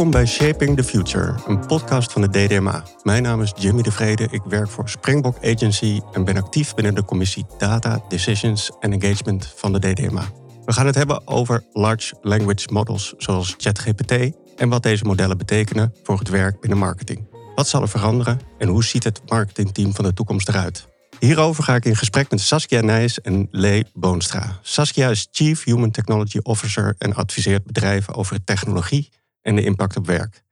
Welkom 0.00 0.20
bij 0.20 0.30
Shaping 0.30 0.76
the 0.76 0.84
Future, 0.84 1.34
een 1.46 1.66
podcast 1.66 2.12
van 2.12 2.22
de 2.22 2.28
DDMA. 2.28 2.84
Mijn 3.02 3.22
naam 3.22 3.42
is 3.42 3.52
Jimmy 3.56 3.82
de 3.82 3.92
Vrede, 3.92 4.28
ik 4.30 4.42
werk 4.48 4.68
voor 4.68 4.88
Springbok 4.88 5.36
Agency 5.44 6.00
en 6.12 6.24
ben 6.24 6.36
actief 6.36 6.74
binnen 6.74 6.94
de 6.94 7.04
commissie 7.04 7.46
Data, 7.58 8.04
Decisions 8.08 8.70
en 8.80 8.92
Engagement 8.92 9.52
van 9.56 9.72
de 9.72 9.78
DDMA. 9.78 10.24
We 10.64 10.72
gaan 10.72 10.86
het 10.86 10.94
hebben 10.94 11.28
over 11.28 11.64
large 11.72 12.14
language 12.22 12.68
models 12.72 13.14
zoals 13.16 13.54
ChatGPT 13.58 14.12
en 14.56 14.68
wat 14.68 14.82
deze 14.82 15.04
modellen 15.04 15.38
betekenen 15.38 15.94
voor 16.02 16.18
het 16.18 16.28
werk 16.28 16.60
binnen 16.60 16.78
marketing. 16.78 17.28
Wat 17.54 17.68
zal 17.68 17.82
er 17.82 17.88
veranderen 17.88 18.40
en 18.58 18.68
hoe 18.68 18.84
ziet 18.84 19.04
het 19.04 19.20
marketingteam 19.26 19.94
van 19.94 20.04
de 20.04 20.12
toekomst 20.12 20.48
eruit? 20.48 20.88
Hierover 21.18 21.62
ga 21.64 21.74
ik 21.74 21.84
in 21.84 21.96
gesprek 21.96 22.30
met 22.30 22.40
Saskia 22.40 22.80
Nijs 22.80 23.20
en 23.20 23.48
Lee 23.50 23.84
Boonstra. 23.94 24.58
Saskia 24.62 25.08
is 25.08 25.28
Chief 25.30 25.64
Human 25.64 25.90
Technology 25.90 26.38
Officer 26.42 26.94
en 26.98 27.14
adviseert 27.14 27.64
bedrijven 27.64 28.14
over 28.14 28.44
technologie 28.44 29.08
en 29.42 29.56
de 29.56 29.64
impact 29.64 29.96
op 29.96 30.06
werk. 30.06 30.44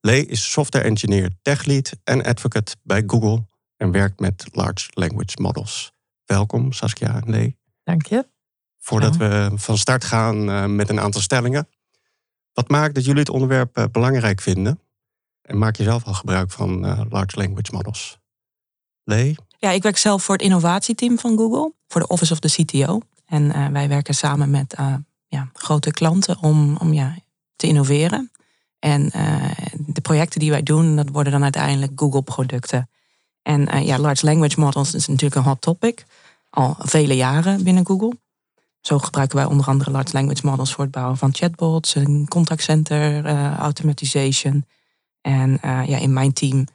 Lee 0.00 0.26
is 0.26 0.50
software 0.50 0.84
engineer, 0.84 1.30
tech 1.42 1.64
lead 1.64 1.92
en 2.04 2.22
advocate 2.22 2.76
bij 2.82 3.02
Google 3.06 3.46
en 3.76 3.90
werkt 3.90 4.20
met 4.20 4.46
large 4.50 4.90
language 4.90 5.40
models. 5.40 5.92
Welkom 6.24 6.72
Saskia 6.72 7.14
en 7.14 7.30
Lee. 7.30 7.56
Dank 7.84 8.06
je. 8.06 8.28
Voordat 8.78 9.16
we 9.16 9.50
van 9.54 9.78
start 9.78 10.04
gaan 10.04 10.50
eh, 10.50 10.64
met 10.64 10.88
een 10.88 11.00
aantal 11.00 11.20
stellingen. 11.20 11.68
Wat 12.52 12.68
maakt 12.68 12.94
dat 12.94 13.04
jullie 13.04 13.20
het 13.20 13.30
onderwerp 13.30 13.76
eh, 13.76 13.84
belangrijk 13.92 14.40
vinden? 14.40 14.80
En 15.42 15.58
maak 15.58 15.76
je 15.76 15.82
zelf 15.82 16.04
al 16.04 16.14
gebruik 16.14 16.50
van 16.50 16.86
eh, 16.86 17.00
large 17.08 17.38
language 17.38 17.72
models? 17.72 18.18
Lee? 19.04 19.36
Ja, 19.58 19.70
ik 19.70 19.82
werk 19.82 19.96
zelf 19.96 20.24
voor 20.24 20.34
het 20.34 20.44
innovatieteam 20.44 21.18
van 21.18 21.36
Google, 21.36 21.72
voor 21.88 22.00
de 22.00 22.06
Office 22.06 22.32
of 22.32 22.38
the 22.38 22.62
CTO. 22.62 23.00
En 23.26 23.72
wij 23.72 23.88
werken 23.88 24.14
samen 24.14 24.50
met 24.50 24.74
ja, 25.26 25.50
grote 25.52 25.90
klanten 25.90 26.38
om, 26.42 26.76
om 26.76 26.92
ja, 26.92 27.16
te 27.56 27.66
innoveren. 27.66 28.30
En 28.78 29.10
de 29.76 30.00
projecten 30.00 30.40
die 30.40 30.50
wij 30.50 30.62
doen, 30.62 30.96
dat 30.96 31.08
worden 31.08 31.32
dan 31.32 31.42
uiteindelijk 31.42 31.92
Google-producten. 31.96 32.90
En 33.42 33.84
ja, 33.84 33.98
large 33.98 34.24
language 34.24 34.60
models 34.60 34.94
is 34.94 35.06
natuurlijk 35.06 35.34
een 35.34 35.50
hot 35.50 35.60
topic. 35.60 36.04
Al 36.50 36.76
vele 36.78 37.16
jaren 37.16 37.64
binnen 37.64 37.86
Google. 37.86 38.18
Zo 38.80 38.98
gebruiken 38.98 39.36
wij 39.36 39.46
onder 39.46 39.66
andere 39.66 39.90
large 39.90 40.12
language 40.12 40.46
models 40.46 40.72
voor 40.72 40.84
het 40.84 40.92
bouwen 40.92 41.16
van 41.16 41.34
chatbots, 41.34 41.94
een 41.94 42.26
contact 42.28 42.62
center, 42.62 43.26
uh, 43.26 43.56
automatization. 43.56 44.66
En 45.20 45.58
ja, 45.62 45.98
in 45.98 46.12
mijn 46.12 46.32
team 46.32 46.66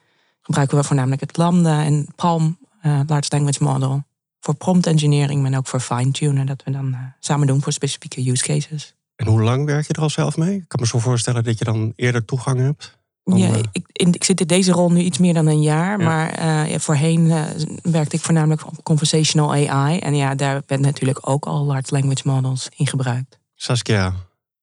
gebruiken 0.42 0.78
we 0.78 0.84
voornamelijk 0.84 1.22
het 1.22 1.38
Lambda 1.38 1.84
en 1.84 2.08
Palm 2.16 2.58
large 2.82 3.30
language 3.30 3.64
model 3.64 4.04
voor 4.40 4.56
prompt 4.56 4.88
engineering, 4.88 5.42
maar 5.42 5.58
ook 5.58 5.68
voor 5.68 5.80
fine-tunen. 5.80 6.46
Dat 6.46 6.64
we 6.64 6.72
dan 6.72 6.96
samen 7.20 7.48
doen 7.48 7.62
voor 7.62 7.72
specifieke 7.72 8.30
use 8.30 8.44
cases. 8.44 8.96
En 9.22 9.28
hoe 9.28 9.42
lang 9.42 9.66
werk 9.66 9.88
je 9.88 9.94
er 9.94 10.02
al 10.02 10.10
zelf 10.10 10.38
mee? 10.38 10.56
Ik 10.56 10.68
kan 10.68 10.80
me 10.80 10.88
zo 10.88 11.00
voorstellen 11.00 11.44
dat 11.44 11.58
je 11.58 11.66
dan 11.66 11.94
eerder 11.96 12.26
toegang 12.26 12.60
hebt. 12.60 13.00
Ja, 13.24 13.48
eh, 13.48 13.60
ik, 13.72 13.88
ik, 13.92 14.24
zit 14.24 14.42
in 14.42 14.48
deze 14.48 14.72
rol 14.72 14.92
nu 14.92 15.00
iets 15.00 15.18
meer 15.18 15.34
dan 15.34 15.48
een 15.48 15.62
jaar. 15.62 16.00
Maar 16.00 16.40
uh, 16.70 16.78
voorheen 16.78 17.26
uh, 17.26 17.44
werkte 17.82 18.16
ik 18.16 18.22
voornamelijk 18.22 18.68
op 18.68 18.84
conversational 18.84 19.52
AI. 19.52 20.00
En 20.00 20.16
ja, 20.16 20.36
daar 20.36 20.62
ben 20.66 20.82
natuurlijk 20.82 21.30
ook 21.30 21.46
al 21.46 21.66
large 21.66 21.94
language 21.94 22.22
models 22.28 22.70
in 22.76 22.88
gebruikt. 22.88 23.40
Saskia. 23.56 24.14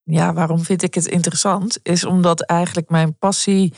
Ja, 0.03 0.33
waarom 0.33 0.65
vind 0.65 0.83
ik 0.83 0.95
het 0.95 1.07
interessant? 1.07 1.79
Is 1.83 2.05
omdat 2.05 2.41
eigenlijk 2.41 2.89
mijn 2.89 3.17
passie 3.19 3.73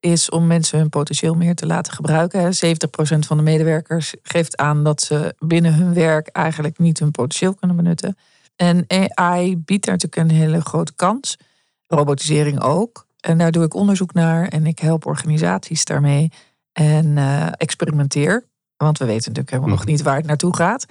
is 0.00 0.30
om 0.30 0.46
mensen 0.46 0.78
hun 0.78 0.88
potentieel 0.88 1.34
meer 1.34 1.54
te 1.54 1.66
laten 1.66 1.92
gebruiken. 1.92 2.54
70% 2.54 3.18
van 3.18 3.36
de 3.36 3.42
medewerkers 3.42 4.14
geeft 4.22 4.56
aan 4.56 4.84
dat 4.84 5.00
ze 5.00 5.34
binnen 5.38 5.74
hun 5.74 5.94
werk 5.94 6.28
eigenlijk 6.28 6.78
niet 6.78 6.98
hun 6.98 7.10
potentieel 7.10 7.54
kunnen 7.54 7.76
benutten. 7.76 8.16
En 8.56 8.84
AI 9.14 9.56
biedt 9.56 9.84
daar 9.84 9.94
natuurlijk 9.94 10.30
een 10.30 10.36
hele 10.36 10.60
grote 10.60 10.92
kans. 10.94 11.36
Robotisering 11.86 12.60
ook. 12.60 13.06
En 13.20 13.38
daar 13.38 13.50
doe 13.50 13.64
ik 13.64 13.74
onderzoek 13.74 14.12
naar 14.12 14.48
en 14.48 14.66
ik 14.66 14.78
help 14.78 15.06
organisaties 15.06 15.84
daarmee 15.84 16.32
en 16.72 17.06
uh, 17.06 17.46
experimenteer. 17.56 18.44
Want 18.76 18.98
we 18.98 19.04
weten 19.04 19.28
natuurlijk 19.28 19.50
helemaal 19.50 19.70
nog 19.70 19.80
mhm. 19.80 19.90
niet 19.90 20.02
waar 20.02 20.16
het 20.16 20.26
naartoe 20.26 20.56
gaat. 20.56 20.86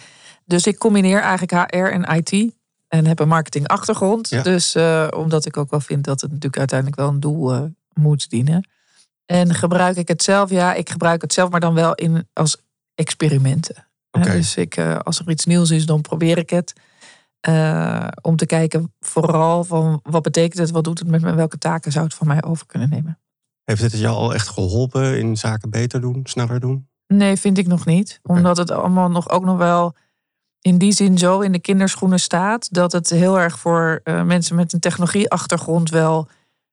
Dus 0.45 0.67
ik 0.67 0.77
combineer 0.77 1.21
eigenlijk 1.21 1.51
HR 1.51 1.77
en 1.77 2.15
IT 2.17 2.53
en 2.87 3.05
heb 3.05 3.19
een 3.19 3.27
marketingachtergrond. 3.27 4.43
Dus 4.43 4.75
uh, 4.75 5.07
omdat 5.15 5.45
ik 5.45 5.57
ook 5.57 5.69
wel 5.69 5.79
vind 5.79 6.03
dat 6.03 6.21
het 6.21 6.29
natuurlijk 6.29 6.57
uiteindelijk 6.57 6.99
wel 6.99 7.09
een 7.09 7.19
doel 7.19 7.55
uh, 7.55 7.63
moet 7.93 8.29
dienen. 8.29 8.69
En 9.25 9.53
gebruik 9.53 9.97
ik 9.97 10.07
het 10.07 10.23
zelf? 10.23 10.49
Ja, 10.49 10.73
ik 10.73 10.89
gebruik 10.89 11.21
het 11.21 11.33
zelf, 11.33 11.49
maar 11.49 11.59
dan 11.59 11.73
wel 11.73 11.95
in, 11.95 12.27
als 12.33 12.57
experimenten. 12.95 13.87
Okay. 14.11 14.35
Dus 14.35 14.55
ik, 14.55 14.77
als 14.77 15.19
er 15.19 15.29
iets 15.29 15.45
nieuws 15.45 15.71
is, 15.71 15.85
dan 15.85 16.01
probeer 16.01 16.37
ik 16.37 16.49
het. 16.49 16.73
Uh, 17.47 18.07
om 18.21 18.35
te 18.35 18.45
kijken 18.45 18.93
vooral 18.99 19.63
van 19.63 19.99
wat 20.03 20.21
betekent 20.21 20.59
het, 20.59 20.71
wat 20.71 20.83
doet 20.83 20.99
het 20.99 21.07
met 21.07 21.21
me, 21.21 21.33
welke 21.33 21.57
taken 21.57 21.91
zou 21.91 22.05
het 22.05 22.13
van 22.13 22.27
mij 22.27 22.43
over 22.43 22.65
kunnen 22.65 22.89
nemen. 22.89 23.19
Heeft 23.63 23.81
het 23.81 23.97
jou 23.97 24.15
al 24.15 24.33
echt 24.33 24.47
geholpen 24.47 25.19
in 25.19 25.37
zaken 25.37 25.69
beter 25.69 26.01
doen, 26.01 26.19
sneller 26.23 26.59
doen? 26.59 26.89
Nee, 27.07 27.35
vind 27.35 27.57
ik 27.57 27.67
nog 27.67 27.85
niet. 27.85 28.19
Omdat 28.23 28.57
het 28.57 28.71
allemaal 28.71 29.09
nog 29.09 29.29
ook 29.29 29.45
nog 29.45 29.57
wel 29.57 29.95
in 30.61 30.77
die 30.77 30.91
zin 30.91 31.17
zo 31.17 31.39
in 31.39 31.51
de 31.51 31.59
kinderschoenen 31.59 32.19
staat. 32.19 32.73
Dat 32.73 32.91
het 32.91 33.09
heel 33.09 33.39
erg 33.39 33.59
voor 33.59 34.01
uh, 34.03 34.23
mensen 34.23 34.55
met 34.55 34.73
een 34.73 34.79
technologieachtergrond 34.79 35.89
wel 35.89 36.27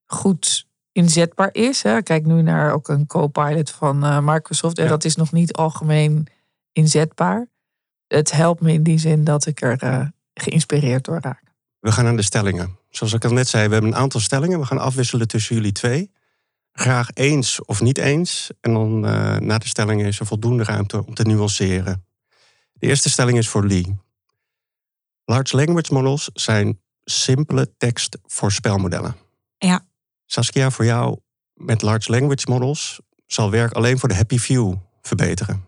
goed 0.06 0.66
inzetbaar 0.92 1.48
is. 1.52 1.82
Hè. 1.82 2.02
Kijk 2.02 2.26
nu 2.26 2.42
naar 2.42 2.72
ook 2.72 2.88
een 2.88 3.06
co-pilot 3.06 3.70
van 3.70 4.04
uh, 4.04 4.18
Microsoft. 4.22 4.78
En 4.78 4.88
dat 4.88 5.04
is 5.04 5.16
nog 5.16 5.32
niet 5.32 5.52
algemeen 5.52 6.26
inzetbaar. 6.72 7.48
Het 8.06 8.32
helpt 8.32 8.60
me 8.60 8.72
in 8.72 8.82
die 8.82 8.98
zin 8.98 9.24
dat 9.24 9.46
ik 9.46 9.62
er 9.62 10.12
geïnspireerd 10.34 11.04
door 11.04 11.20
raken. 11.20 11.52
We 11.78 11.92
gaan 11.92 12.04
naar 12.04 12.16
de 12.16 12.22
stellingen. 12.22 12.78
Zoals 12.90 13.12
ik 13.12 13.24
al 13.24 13.32
net 13.32 13.48
zei, 13.48 13.66
we 13.66 13.72
hebben 13.72 13.92
een 13.92 13.98
aantal 13.98 14.20
stellingen. 14.20 14.58
We 14.60 14.66
gaan 14.66 14.78
afwisselen 14.78 15.28
tussen 15.28 15.54
jullie 15.54 15.72
twee. 15.72 16.10
Graag 16.72 17.10
eens 17.14 17.64
of 17.64 17.80
niet 17.80 17.98
eens. 17.98 18.50
En 18.60 18.72
dan 18.72 19.06
uh, 19.06 19.36
na 19.36 19.58
de 19.58 19.68
stellingen 19.68 20.06
is 20.06 20.20
er 20.20 20.26
voldoende 20.26 20.64
ruimte 20.64 21.06
om 21.06 21.14
te 21.14 21.22
nuanceren. 21.22 22.04
De 22.72 22.86
eerste 22.86 23.10
stelling 23.10 23.38
is 23.38 23.48
voor 23.48 23.66
Lee. 23.66 23.96
Large 25.24 25.56
language 25.56 25.92
models 25.92 26.30
zijn 26.32 26.80
simpele 27.04 27.76
tekstvoorspelmodellen. 27.76 29.16
Ja. 29.58 29.86
Saskia, 30.26 30.70
voor 30.70 30.84
jou 30.84 31.18
met 31.54 31.82
large 31.82 32.10
language 32.10 32.50
models 32.50 33.00
zal 33.26 33.50
werk 33.50 33.72
alleen 33.72 33.98
voor 33.98 34.08
de 34.08 34.14
happy 34.14 34.38
few 34.38 34.74
verbeteren. 35.02 35.64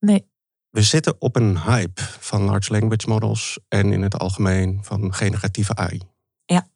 Nee. 0.00 0.26
We 0.70 0.82
zitten 0.82 1.16
op 1.18 1.36
een 1.36 1.60
hype 1.60 2.02
van 2.02 2.42
large 2.42 2.72
language 2.72 3.08
models 3.08 3.58
en 3.68 3.92
in 3.92 4.02
het 4.02 4.18
algemeen 4.18 4.78
van 4.82 5.14
generatieve 5.14 5.74
AI. 5.74 6.00
Ja. 6.44 6.66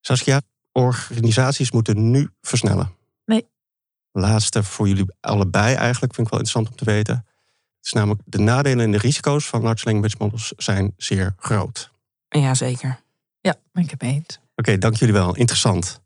Saskia, 0.00 0.40
organisaties 0.72 1.70
moeten 1.70 2.10
nu 2.10 2.28
versnellen. 2.40 2.94
Nee. 3.24 3.48
Laatste 4.12 4.62
voor 4.62 4.88
jullie 4.88 5.06
allebei 5.20 5.74
eigenlijk, 5.74 6.14
vind 6.14 6.26
ik 6.26 6.32
wel 6.32 6.40
interessant 6.42 6.68
om 6.68 6.76
te 6.76 6.84
weten. 6.84 7.14
Het 7.76 7.86
is 7.86 7.92
namelijk 7.92 8.22
de 8.24 8.38
nadelen 8.38 8.84
en 8.84 8.90
de 8.90 8.98
risico's 8.98 9.46
van 9.46 9.62
large 9.62 9.84
language 9.84 10.16
models 10.18 10.52
zijn 10.56 10.94
zeer 10.96 11.34
groot. 11.36 11.92
Ja, 12.28 12.54
zeker. 12.54 13.00
Ja, 13.40 13.54
ben 13.72 13.82
ik 13.82 13.90
het 13.90 14.00
mee 14.00 14.14
eens. 14.14 14.38
Oké, 14.56 14.78
dank 14.78 14.96
jullie 14.96 15.14
wel. 15.14 15.34
Interessant. 15.34 16.00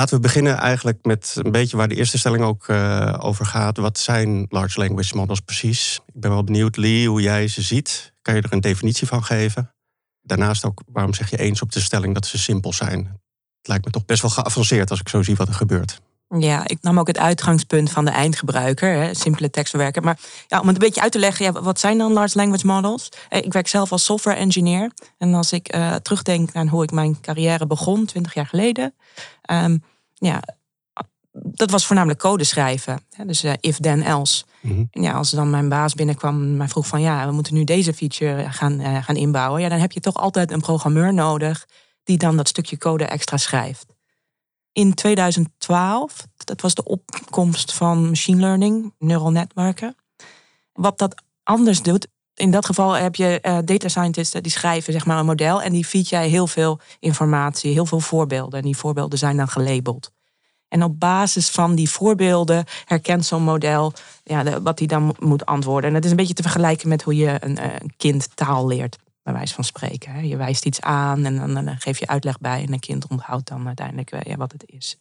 Laten 0.00 0.14
we 0.14 0.22
beginnen 0.22 0.56
eigenlijk 0.56 1.04
met 1.04 1.34
een 1.38 1.52
beetje 1.52 1.76
waar 1.76 1.88
de 1.88 1.94
eerste 1.94 2.18
stelling 2.18 2.44
ook 2.44 2.68
uh, 2.68 3.14
over 3.18 3.46
gaat. 3.46 3.76
Wat 3.76 3.98
zijn 3.98 4.46
large 4.48 4.78
language 4.78 5.16
models 5.16 5.40
precies? 5.40 6.00
Ik 6.06 6.20
ben 6.20 6.30
wel 6.30 6.44
benieuwd, 6.44 6.76
Lee, 6.76 7.08
hoe 7.08 7.20
jij 7.20 7.48
ze 7.48 7.62
ziet. 7.62 8.12
Kan 8.22 8.34
je 8.34 8.42
er 8.42 8.52
een 8.52 8.60
definitie 8.60 9.06
van 9.06 9.24
geven? 9.24 9.74
Daarnaast 10.22 10.64
ook, 10.64 10.82
waarom 10.86 11.14
zeg 11.14 11.30
je 11.30 11.36
eens 11.36 11.62
op 11.62 11.72
de 11.72 11.80
stelling 11.80 12.14
dat 12.14 12.26
ze 12.26 12.38
simpel 12.38 12.72
zijn? 12.72 12.98
Het 13.58 13.68
lijkt 13.68 13.84
me 13.84 13.90
toch 13.90 14.04
best 14.04 14.22
wel 14.22 14.30
geavanceerd 14.30 14.90
als 14.90 15.00
ik 15.00 15.08
zo 15.08 15.22
zie 15.22 15.36
wat 15.36 15.48
er 15.48 15.54
gebeurt. 15.54 16.00
Ja, 16.38 16.68
ik 16.68 16.78
nam 16.80 16.98
ook 16.98 17.06
het 17.06 17.18
uitgangspunt 17.18 17.90
van 17.90 18.04
de 18.04 18.10
eindgebruiker, 18.10 18.92
hè, 18.92 19.14
simpele 19.14 19.50
tekstverwerken. 19.50 20.02
Maar 20.02 20.18
ja, 20.48 20.60
om 20.60 20.66
het 20.66 20.76
een 20.76 20.82
beetje 20.82 21.00
uit 21.00 21.12
te 21.12 21.18
leggen, 21.18 21.44
ja, 21.44 21.52
wat 21.62 21.80
zijn 21.80 21.98
dan 21.98 22.12
large 22.12 22.36
language 22.38 22.66
models? 22.66 23.08
Eh, 23.28 23.44
ik 23.44 23.52
werk 23.52 23.68
zelf 23.68 23.92
als 23.92 24.04
software 24.04 24.36
engineer. 24.36 24.90
En 25.18 25.34
als 25.34 25.52
ik 25.52 25.74
uh, 25.74 25.94
terugdenk 25.94 26.50
aan 26.52 26.68
hoe 26.68 26.82
ik 26.82 26.90
mijn 26.90 27.20
carrière 27.20 27.66
begon, 27.66 28.04
20 28.04 28.34
jaar 28.34 28.46
geleden. 28.46 28.94
Um, 29.50 29.82
ja, 30.14 30.42
dat 31.32 31.70
was 31.70 31.86
voornamelijk 31.86 32.20
code 32.20 32.44
schrijven. 32.44 33.00
Dus 33.26 33.44
uh, 33.44 33.52
if, 33.60 33.76
then, 33.76 34.02
else. 34.02 34.44
Mm 34.60 34.88
En 34.90 35.02
ja, 35.02 35.12
als 35.12 35.30
dan 35.30 35.50
mijn 35.50 35.68
baas 35.68 35.94
binnenkwam 35.94 36.42
en 36.42 36.56
mij 36.56 36.68
vroeg 36.68 36.86
van... 36.86 37.00
ja, 37.00 37.26
we 37.26 37.32
moeten 37.32 37.54
nu 37.54 37.64
deze 37.64 37.94
feature 37.94 38.50
gaan, 38.50 38.80
uh, 38.80 39.04
gaan 39.04 39.16
inbouwen... 39.16 39.60
Ja, 39.60 39.68
dan 39.68 39.78
heb 39.78 39.92
je 39.92 40.00
toch 40.00 40.16
altijd 40.16 40.50
een 40.50 40.60
programmeur 40.60 41.14
nodig... 41.14 41.66
die 42.04 42.18
dan 42.18 42.36
dat 42.36 42.48
stukje 42.48 42.78
code 42.78 43.04
extra 43.04 43.36
schrijft. 43.36 43.86
In 44.72 44.94
2012, 44.94 46.26
dat 46.36 46.60
was 46.60 46.74
de 46.74 46.84
opkomst 46.84 47.74
van 47.74 48.08
machine 48.08 48.40
learning, 48.40 48.94
neural 48.98 49.30
netwerken. 49.30 49.96
Wat 50.72 50.98
dat 50.98 51.22
anders 51.42 51.82
doet, 51.82 52.08
in 52.34 52.50
dat 52.50 52.66
geval 52.66 52.92
heb 52.92 53.14
je 53.14 53.38
uh, 53.42 53.58
data 53.64 53.88
scientists 53.88 54.40
die 54.40 54.52
schrijven 54.52 54.92
zeg 54.92 55.06
maar, 55.06 55.18
een 55.18 55.26
model 55.26 55.62
en 55.62 55.72
die 55.72 55.84
feed 55.84 56.08
jij 56.08 56.28
heel 56.28 56.46
veel 56.46 56.80
informatie, 56.98 57.72
heel 57.72 57.86
veel 57.86 58.00
voorbeelden. 58.00 58.58
En 58.58 58.64
die 58.64 58.76
voorbeelden 58.76 59.18
zijn 59.18 59.36
dan 59.36 59.48
gelabeld. 59.48 60.10
En 60.68 60.82
op 60.82 61.00
basis 61.00 61.48
van 61.48 61.74
die 61.74 61.90
voorbeelden 61.90 62.64
herkent 62.84 63.24
zo'n 63.24 63.42
model 63.42 63.92
ja, 64.24 64.60
wat 64.60 64.78
hij 64.78 64.88
dan 64.88 65.16
moet 65.18 65.46
antwoorden. 65.46 65.88
En 65.88 65.94
dat 65.94 66.04
is 66.04 66.10
een 66.10 66.16
beetje 66.16 66.34
te 66.34 66.42
vergelijken 66.42 66.88
met 66.88 67.02
hoe 67.02 67.16
je 67.16 67.36
een, 67.40 67.58
eh, 67.58 67.72
een 67.78 67.92
kind 67.96 68.36
taal 68.36 68.66
leert, 68.66 68.98
bij 69.22 69.32
wijze 69.32 69.54
van 69.54 69.64
spreken. 69.64 70.28
Je 70.28 70.36
wijst 70.36 70.64
iets 70.64 70.80
aan 70.80 71.24
en 71.24 71.54
dan, 71.54 71.76
geef 71.78 71.98
je 71.98 72.06
uitleg 72.06 72.38
bij 72.38 72.62
en 72.62 72.72
een 72.72 72.80
kind 72.80 73.06
onthoudt 73.08 73.48
dan 73.48 73.66
uiteindelijk 73.66 74.10
eh, 74.12 74.36
wat 74.36 74.52
het 74.52 74.64
is. 74.66 74.96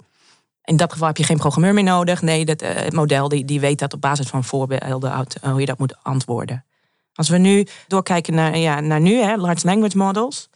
In 0.64 0.78
dat 0.78 0.92
geval 0.92 1.08
heb 1.08 1.18
je 1.18 1.24
geen 1.24 1.38
programmeur 1.38 1.74
meer 1.74 1.84
nodig. 1.84 2.22
Nee, 2.22 2.46
dat, 2.46 2.62
uh, 2.62 2.70
het 2.70 2.94
model 2.94 3.30
die, 3.30 3.46
die 3.46 3.60
weet 3.60 3.80
dat 3.80 3.94
op 3.94 4.02
basis 4.02 4.28
van 4.28 4.44
voorbeelden 4.44 5.12
uh, 5.12 5.52
hoe 5.52 5.60
je 5.60 5.66
dat 5.66 5.80
moet 5.80 6.04
antwoorden. 6.04 6.66
Als 7.14 7.30
we 7.30 7.38
nu 7.38 7.68
doorkijken 7.88 8.34
naar, 8.34 8.58
ja, 8.58 8.80
naar 8.80 9.02
nu, 9.02 9.14
hè, 9.14 9.36
large 9.36 9.66
language 9.66 9.98
models. 9.98 10.50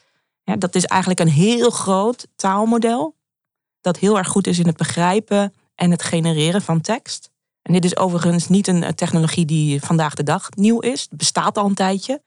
Dat 0.43 0.75
is 0.75 0.85
eigenlijk 0.85 1.19
een 1.19 1.29
heel 1.29 1.69
groot 1.69 2.27
taalmodel. 2.35 3.15
Dat 3.81 3.97
heel 3.97 4.17
erg 4.17 4.27
goed 4.27 4.47
is 4.47 4.59
in 4.59 4.67
het 4.67 4.77
begrijpen 4.77 5.53
en 5.75 5.91
het 5.91 6.03
genereren 6.03 6.61
van 6.61 6.81
tekst. 6.81 7.31
En 7.61 7.73
dit 7.73 7.85
is 7.85 7.97
overigens 7.97 8.47
niet 8.47 8.67
een 8.67 8.95
technologie 8.95 9.45
die 9.45 9.81
vandaag 9.81 10.13
de 10.13 10.23
dag 10.23 10.49
nieuw 10.55 10.79
is. 10.79 11.01
Het 11.01 11.17
bestaat 11.17 11.57
al 11.57 11.65
een 11.65 11.73
tijdje. 11.73 12.21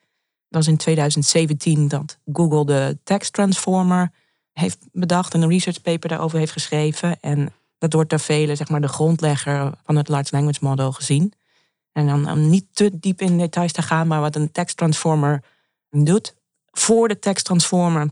Was 0.57 0.67
in 0.67 0.77
2017 0.77 1.89
dat 1.89 2.19
Google 2.33 2.65
de 2.65 2.99
text 3.05 3.33
transformer 3.33 4.11
heeft 4.53 4.79
bedacht 4.93 5.35
en 5.35 5.43
een 5.43 5.49
research 5.49 5.83
paper 5.83 6.09
daarover 6.09 6.39
heeft 6.39 6.53
geschreven. 6.53 7.21
En 7.21 7.53
dat 7.79 7.93
wordt 7.93 8.11
door 8.11 8.21
velen 8.21 8.57
zeg 8.57 8.69
maar, 8.69 8.81
de 8.81 8.89
grondlegger 8.89 9.73
van 9.85 9.97
het 9.97 10.09
large 10.09 10.29
language 10.31 10.59
model 10.61 10.93
gezien. 10.93 11.33
En 11.93 12.07
dan 12.07 12.31
om 12.31 12.49
niet 12.49 12.67
te 12.73 12.99
diep 12.99 13.21
in 13.21 13.39
details 13.39 13.73
te 13.73 13.83
gaan, 13.83 14.07
maar 14.07 14.21
wat 14.21 14.37
een 14.37 14.53
text 14.53 14.77
transformer 14.77 15.43
doet. 15.91 16.35
Voor 16.71 17.09
de 17.09 17.19
text 17.19 17.45
transformer 17.45 18.11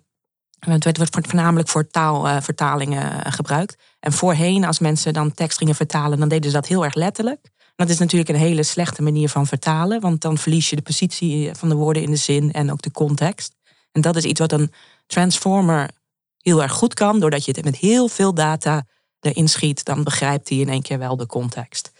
het 0.58 0.98
werd 0.98 1.26
voornamelijk 1.26 1.68
voor 1.68 1.86
taalvertalingen 1.86 3.24
eh, 3.24 3.32
gebruikt. 3.32 3.76
En 4.00 4.12
voorheen, 4.12 4.64
als 4.64 4.78
mensen 4.78 5.12
dan 5.12 5.32
tekst 5.32 5.58
gingen 5.58 5.74
vertalen, 5.74 6.18
dan 6.18 6.28
deden 6.28 6.50
ze 6.50 6.56
dat 6.56 6.66
heel 6.66 6.84
erg 6.84 6.94
letterlijk. 6.94 7.50
Dat 7.76 7.88
is 7.88 7.98
natuurlijk 7.98 8.30
een 8.30 8.36
hele 8.36 8.62
slechte 8.62 9.02
manier 9.02 9.28
van 9.28 9.46
vertalen, 9.46 10.00
want 10.00 10.20
dan 10.20 10.38
verlies 10.38 10.70
je 10.70 10.76
de 10.76 10.82
positie 10.82 11.54
van 11.54 11.68
de 11.68 11.74
woorden 11.74 12.02
in 12.02 12.10
de 12.10 12.16
zin 12.16 12.52
en 12.52 12.72
ook 12.72 12.82
de 12.82 12.90
context. 12.90 13.56
En 13.92 14.00
dat 14.00 14.16
is 14.16 14.24
iets 14.24 14.40
wat 14.40 14.52
een 14.52 14.72
transformer 15.06 15.90
heel 16.38 16.62
erg 16.62 16.72
goed 16.72 16.94
kan, 16.94 17.20
doordat 17.20 17.44
je 17.44 17.52
het 17.54 17.64
met 17.64 17.76
heel 17.76 18.08
veel 18.08 18.34
data 18.34 18.84
erin 19.20 19.48
schiet, 19.48 19.84
dan 19.84 20.04
begrijpt 20.04 20.48
hij 20.48 20.58
in 20.58 20.68
één 20.68 20.82
kear 20.82 20.98
wel 20.98 21.16
de 21.16 21.26
context. 21.26 21.92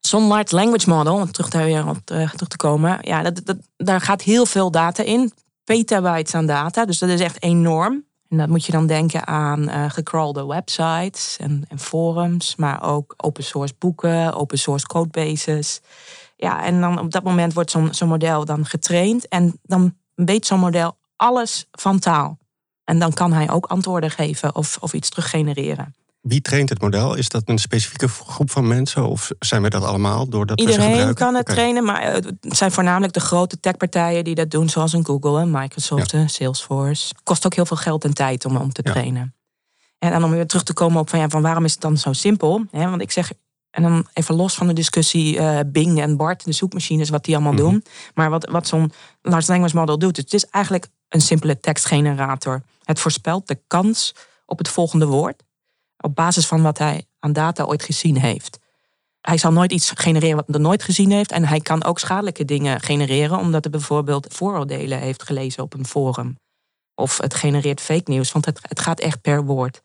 Zo'n 0.00 0.26
large 0.26 0.54
language 0.54 0.88
model, 0.88 1.14
om 1.14 1.32
terug, 1.32 1.48
daar 1.48 1.88
op 1.88 2.00
terug 2.04 2.34
te 2.34 2.56
komen, 2.56 2.98
ja, 3.00 3.30
dat, 3.30 3.56
daar 3.76 4.00
gaat 4.00 4.22
heel 4.22 4.46
veel 4.46 4.70
data 4.70 5.02
in, 5.02 5.32
petabytes 5.64 6.34
aan 6.34 6.46
data, 6.46 6.84
dus 6.84 6.98
dat 6.98 7.08
is 7.08 7.20
echt 7.20 7.42
enorm. 7.42 8.04
En 8.30 8.36
dat 8.36 8.48
moet 8.48 8.66
je 8.66 8.72
dan 8.72 8.86
denken 8.86 9.26
aan 9.26 9.62
uh, 9.62 9.90
gecrawlde 9.90 10.46
websites 10.46 11.36
en, 11.40 11.64
en, 11.68 11.78
forums, 11.78 12.56
maar 12.56 12.82
ook 12.82 13.14
open 13.16 13.44
source 13.44 13.74
boeken, 13.78 14.34
open 14.34 14.58
source 14.58 14.86
codebases. 14.86 15.80
Ja, 16.36 16.64
en 16.64 16.80
dan 16.80 16.98
op 16.98 17.10
dat 17.10 17.22
moment 17.22 17.54
wordt 17.54 17.70
zo'n 17.70 17.94
zo'n 17.94 18.08
model 18.08 18.44
dan 18.44 18.64
getraind 18.64 19.28
en 19.28 19.58
dan 19.62 19.96
weet 20.14 20.46
zo'n 20.46 20.58
model 20.58 20.98
alles 21.16 21.66
van 21.70 21.98
taal. 21.98 22.38
En 22.84 22.98
dan 22.98 23.12
kan 23.12 23.32
hij 23.32 23.50
ook 23.50 23.66
antwoorden 23.66 24.10
geven 24.10 24.54
of, 24.54 24.78
of 24.80 24.92
iets 24.92 25.08
teruggenereren. 25.08 25.94
Wie 26.20 26.40
traint 26.40 26.68
het 26.68 26.80
model? 26.80 27.14
Is 27.14 27.28
dat 27.28 27.42
een 27.44 27.58
specifieke 27.58 28.08
groep 28.08 28.50
van 28.50 28.68
mensen 28.68 29.06
of 29.06 29.30
zijn 29.38 29.62
we 29.62 29.70
dat 29.70 29.82
allemaal 29.82 30.28
doordat 30.28 30.60
Iedereen 30.60 31.14
kan 31.14 31.34
het 31.34 31.46
trainen, 31.46 31.84
maar 31.84 32.12
het 32.12 32.34
zijn 32.40 32.72
voornamelijk 32.72 33.12
de 33.12 33.20
grote 33.20 33.60
techpartijen 33.60 34.24
die 34.24 34.34
dat 34.34 34.50
doen, 34.50 34.68
zoals 34.68 34.92
een 34.92 35.06
Google 35.06 35.40
en 35.40 35.50
Microsoft 35.50 36.12
en 36.12 36.28
Salesforce. 36.28 37.14
Kost 37.22 37.46
ook 37.46 37.54
heel 37.54 37.66
veel 37.66 37.76
geld 37.76 38.04
en 38.04 38.14
tijd 38.14 38.44
om, 38.44 38.56
om 38.56 38.72
te 38.72 38.82
trainen. 38.82 39.34
En 39.98 40.10
dan 40.10 40.24
om 40.24 40.30
weer 40.30 40.46
terug 40.46 40.62
te 40.62 40.72
komen 40.72 41.00
op 41.00 41.10
van, 41.10 41.18
ja, 41.18 41.28
van 41.28 41.42
waarom 41.42 41.64
is 41.64 41.72
het 41.72 41.80
dan 41.80 41.98
zo 41.98 42.12
simpel? 42.12 42.64
want 42.70 43.02
ik 43.02 43.10
zeg, 43.10 43.32
en 43.70 43.82
dan 43.82 44.06
even 44.12 44.34
los 44.34 44.54
van 44.54 44.66
de 44.66 44.72
discussie 44.72 45.36
uh, 45.36 45.58
Bing 45.66 46.00
en 46.00 46.16
Bart, 46.16 46.44
de 46.44 46.52
zoekmachines, 46.52 47.08
wat 47.08 47.24
die 47.24 47.34
allemaal 47.34 47.52
mhm. 47.52 47.62
doen. 47.62 47.84
Maar 48.14 48.30
wat, 48.30 48.50
wat 48.50 48.66
zo'n 48.66 48.92
large 49.22 49.50
language 49.50 49.76
model 49.76 49.98
doet, 49.98 50.16
het 50.16 50.32
is 50.32 50.46
eigenlijk 50.46 50.86
een 51.08 51.20
simpele 51.20 51.60
tekstgenerator. 51.60 52.62
Het 52.84 53.00
voorspelt 53.00 53.48
de 53.48 53.58
kans 53.66 54.14
op 54.46 54.58
het 54.58 54.68
volgende 54.68 55.06
woord 55.06 55.42
op 56.00 56.14
basis 56.14 56.46
van 56.46 56.62
wat 56.62 56.78
hij 56.78 57.04
aan 57.18 57.32
data 57.32 57.64
ooit 57.64 57.82
gezien 57.82 58.16
heeft. 58.16 58.58
Hij 59.20 59.38
zal 59.38 59.52
nooit 59.52 59.72
iets 59.72 59.92
genereren 59.94 60.36
wat 60.36 60.46
hij 60.46 60.60
nooit 60.60 60.82
gezien 60.82 61.10
heeft. 61.10 61.32
En 61.32 61.44
hij 61.44 61.60
kan 61.60 61.84
ook 61.84 61.98
schadelijke 61.98 62.44
dingen 62.44 62.80
genereren, 62.80 63.38
omdat 63.38 63.64
hij 63.64 63.72
bijvoorbeeld 63.72 64.34
vooroordelen 64.34 64.98
heeft 64.98 65.22
gelezen 65.22 65.62
op 65.62 65.74
een 65.74 65.86
forum. 65.86 66.38
Of 66.94 67.18
het 67.18 67.34
genereert 67.34 67.80
fake 67.80 68.10
news, 68.10 68.32
want 68.32 68.44
het, 68.44 68.58
het 68.62 68.80
gaat 68.80 69.00
echt 69.00 69.20
per 69.20 69.44
woord. 69.44 69.82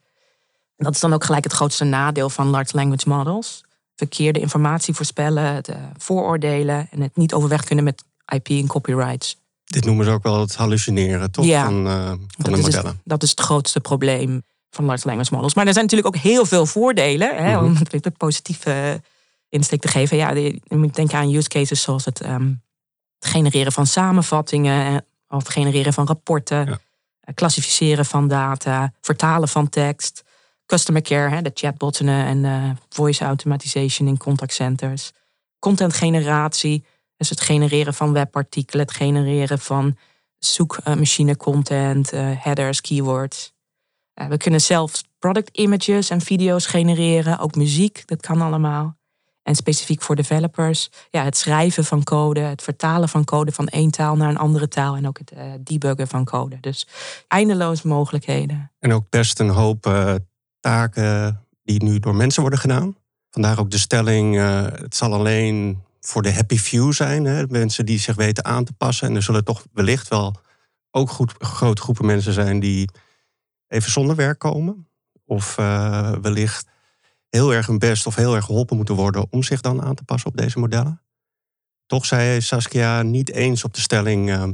En 0.76 0.84
dat 0.84 0.94
is 0.94 1.00
dan 1.00 1.12
ook 1.12 1.24
gelijk 1.24 1.44
het 1.44 1.52
grootste 1.52 1.84
nadeel 1.84 2.30
van 2.30 2.46
large 2.46 2.76
language 2.76 3.08
models. 3.08 3.64
Verkeerde 3.94 4.40
informatie 4.40 4.94
voorspellen, 4.94 5.54
het, 5.54 5.68
uh, 5.68 5.76
vooroordelen 5.96 6.88
en 6.90 7.00
het 7.00 7.16
niet 7.16 7.34
overweg 7.34 7.64
kunnen 7.64 7.84
met 7.84 8.04
IP 8.34 8.48
en 8.48 8.66
copyrights. 8.66 9.36
Dit 9.64 9.84
noemen 9.84 10.04
ze 10.04 10.10
ook 10.10 10.22
wel 10.22 10.40
het 10.40 10.54
hallucineren, 10.54 11.30
toch? 11.30 11.44
Ja, 11.44 11.64
van, 11.64 11.86
uh, 11.86 12.06
van 12.06 12.20
de 12.36 12.50
dus 12.50 12.60
modellen. 12.60 13.00
dat 13.04 13.22
is 13.22 13.30
het 13.30 13.40
grootste 13.40 13.80
probleem 13.80 14.42
van 14.76 14.84
large 14.84 15.06
language 15.06 15.34
models. 15.34 15.54
Maar 15.54 15.66
er 15.66 15.72
zijn 15.72 15.84
natuurlijk 15.84 16.16
ook 16.16 16.22
heel 16.22 16.44
veel 16.44 16.66
voordelen. 16.66 17.36
Hè, 17.36 17.54
mhm. 17.56 17.64
Om 17.64 17.76
het 17.76 18.06
een 18.06 18.12
positieve 18.16 19.00
insteek 19.48 19.80
te 19.80 19.88
geven. 19.88 20.16
Ja, 20.16 20.30
ik 20.30 20.94
denk 20.94 21.12
aan 21.12 21.34
use 21.34 21.48
cases 21.48 21.82
zoals 21.82 22.04
het, 22.04 22.20
ehm, 22.20 22.52
het 23.18 23.30
genereren 23.30 23.72
van 23.72 23.86
samenvattingen. 23.86 24.86
Eh, 24.86 24.96
of 25.28 25.42
het 25.42 25.52
genereren 25.52 25.92
van 25.92 26.06
rapporten. 26.06 26.66
Ja. 26.66 26.78
Eh, 27.20 27.34
klassificeren 27.34 28.04
van 28.04 28.28
data. 28.28 28.92
Vertalen 29.00 29.48
van 29.48 29.68
tekst. 29.68 30.24
Customer 30.66 31.02
care, 31.02 31.28
hè, 31.28 31.42
de 31.42 31.50
chatbots 31.54 32.00
en 32.00 32.44
uh, 32.44 32.70
voice 32.88 33.24
automation 33.24 34.08
in 34.08 34.16
contact 34.16 34.52
centers. 34.52 35.12
Content 35.58 35.94
generatie. 35.94 36.84
Dus 37.16 37.30
het 37.30 37.40
genereren 37.40 37.94
van 37.94 38.12
webartikelen. 38.12 38.86
Het 38.86 38.94
genereren 38.94 39.58
van 39.58 39.96
zoekmachine 40.38 41.36
content. 41.36 42.10
headers, 42.10 42.80
keywords. 42.80 43.54
Eh, 44.16 44.26
we 44.26 44.36
kunnen 44.36 44.60
zelf 44.60 45.02
product 45.18 45.56
images 45.56 46.10
en 46.10 46.20
video's 46.20 46.66
genereren, 46.66 47.38
ook 47.38 47.54
muziek, 47.54 48.02
dat 48.06 48.20
kan 48.20 48.40
allemaal. 48.40 48.96
En 49.42 49.54
specifiek 49.54 50.02
voor 50.02 50.16
developers, 50.16 50.90
ja, 51.10 51.24
het 51.24 51.36
schrijven 51.36 51.84
van 51.84 52.02
code, 52.02 52.40
het 52.40 52.62
vertalen 52.62 53.08
van 53.08 53.24
code 53.24 53.52
van 53.52 53.66
één 53.66 53.90
taal 53.90 54.16
naar 54.16 54.28
een 54.28 54.36
andere 54.36 54.68
taal 54.68 54.96
en 54.96 55.06
ook 55.06 55.18
het 55.18 55.32
uh, 55.32 55.42
debuggen 55.60 56.08
van 56.08 56.24
code. 56.24 56.58
Dus 56.60 56.86
eindeloos 57.28 57.82
mogelijkheden. 57.82 58.72
En 58.78 58.92
ook 58.92 59.10
best 59.10 59.40
een 59.40 59.48
hoop 59.48 59.86
uh, 59.86 60.14
taken 60.60 61.40
die 61.62 61.82
nu 61.82 61.98
door 61.98 62.14
mensen 62.14 62.40
worden 62.40 62.60
gedaan. 62.60 62.96
Vandaar 63.30 63.58
ook 63.58 63.70
de 63.70 63.78
stelling, 63.78 64.36
het 64.80 64.96
zal 64.96 65.12
alleen 65.12 65.82
voor 66.00 66.22
de 66.22 66.32
happy 66.32 66.58
few 66.58 66.92
zijn. 66.92 67.24
Hè? 67.24 67.46
Mensen 67.46 67.86
die 67.86 67.98
zich 67.98 68.16
weten 68.16 68.44
aan 68.44 68.64
te 68.64 68.72
passen. 68.72 69.08
En 69.08 69.14
er 69.14 69.22
zullen 69.22 69.44
toch 69.44 69.64
wellicht 69.72 70.08
wel 70.08 70.34
ook 70.90 71.10
goed, 71.10 71.34
grote 71.38 71.82
groepen 71.82 72.06
mensen 72.06 72.32
zijn 72.32 72.60
die 72.60 72.88
even 73.68 73.90
zonder 73.90 74.16
werk 74.16 74.38
komen. 74.38 74.88
Of 75.24 75.58
uh, 75.58 76.12
wellicht 76.12 76.66
heel 77.28 77.54
erg 77.54 77.66
hun 77.66 77.78
best 77.78 78.06
of 78.06 78.14
heel 78.14 78.34
erg 78.34 78.44
geholpen 78.44 78.76
moeten 78.76 78.94
worden 78.94 79.26
om 79.30 79.42
zich 79.42 79.60
dan 79.60 79.82
aan 79.82 79.94
te 79.94 80.04
passen 80.04 80.30
op 80.30 80.36
deze 80.36 80.58
modellen. 80.58 81.00
Toch 81.86 82.06
zei 82.06 82.40
Saskia 82.40 83.02
niet 83.02 83.30
eens 83.30 83.64
op 83.64 83.74
de 83.74 83.80
stelling: 83.80 84.28
uh, 84.28 84.44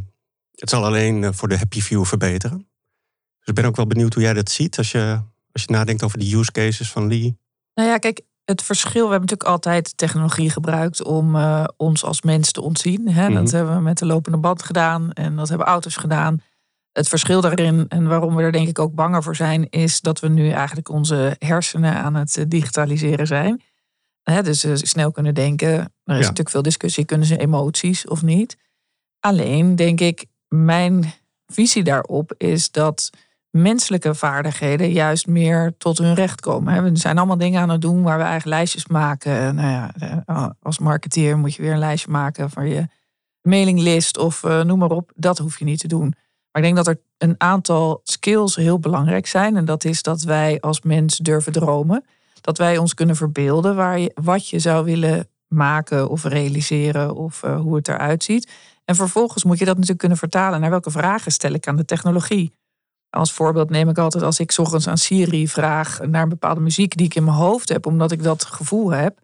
het 0.55 0.71
zal 0.71 0.85
alleen 0.85 1.25
eh, 1.25 1.31
voor 1.33 1.49
de 1.49 1.59
happy 1.59 1.81
view 1.81 2.05
verbeteren. 2.05 2.59
Dus 3.39 3.47
ik 3.47 3.55
ben 3.55 3.65
ook 3.65 3.77
wel 3.77 3.87
benieuwd 3.87 4.15
hoe 4.15 4.23
jij 4.23 4.33
dat 4.33 4.51
ziet 4.51 4.79
als 4.79 4.93
je, 4.93 5.21
als 5.53 5.63
je 5.63 5.73
nadenkt 5.73 6.03
over 6.03 6.19
de 6.19 6.37
use 6.37 6.53
cases 6.53 6.93
van 6.93 7.09
Lee. 7.09 7.39
Nou 7.75 7.89
ja, 7.89 7.99
kijk, 7.99 8.21
het 8.45 8.63
verschil, 8.63 9.05
we 9.05 9.11
hebben 9.11 9.21
natuurlijk 9.21 9.49
altijd 9.49 9.97
technologie 9.97 10.51
gebruikt 10.51 11.03
om 11.03 11.37
uh, 11.37 11.65
ons 11.77 12.05
als 12.05 12.23
mens 12.23 12.53
te 12.53 12.61
ontzien. 12.61 13.09
Hè? 13.09 13.29
Dat 13.29 13.45
mhm. 13.45 13.55
hebben 13.55 13.75
we 13.75 13.81
met 13.81 13.99
de 13.99 14.07
lopende 14.07 14.39
band 14.39 14.63
gedaan 14.63 15.13
en 15.13 15.37
dat 15.37 15.49
hebben 15.49 15.67
auto's 15.67 15.97
gedaan. 15.97 16.41
Het 16.93 17.09
verschil 17.09 17.41
daarin 17.41 17.89
en 17.89 18.09
waarom 18.09 18.37
we 18.37 18.43
er 18.43 18.53
denk 18.53 18.69
ik 18.69 18.79
ook 18.79 18.95
banger 18.95 19.23
voor 19.23 19.37
zijn, 19.37 19.71
is 19.71 20.01
dat 20.01 20.21
we 20.21 20.29
nu 20.29 20.51
eigenlijk 20.51 20.89
onze 20.89 21.37
hersenen 21.39 21.95
aan 21.95 22.15
het 22.15 22.37
eh, 22.37 22.45
digitaliseren 22.49 23.27
zijn. 23.27 23.63
dus 24.43 24.61
ze 24.61 24.77
snel 24.77 25.13
kunnen 25.13 25.35
denken. 25.35 25.71
Er 26.05 26.15
is 26.15 26.21
natuurlijk 26.21 26.51
veel 26.51 26.63
discussie, 26.63 27.05
kunnen 27.05 27.27
ze 27.27 27.39
emoties 27.39 28.07
of 28.07 28.23
niet? 28.23 28.57
Alleen 29.21 29.77
denk 29.77 30.01
ik, 30.01 30.27
mijn 30.49 31.13
visie 31.47 31.83
daarop 31.83 32.35
is 32.37 32.71
dat 32.71 33.11
menselijke 33.51 34.15
vaardigheden 34.15 34.93
juist 34.93 35.27
meer 35.27 35.75
tot 35.79 35.99
hun 35.99 36.15
recht 36.15 36.41
komen. 36.41 36.83
We 36.83 36.99
zijn 36.99 37.19
allemaal 37.19 37.39
dingen 37.39 37.61
aan 37.61 37.69
het 37.69 37.81
doen 37.81 38.03
waar 38.03 38.19
we 38.19 38.25
eigen 38.25 38.49
lijstjes 38.49 38.87
maken. 38.87 39.55
Nou 39.55 39.71
ja, 39.71 39.95
eh, 40.27 40.49
als 40.61 40.79
marketeer 40.79 41.39
moet 41.39 41.55
je 41.55 41.63
weer 41.63 41.73
een 41.73 41.79
lijstje 41.79 42.11
maken 42.11 42.51
van 42.51 42.69
je 42.69 42.89
mailinglist 43.43 44.19
of 44.19 44.45
eh, 44.45 44.63
noem 44.63 44.79
maar 44.79 44.91
op. 44.91 45.13
Dat 45.15 45.39
hoef 45.39 45.59
je 45.59 45.65
niet 45.65 45.79
te 45.79 45.89
doen. 45.89 46.15
Maar 46.53 46.63
ik 46.63 46.75
denk 46.75 46.77
dat 46.77 46.87
er 46.87 47.01
een 47.19 47.35
aantal 47.39 48.01
skills 48.03 48.57
heel 48.57 48.79
belangrijk 48.79 49.27
zijn. 49.27 49.57
En 49.57 49.65
dat 49.65 49.85
is 49.85 50.03
dat 50.03 50.23
wij 50.23 50.61
als 50.61 50.81
mens 50.81 51.17
durven 51.17 51.53
dromen. 51.53 52.05
Dat 52.41 52.59
wij 52.59 52.79
ons 52.79 52.95
kunnen 52.95 53.17
verbeelden 53.17 53.77
waar 53.77 53.99
je, 53.99 54.11
wat 54.15 54.49
je 54.49 54.59
zou 54.59 54.85
willen 54.85 55.29
maken 55.49 56.09
of 56.09 56.25
realiseren 56.25 57.15
of 57.15 57.43
uh, 57.43 57.61
hoe 57.61 57.77
het 57.77 57.89
eruit 57.89 58.25
ziet. 58.25 58.51
En 58.85 58.95
vervolgens 58.95 59.45
moet 59.45 59.59
je 59.59 59.65
dat 59.65 59.75
natuurlijk 59.75 60.01
kunnen 60.01 60.19
vertalen 60.19 60.61
naar 60.61 60.71
welke 60.71 60.91
vragen 60.91 61.33
stel 61.33 61.53
ik 61.53 61.67
aan 61.67 61.77
de 61.77 61.85
technologie. 61.85 62.55
Als 63.11 63.33
voorbeeld 63.33 63.71
neem 63.71 63.89
ik 63.89 63.99
altijd 63.99 64.25
als 64.25 64.41
ik 64.41 64.55
ochtends 64.57 64.89
aan 64.89 64.99
Siri 64.99 65.49
vraag 65.49 66.01
naar 66.01 66.23
een 66.23 66.29
bepaalde 66.29 66.61
muziek 66.61 66.97
die 66.97 67.07
ik 67.07 67.15
in 67.15 67.25
mijn 67.25 67.37
hoofd 67.37 67.69
heb, 67.69 67.87
omdat 67.87 68.13
ik 68.13 68.23
dat 68.23 68.45
gevoel 68.45 68.91
heb, 68.91 69.19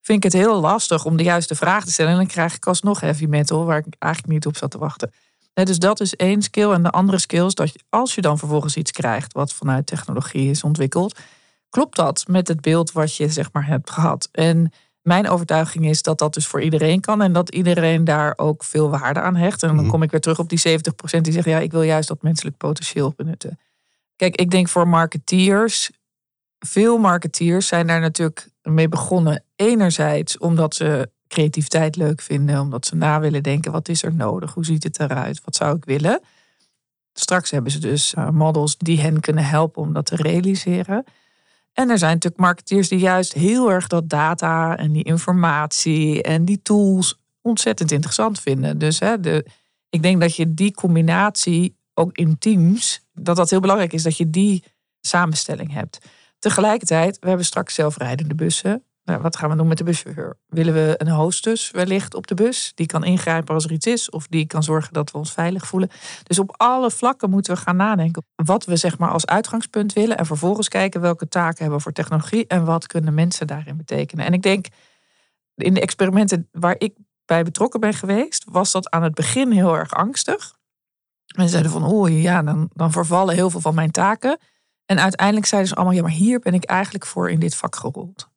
vind 0.00 0.24
ik 0.24 0.32
het 0.32 0.42
heel 0.42 0.60
lastig 0.60 1.04
om 1.04 1.16
de 1.16 1.22
juiste 1.22 1.54
vraag 1.54 1.84
te 1.84 1.92
stellen. 1.92 2.12
En 2.12 2.16
dan 2.16 2.26
krijg 2.26 2.54
ik 2.54 2.66
alsnog 2.66 3.00
heavy 3.00 3.26
metal 3.26 3.64
waar 3.64 3.78
ik 3.78 3.86
eigenlijk 3.98 4.32
niet 4.32 4.46
op 4.46 4.56
zat 4.56 4.70
te 4.70 4.78
wachten 4.78 5.10
dus 5.64 5.78
dat 5.78 6.00
is 6.00 6.16
één 6.16 6.42
skill. 6.42 6.70
En 6.70 6.82
de 6.82 6.90
andere 6.90 7.18
skill 7.18 7.46
is 7.46 7.54
dat 7.54 7.72
je, 7.72 7.80
als 7.88 8.14
je 8.14 8.20
dan 8.20 8.38
vervolgens 8.38 8.76
iets 8.76 8.90
krijgt 8.90 9.32
wat 9.32 9.52
vanuit 9.52 9.86
technologie 9.86 10.50
is 10.50 10.62
ontwikkeld, 10.64 11.18
klopt 11.70 11.96
dat 11.96 12.24
met 12.28 12.48
het 12.48 12.60
beeld 12.60 12.92
wat 12.92 13.16
je 13.16 13.28
zeg 13.28 13.52
maar 13.52 13.66
hebt 13.66 13.90
gehad? 13.90 14.28
En 14.32 14.72
mijn 15.02 15.28
overtuiging 15.28 15.86
is 15.86 16.02
dat 16.02 16.18
dat 16.18 16.34
dus 16.34 16.46
voor 16.46 16.62
iedereen 16.62 17.00
kan 17.00 17.22
en 17.22 17.32
dat 17.32 17.48
iedereen 17.50 18.04
daar 18.04 18.32
ook 18.36 18.64
veel 18.64 18.90
waarde 18.90 19.20
aan 19.20 19.36
hecht. 19.36 19.62
En 19.62 19.68
dan 19.68 19.78
Mhm. 19.78 19.88
kom 19.88 20.02
ik 20.02 20.10
weer 20.10 20.20
terug 20.20 20.38
op 20.38 20.48
die 20.48 20.58
70% 20.58 21.24
die 21.24 21.32
zeggen, 21.32 21.52
ja, 21.52 21.58
ik 21.58 21.70
wil 21.72 21.82
juist 21.82 22.08
dat 22.08 22.22
menselijk 22.22 22.56
potentieel 22.56 23.12
benutten. 23.16 23.58
Kijk, 24.16 24.36
ik 24.36 24.50
denk 24.50 24.68
voor 24.68 24.88
marketeers, 24.88 25.90
veel 26.58 26.98
marketeers 26.98 27.66
zijn 27.66 27.86
daar 27.86 28.00
natuurlijk 28.00 28.48
mee 28.62 28.88
begonnen. 28.88 29.44
Enerzijds 29.56 30.38
omdat 30.38 30.74
ze 30.74 31.10
creativiteit 31.28 31.96
leuk 31.96 32.20
vinden, 32.20 32.60
omdat 32.60 32.86
ze 32.86 32.96
na 32.96 33.20
willen 33.20 33.42
denken, 33.42 33.72
wat 33.72 33.88
is 33.88 34.02
er 34.02 34.14
nodig? 34.14 34.54
Hoe 34.54 34.64
ziet 34.64 34.82
het 34.82 35.00
eruit? 35.00 35.40
Wat 35.44 35.56
zou 35.56 35.76
ik 35.76 35.84
willen? 35.84 36.20
Straks 37.12 37.50
hebben 37.50 37.72
ze 37.72 37.78
dus 37.78 38.14
eh, 38.14 38.30
models 38.30 38.76
die 38.76 39.00
hen 39.00 39.20
kunnen 39.20 39.44
helpen 39.44 39.82
om 39.82 39.92
dat 39.92 40.06
te 40.06 40.16
realiseren. 40.16 41.04
En 41.72 41.90
er 41.90 41.98
zijn 41.98 42.12
natuurlijk 42.12 42.42
marketeers 42.42 42.88
die 42.88 42.98
juist 42.98 43.32
heel 43.32 43.70
erg 43.70 43.86
dat 43.86 44.08
data 44.08 44.76
en 44.76 44.92
die 44.92 45.02
informatie 45.04 46.22
en 46.22 46.44
die 46.44 46.62
tools 46.62 47.20
ontzettend 47.40 47.90
interessant 47.90 48.40
vinden. 48.40 48.78
Dus 48.78 48.98
hè, 48.98 49.20
de, 49.20 49.46
ik 49.88 50.02
denk 50.02 50.20
dat 50.20 50.36
je 50.36 50.54
die 50.54 50.74
combinatie 50.74 51.76
ook 51.94 52.16
in 52.16 52.38
teams, 52.38 53.04
dat 53.12 53.36
dat 53.36 53.50
heel 53.50 53.60
belangrijk 53.60 53.92
is 53.92 54.02
dat 54.02 54.16
je 54.16 54.30
die 54.30 54.64
samenstelling 55.00 55.72
hebt. 55.72 55.98
Tegelijkertijd, 56.38 57.18
we 57.18 57.28
hebben 57.28 57.46
straks 57.46 57.74
zelfrijdende 57.74 58.34
bussen. 58.34 58.84
Nou, 59.06 59.20
wat 59.20 59.36
gaan 59.36 59.50
we 59.50 59.56
doen 59.56 59.66
met 59.66 59.78
de 59.78 59.84
buschauffeur? 59.84 60.38
Willen 60.46 60.74
we 60.74 60.94
een 60.96 61.08
hostess 61.08 61.70
wellicht 61.70 62.14
op 62.14 62.26
de 62.26 62.34
bus? 62.34 62.72
Die 62.74 62.86
kan 62.86 63.04
ingrijpen 63.04 63.54
als 63.54 63.64
er 63.64 63.72
iets 63.72 63.86
is. 63.86 64.10
Of 64.10 64.26
die 64.26 64.46
kan 64.46 64.62
zorgen 64.62 64.92
dat 64.92 65.10
we 65.10 65.18
ons 65.18 65.32
veilig 65.32 65.66
voelen. 65.66 65.90
Dus 66.22 66.38
op 66.38 66.54
alle 66.56 66.90
vlakken 66.90 67.30
moeten 67.30 67.54
we 67.54 67.60
gaan 67.60 67.76
nadenken. 67.76 68.24
Wat 68.34 68.64
we 68.64 68.76
zeg 68.76 68.98
maar 68.98 69.10
als 69.10 69.26
uitgangspunt 69.26 69.92
willen. 69.92 70.16
En 70.16 70.26
vervolgens 70.26 70.68
kijken 70.68 71.00
welke 71.00 71.28
taken 71.28 71.58
hebben 71.58 71.76
we 71.76 71.82
voor 71.82 71.92
technologie. 71.92 72.46
En 72.46 72.64
wat 72.64 72.86
kunnen 72.86 73.14
mensen 73.14 73.46
daarin 73.46 73.76
betekenen. 73.76 74.26
En 74.26 74.32
ik 74.32 74.42
denk 74.42 74.66
in 75.54 75.74
de 75.74 75.80
experimenten 75.80 76.48
waar 76.52 76.74
ik 76.78 76.94
bij 77.24 77.42
betrokken 77.42 77.80
ben 77.80 77.94
geweest. 77.94 78.44
Was 78.50 78.72
dat 78.72 78.90
aan 78.90 79.02
het 79.02 79.14
begin 79.14 79.50
heel 79.50 79.76
erg 79.76 79.92
angstig. 79.92 80.54
En 81.36 81.48
zeiden 81.48 81.70
van, 81.72 81.84
oh 81.84 82.22
ja, 82.22 82.42
dan, 82.42 82.70
dan 82.72 82.92
vervallen 82.92 83.34
heel 83.34 83.50
veel 83.50 83.60
van 83.60 83.74
mijn 83.74 83.90
taken. 83.90 84.38
En 84.86 85.00
uiteindelijk 85.00 85.46
zeiden 85.46 85.70
ze 85.70 85.76
allemaal, 85.76 85.94
ja, 85.94 86.02
maar 86.02 86.10
hier 86.10 86.38
ben 86.38 86.54
ik 86.54 86.64
eigenlijk 86.64 87.06
voor 87.06 87.30
in 87.30 87.40
dit 87.40 87.54
vak 87.54 87.76
gerold. 87.76 88.34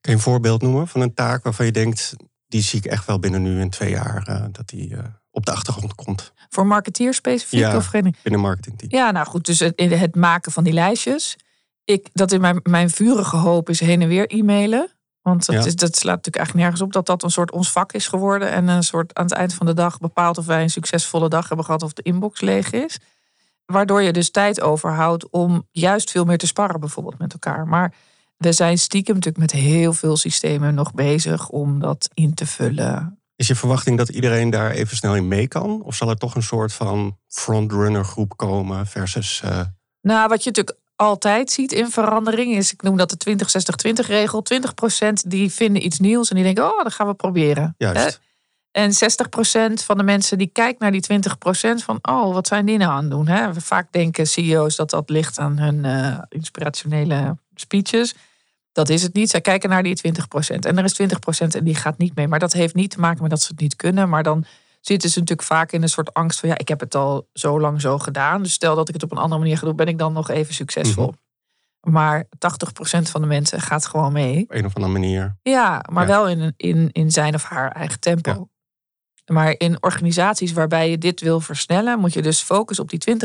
Kun 0.00 0.12
je 0.12 0.18
een 0.18 0.24
voorbeeld 0.24 0.62
noemen 0.62 0.88
van 0.88 1.00
een 1.00 1.14
taak 1.14 1.42
waarvan 1.44 1.66
je 1.66 1.72
denkt, 1.72 2.14
die 2.46 2.62
zie 2.62 2.78
ik 2.78 2.84
echt 2.84 3.06
wel 3.06 3.18
binnen 3.18 3.42
nu 3.42 3.60
en 3.60 3.70
twee 3.70 3.90
jaar 3.90 4.26
eh, 4.26 4.44
dat 4.52 4.68
die 4.68 4.96
eh, 4.96 5.04
op 5.30 5.46
de 5.46 5.52
achtergrond 5.52 5.94
komt 5.94 6.32
Voor 6.48 6.66
marketeers 6.66 7.16
specifiek 7.16 7.60
Ja. 7.60 7.76
of 7.76 7.86
geen? 7.86 8.14
binnen 8.22 8.40
marketingteam? 8.40 8.90
Ja, 8.90 9.10
nou 9.10 9.26
goed, 9.26 9.46
dus 9.46 9.58
het, 9.58 9.80
het 9.80 10.14
maken 10.16 10.52
van 10.52 10.64
die 10.64 10.72
lijstjes. 10.72 11.36
Ik, 11.84 12.08
dat 12.12 12.32
in 12.32 12.40
mijn, 12.40 12.60
mijn 12.62 12.90
vurige 12.90 13.36
hoop 13.36 13.68
is 13.68 13.80
heen 13.80 14.02
en 14.02 14.08
weer 14.08 14.26
e-mailen. 14.30 14.92
Want 15.22 15.46
dat, 15.46 15.54
Ja. 15.54 15.64
is, 15.64 15.76
dat 15.76 15.96
slaat 15.96 16.16
natuurlijk 16.16 16.36
eigenlijk 16.36 16.64
nergens 16.66 16.86
op 16.86 16.92
dat 16.92 17.06
dat 17.06 17.22
een 17.22 17.30
soort 17.30 17.50
ons 17.50 17.72
vak 17.72 17.92
is 17.92 18.06
geworden. 18.08 18.50
En 18.50 18.68
een 18.68 18.82
soort 18.82 19.14
aan 19.14 19.24
het 19.24 19.32
eind 19.34 19.54
van 19.54 19.66
de 19.66 19.74
dag 19.74 19.98
bepaalt 19.98 20.38
of 20.38 20.46
wij 20.46 20.62
een 20.62 20.70
succesvolle 20.70 21.28
dag 21.28 21.48
hebben 21.48 21.66
gehad 21.66 21.82
of 21.82 21.92
de 21.92 22.02
inbox 22.02 22.40
leeg 22.40 22.70
is. 22.70 22.98
Waardoor 23.66 24.02
je 24.02 24.12
dus 24.12 24.30
tijd 24.30 24.60
overhoudt 24.60 25.30
om 25.30 25.66
juist 25.70 26.10
veel 26.10 26.24
meer 26.24 26.38
te 26.38 26.46
sparren 26.46 26.80
bijvoorbeeld 26.80 27.18
met 27.18 27.32
elkaar. 27.32 27.66
Maar 27.66 27.94
we 28.38 28.52
zijn 28.52 28.78
stiekem 28.78 29.14
natuurlijk 29.14 29.52
met 29.52 29.62
heel 29.62 29.92
veel 29.92 30.16
systemen 30.16 30.74
nog 30.74 30.94
bezig 30.94 31.48
om 31.48 31.80
dat 31.80 32.08
in 32.14 32.34
te 32.34 32.46
vullen. 32.46 33.18
Is 33.36 33.46
je 33.46 33.54
verwachting 33.54 33.98
dat 33.98 34.08
iedereen 34.08 34.50
daar 34.50 34.70
even 34.70 34.96
snel 34.96 35.16
in 35.16 35.28
mee 35.28 35.48
kan? 35.48 35.82
Of 35.82 35.94
zal 35.94 36.08
er 36.08 36.16
toch 36.16 36.34
een 36.34 36.42
soort 36.42 36.72
van 36.72 37.16
frontrunner 37.28 38.04
groep 38.04 38.36
komen 38.36 38.86
versus... 38.86 39.40
eh, 39.44 39.60
Nou, 40.00 40.28
wat 40.28 40.42
je 40.42 40.50
natuurlijk 40.50 40.78
altijd 40.96 41.50
ziet 41.50 41.72
in 41.72 41.90
verandering 41.90 42.54
is, 42.54 42.72
ik 42.72 42.82
noem 42.82 42.96
dat 42.96 43.10
de 43.10 43.38
20-60-20 44.02 44.06
regel. 44.06 44.44
20% 44.54 45.12
die 45.26 45.52
vinden 45.52 45.84
iets 45.84 45.98
nieuws 45.98 46.28
en 46.28 46.34
die 46.34 46.44
denken, 46.44 46.64
oh, 46.64 46.82
dat 46.82 46.92
gaan 46.92 47.06
we 47.06 47.14
proberen. 47.14 47.74
juist. 47.78 48.04
Hè? 48.04 48.26
En 48.70 48.92
60% 48.92 49.84
van 49.84 49.96
de 49.96 50.02
mensen 50.02 50.38
die 50.38 50.46
kijkt 50.52 50.80
naar 50.80 50.92
die 50.92 51.04
20% 51.12 51.18
van, 51.84 51.98
oh, 52.02 52.32
wat 52.32 52.46
zijn 52.46 52.66
die 52.66 52.78
nou 52.78 52.90
aan 52.90 53.02
het 53.02 53.10
doen? 53.10 53.28
Hè? 53.28 53.54
Vaak 53.54 53.92
denken 53.92 54.26
CEO's 54.26 54.76
dat 54.76 54.90
dat 54.90 55.10
ligt 55.10 55.38
aan 55.38 55.58
hun 55.58 55.84
eh, 55.84 56.18
inspirationele 56.28 57.36
speeches. 57.54 58.14
Dat 58.78 58.88
is 58.88 59.02
het 59.02 59.14
niet. 59.14 59.30
Zij 59.30 59.40
kijken 59.40 59.70
naar 59.70 59.82
die 59.82 60.00
20%. 60.08 60.10
En 60.58 60.78
er 60.78 60.84
is 60.84 61.00
20% 61.00 61.04
en 61.48 61.64
die 61.64 61.74
gaat 61.74 61.98
niet 61.98 62.14
mee. 62.14 62.28
Maar 62.28 62.38
dat 62.38 62.52
heeft 62.52 62.74
niet 62.74 62.90
te 62.90 63.00
maken 63.00 63.22
met 63.22 63.30
dat 63.30 63.42
ze 63.42 63.48
het 63.50 63.60
niet 63.60 63.76
kunnen. 63.76 64.08
Maar 64.08 64.22
dan 64.22 64.44
zitten 64.80 65.10
ze 65.10 65.18
natuurlijk 65.18 65.48
vaak 65.48 65.72
in 65.72 65.82
een 65.82 65.88
soort 65.88 66.14
angst 66.14 66.40
van... 66.40 66.48
ja, 66.48 66.58
ik 66.58 66.68
heb 66.68 66.80
het 66.80 66.94
al 66.94 67.28
zo 67.32 67.60
lang 67.60 67.80
zo 67.80 67.98
gedaan. 67.98 68.42
Dus 68.42 68.52
stel 68.52 68.74
dat 68.74 68.88
ik 68.88 68.94
het 68.94 69.02
op 69.02 69.10
een 69.10 69.18
andere 69.18 69.40
manier 69.40 69.58
ga 69.58 69.66
doen... 69.66 69.76
ben 69.76 69.86
ik 69.86 69.98
dan 69.98 70.12
nog 70.12 70.30
even 70.30 70.54
succesvol. 70.54 71.14
Maar 71.80 72.24
80% 72.24 72.28
van 73.00 73.20
de 73.20 73.26
mensen 73.26 73.60
gaat 73.60 73.86
gewoon 73.86 74.12
mee. 74.12 74.42
Op 74.42 74.52
een 74.52 74.64
of 74.64 74.74
andere 74.74 74.92
manier. 74.92 75.36
Ja, 75.42 75.84
maar 75.90 76.08
Ja. 76.08 76.08
wel 76.08 76.28
in, 76.28 76.54
in, 76.56 76.88
in 76.92 77.10
zijn 77.10 77.34
of 77.34 77.42
haar 77.42 77.72
eigen 77.72 78.00
tempo. 78.00 78.48
Maar 79.26 79.54
in 79.58 79.82
organisaties 79.82 80.52
waarbij 80.52 80.90
je 80.90 80.98
dit 80.98 81.20
wil 81.20 81.40
versnellen, 81.40 81.98
moet 81.98 82.12
je 82.12 82.22
dus 82.22 82.42
focussen 82.42 82.84
op 82.84 82.90
die 82.90 83.16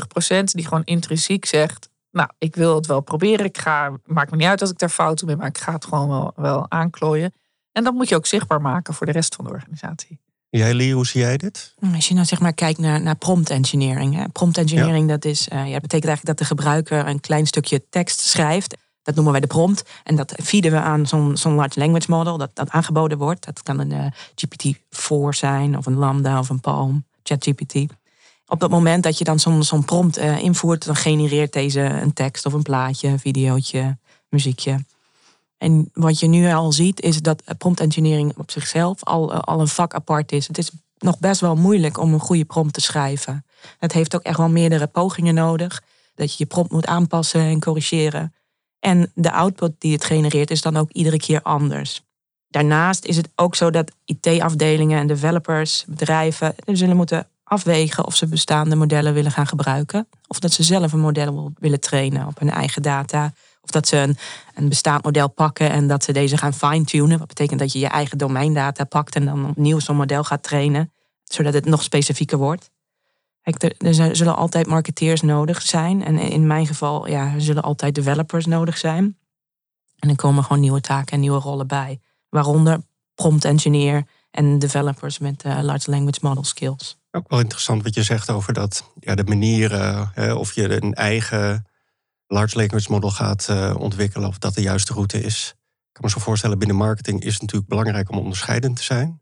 20% 0.42 0.44
die 0.44 0.66
gewoon 0.68 0.84
intrinsiek 0.84 1.46
zegt. 1.46 1.90
Nou, 2.14 2.30
ik 2.38 2.56
wil 2.56 2.76
het 2.76 2.86
wel 2.86 3.02
proberen. 3.02 3.46
Ik 3.46 3.58
ga, 3.58 3.92
maakt 4.06 4.32
me 4.32 4.38
niet 4.38 4.48
uit 4.48 4.62
als 4.62 4.70
ik 4.70 4.78
daar 4.78 4.90
fouten 4.90 5.28
mee, 5.28 5.36
maar 5.36 5.48
ik 5.48 5.58
ga 5.58 5.74
het 5.74 5.86
gewoon 5.86 6.08
wel, 6.08 6.32
wel 6.36 6.66
aanklooien. 6.70 7.34
En 7.72 7.84
dat 7.84 7.94
moet 7.94 8.10
je 8.10 8.16
ook 8.16 8.26
zichtbaar 8.26 8.62
maken 8.62 8.94
voor 8.94 9.06
de 9.06 9.12
rest 9.12 9.36
van 9.36 9.46
de 9.46 9.52
organisatie. 9.52 10.20
Jij, 10.50 10.74
Lee, 10.74 10.94
hoe 10.94 11.06
zie 11.06 11.22
jij 11.22 11.38
dit? 11.38 11.76
Als 11.96 12.08
je 12.08 12.14
nou 12.14 12.26
zeg 12.26 12.40
maar 12.40 12.54
kijkt 12.54 12.80
naar, 12.80 13.02
naar 13.02 13.16
prompt 13.16 13.50
engineering. 13.50 14.16
Hè. 14.16 14.30
Prompt 14.30 14.58
engineering, 14.58 15.08
dat, 15.10 15.26
is, 15.26 15.48
eh, 15.48 15.58
ja, 15.58 15.80
betekent 15.80 15.92
eigenlijk 15.92 16.26
dat 16.26 16.38
de 16.38 16.46
gebruiker 16.46 17.08
een 17.08 17.20
klein 17.20 17.48
stukje 17.48 17.90
tekst 17.90 18.20
schrijft. 18.20 18.78
Dat 19.02 19.16
noemen 19.16 19.32
wij 19.34 19.42
de 19.42 19.48
prompt. 19.48 19.90
En 20.04 20.16
dat 20.16 20.34
feeden 20.44 20.72
we 20.72 20.78
aan 20.78 21.08
zo'n 21.08 21.38
zo'n 21.38 21.56
large 21.56 21.80
language 21.80 22.12
model 22.12 22.38
dat, 22.38 22.50
dat 22.54 22.70
aangeboden 22.70 23.18
wordt. 23.18 23.46
Dat 23.46 23.64
kan 23.64 23.80
een 23.80 23.92
eh, 23.92 24.06
GPT-4 24.36 25.30
zijn, 25.30 25.78
of 25.78 25.86
een 25.86 25.98
Lambda, 25.98 26.40
of 26.40 26.50
een 26.50 26.60
Palm, 26.60 27.06
ChatGPT. 27.24 27.74
Op 28.54 28.60
dat 28.60 28.70
moment 28.70 29.04
dat 29.04 29.18
je 29.18 29.24
dan 29.24 29.40
zo'n 29.40 29.64
zo'n 29.64 29.86
prompt 29.86 30.18
eh, 30.18 30.38
invoert, 30.38 30.86
dan 30.86 30.96
genereert 30.96 31.54
deze 31.54 31.82
een 31.82 32.14
tekst 32.14 32.46
of 32.46 32.54
een 32.54 32.62
plaatje, 32.62 33.08
een 33.08 33.20
videootje, 33.20 33.98
muziekje. 34.30 34.86
En 35.58 35.90
wat 35.94 36.20
je 36.20 36.28
nu 36.28 36.54
al 36.54 36.72
ziet, 36.72 37.02
is 37.02 37.22
dat 37.22 37.44
prompt 37.58 37.80
engineering 37.80 38.34
op 38.38 38.52
zichzelf 38.52 39.04
al, 39.04 39.34
eh, 39.34 39.40
al 39.40 39.60
een 39.60 39.68
vak 39.68 39.94
apart 39.94 40.32
is. 40.32 40.48
Het 40.48 40.58
is 40.58 40.72
nog 40.98 41.20
best 41.20 41.42
wel 41.42 41.56
moeilijk 41.56 41.98
om 41.98 42.14
een 42.14 42.20
goede 42.20 42.46
prompt 42.46 42.74
te 42.74 42.82
schrijven. 42.82 43.46
Het 43.80 43.94
heeft 43.94 44.16
ook 44.16 44.22
echt 44.22 44.38
wel 44.38 44.50
meerdere 44.50 44.88
pogingen 44.88 45.34
nodig. 45.34 45.82
Dat 46.16 46.30
je 46.32 46.36
je 46.38 46.46
prompt 46.46 46.72
moet 46.72 46.86
aanpassen 46.86 47.42
en 47.42 47.60
corrigeren. 47.60 48.34
En 48.80 49.12
de 49.16 49.32
output 49.32 49.72
die 49.78 49.94
het 49.94 50.06
genereert 50.06 50.52
is 50.52 50.62
dan 50.62 50.78
ook 50.78 50.92
iedere 50.92 51.18
keer 51.18 51.42
anders. 51.42 52.04
Daarnaast 52.48 53.06
is 53.06 53.18
het 53.18 53.30
ook 53.36 53.56
zo 53.56 53.70
dat 53.70 53.92
IT-afdelingen 54.06 55.00
en 55.00 55.08
developers, 55.08 55.86
bedrijven, 55.88 56.56
zullen 56.66 56.96
moeten 56.96 57.28
afwegen 57.44 58.06
of 58.06 58.16
ze 58.16 58.28
bestaande 58.28 58.76
modellen 58.76 59.14
willen 59.14 59.32
gaan 59.32 59.48
gebruiken. 59.48 60.08
Of 60.28 60.40
dat 60.40 60.52
ze 60.52 60.64
zelf 60.64 60.94
een 60.94 61.00
model 61.00 61.52
willen 61.60 61.80
trainen 61.80 62.28
op 62.28 62.40
hun 62.40 62.50
eigen 62.50 62.82
data. 62.82 63.34
Of 63.62 63.70
dat 63.70 63.88
ze 63.88 63.98
een, 63.98 64.18
een 64.56 64.70
bestaand 64.70 65.04
model 65.04 65.30
pakken 65.30 65.70
en 65.70 65.88
dat 65.88 66.04
ze 66.04 66.14
deze 66.14 66.38
gaan 66.38 66.54
fine-tunen. 66.54 67.20
Wat 67.20 67.28
betekent 67.28 67.60
dat 67.60 67.72
je 67.72 67.80
je 67.80 67.88
eigen 67.88 68.18
domeindata 68.18 68.84
pakt 68.84 69.16
en 69.16 69.26
dan 69.26 69.50
opnieuw 69.50 69.80
zo'n 69.80 69.96
model 69.96 70.24
gaat 70.24 70.44
trainen. 70.44 70.92
Zodat 71.24 71.54
het 71.54 71.66
nog 71.66 71.84
specifieker 71.84 72.38
wordt. 72.38 72.72
Kijk, 73.42 73.76
er, 73.78 74.16
zullen 74.16 74.36
altijd 74.36 74.68
marketeers 74.68 75.22
nodig 75.22 75.62
zijn. 75.62 76.06
En 76.06 76.18
in 76.18 76.48
mijn 76.48 76.68
geval 76.68 77.08
ja, 77.08 77.34
er 77.34 77.42
zullen 77.42 77.64
altijd 77.64 77.96
developers 77.96 78.46
nodig 78.46 78.78
zijn. 78.78 79.18
En 80.00 80.10
er 80.10 80.16
komen 80.16 80.44
gewoon 80.44 80.62
nieuwe 80.62 80.82
taken 80.82 81.14
en 81.14 81.20
nieuwe 81.20 81.40
rollen 81.40 81.68
bij. 81.68 82.00
Waaronder 82.30 82.82
prompt 83.16 83.46
engineer 83.46 84.06
en 84.34 84.60
developers 84.60 85.20
met 85.20 85.44
eh, 85.44 85.60
large 85.62 85.90
language 85.90 86.20
model 86.22 86.44
skills. 86.44 86.98
Ook 87.12 87.30
wel 87.30 87.40
interessant 87.40 87.84
wat 87.84 87.96
je 87.96 88.04
zegt 88.04 88.30
over 88.30 88.54
dat 88.54 88.92
ja, 89.00 89.16
de 89.16 89.24
manieren, 89.24 90.12
of 90.38 90.54
je 90.54 90.82
een 90.82 90.94
eigen 90.94 91.66
large 92.34 92.58
language 92.58 92.92
model 92.92 93.10
gaat 93.10 93.50
eh, 93.50 93.76
ontwikkelen, 93.78 94.28
of 94.28 94.38
dat 94.38 94.54
de 94.54 94.62
juiste 94.62 94.94
route 94.94 95.22
is. 95.22 95.54
Ik 95.58 96.00
kan 96.00 96.04
me 96.04 96.10
zo 96.10 96.20
voorstellen, 96.20 96.60
binnen 96.60 96.78
marketing 96.78 97.24
is 97.24 97.34
het 97.34 97.42
natuurlijk 97.42 97.70
belangrijk 97.70 98.10
om 98.10 98.18
onderscheidend 98.18 98.76
te 98.76 98.84
zijn. 98.84 99.22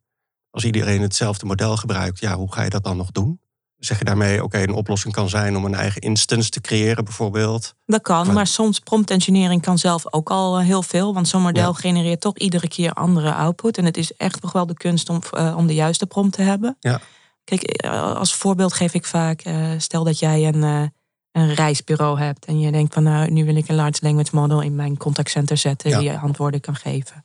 Als 0.50 0.64
iedereen 0.64 1.02
hetzelfde 1.02 1.46
model 1.46 1.78
gebruikt, 1.78 2.20
ja, 2.20 2.36
hoe 2.36 2.54
ga 2.54 2.62
je 2.62 2.70
dat 2.70 2.84
dan 2.84 2.98
nog 2.98 3.12
doen? 3.12 3.40
Zeg 3.82 3.98
je 3.98 4.04
daarmee, 4.06 4.44
oké, 4.44 4.58
een 4.62 4.74
oplossing 4.74 5.14
kan 5.14 5.30
zijn 5.30 5.58
om 5.58 5.66
een 5.66 5.74
eigen 5.76 6.02
instance 6.02 6.50
te 6.50 6.62
creëren, 6.62 7.04
bijvoorbeeld. 7.04 7.74
Dat 7.86 8.02
kan, 8.02 8.34
maar 8.34 8.48
soms 8.48 8.80
prompt 8.80 9.12
engineering 9.12 9.62
kan 9.62 9.78
zelf 9.78 10.14
ook 10.14 10.30
al 10.30 10.58
eh, 10.60 10.66
heel 10.66 10.84
veel. 10.84 11.14
Want 11.14 11.28
zo'n 11.28 11.42
model 11.42 11.68
Ja. 11.68 11.74
genereert 11.74 12.22
toch 12.22 12.38
iedere 12.38 12.68
keer 12.68 12.94
andere 12.94 13.34
output. 13.34 13.78
En 13.78 13.86
het 13.86 13.98
is 13.98 14.14
echt 14.14 14.42
nog 14.42 14.52
wel 14.52 14.66
de 14.66 14.74
kunst 14.74 15.10
om, 15.10 15.20
eh, 15.32 15.54
om 15.58 15.68
de 15.68 15.74
juiste 15.74 16.06
prompt 16.06 16.34
te 16.36 16.42
hebben. 16.42 16.78
Ja. 16.80 17.00
Kijk, 17.44 17.64
eh, 17.64 18.16
als 18.16 18.34
voorbeeld 18.34 18.74
geef 18.74 18.94
ik 18.94 19.06
vaak, 19.06 19.44
stel 19.78 20.04
dat 20.04 20.20
jij 20.20 20.48
een, 20.48 20.92
een 21.32 21.54
reisbureau 21.54 22.20
hebt. 22.20 22.46
En 22.46 22.60
je 22.60 22.72
denkt 22.72 22.94
van 22.94 23.04
nou, 23.04 23.32
nu 23.32 23.46
wil 23.46 23.56
ik 23.56 23.68
een 23.70 23.76
large 23.76 24.00
language 24.02 24.36
model 24.36 24.62
in 24.62 24.76
mijn 24.76 24.98
contactcenter 24.98 25.58
zetten 25.58 25.90
Ja. 25.90 26.00
die 26.00 26.10
je 26.10 26.18
antwoorden 26.20 26.60
kan 26.62 26.76
geven. 26.76 27.24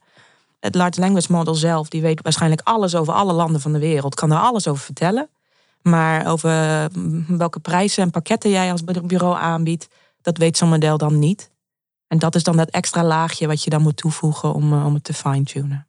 Het 0.60 0.74
large 0.74 1.00
language 1.00 1.32
model 1.32 1.54
zelf, 1.54 1.88
die 1.88 2.02
weet 2.02 2.22
waarschijnlijk 2.22 2.60
alles 2.64 2.94
over 2.94 3.12
alle 3.14 3.32
landen 3.32 3.60
van 3.60 3.72
de 3.72 3.78
wereld. 3.78 4.14
Kan 4.14 4.28
daar 4.28 4.40
alles 4.40 4.68
over 4.68 4.84
vertellen. 4.84 5.28
Maar 5.88 6.26
over 6.26 6.88
mm, 6.92 7.24
welke 7.38 7.60
prijzen 7.60 8.02
en 8.02 8.10
pakketten 8.10 8.50
jij 8.50 8.72
als 8.72 8.84
bureau 8.84 9.36
aanbiedt, 9.36 9.88
dat 10.20 10.38
weet 10.38 10.56
zo'n 10.56 10.68
model 10.68 10.98
dan 10.98 11.18
niet. 11.18 11.50
En 12.06 12.18
dat 12.18 12.34
is 12.34 12.42
dan 12.42 12.56
dat 12.56 12.70
extra 12.70 13.04
laagje 13.04 13.46
wat 13.46 13.64
je 13.64 13.70
dan 13.70 13.82
moet 13.82 13.96
toevoegen 13.96 14.54
om, 14.54 14.84
om 14.84 14.94
het 14.94 15.04
te 15.04 15.14
fine-tunen. 15.14 15.88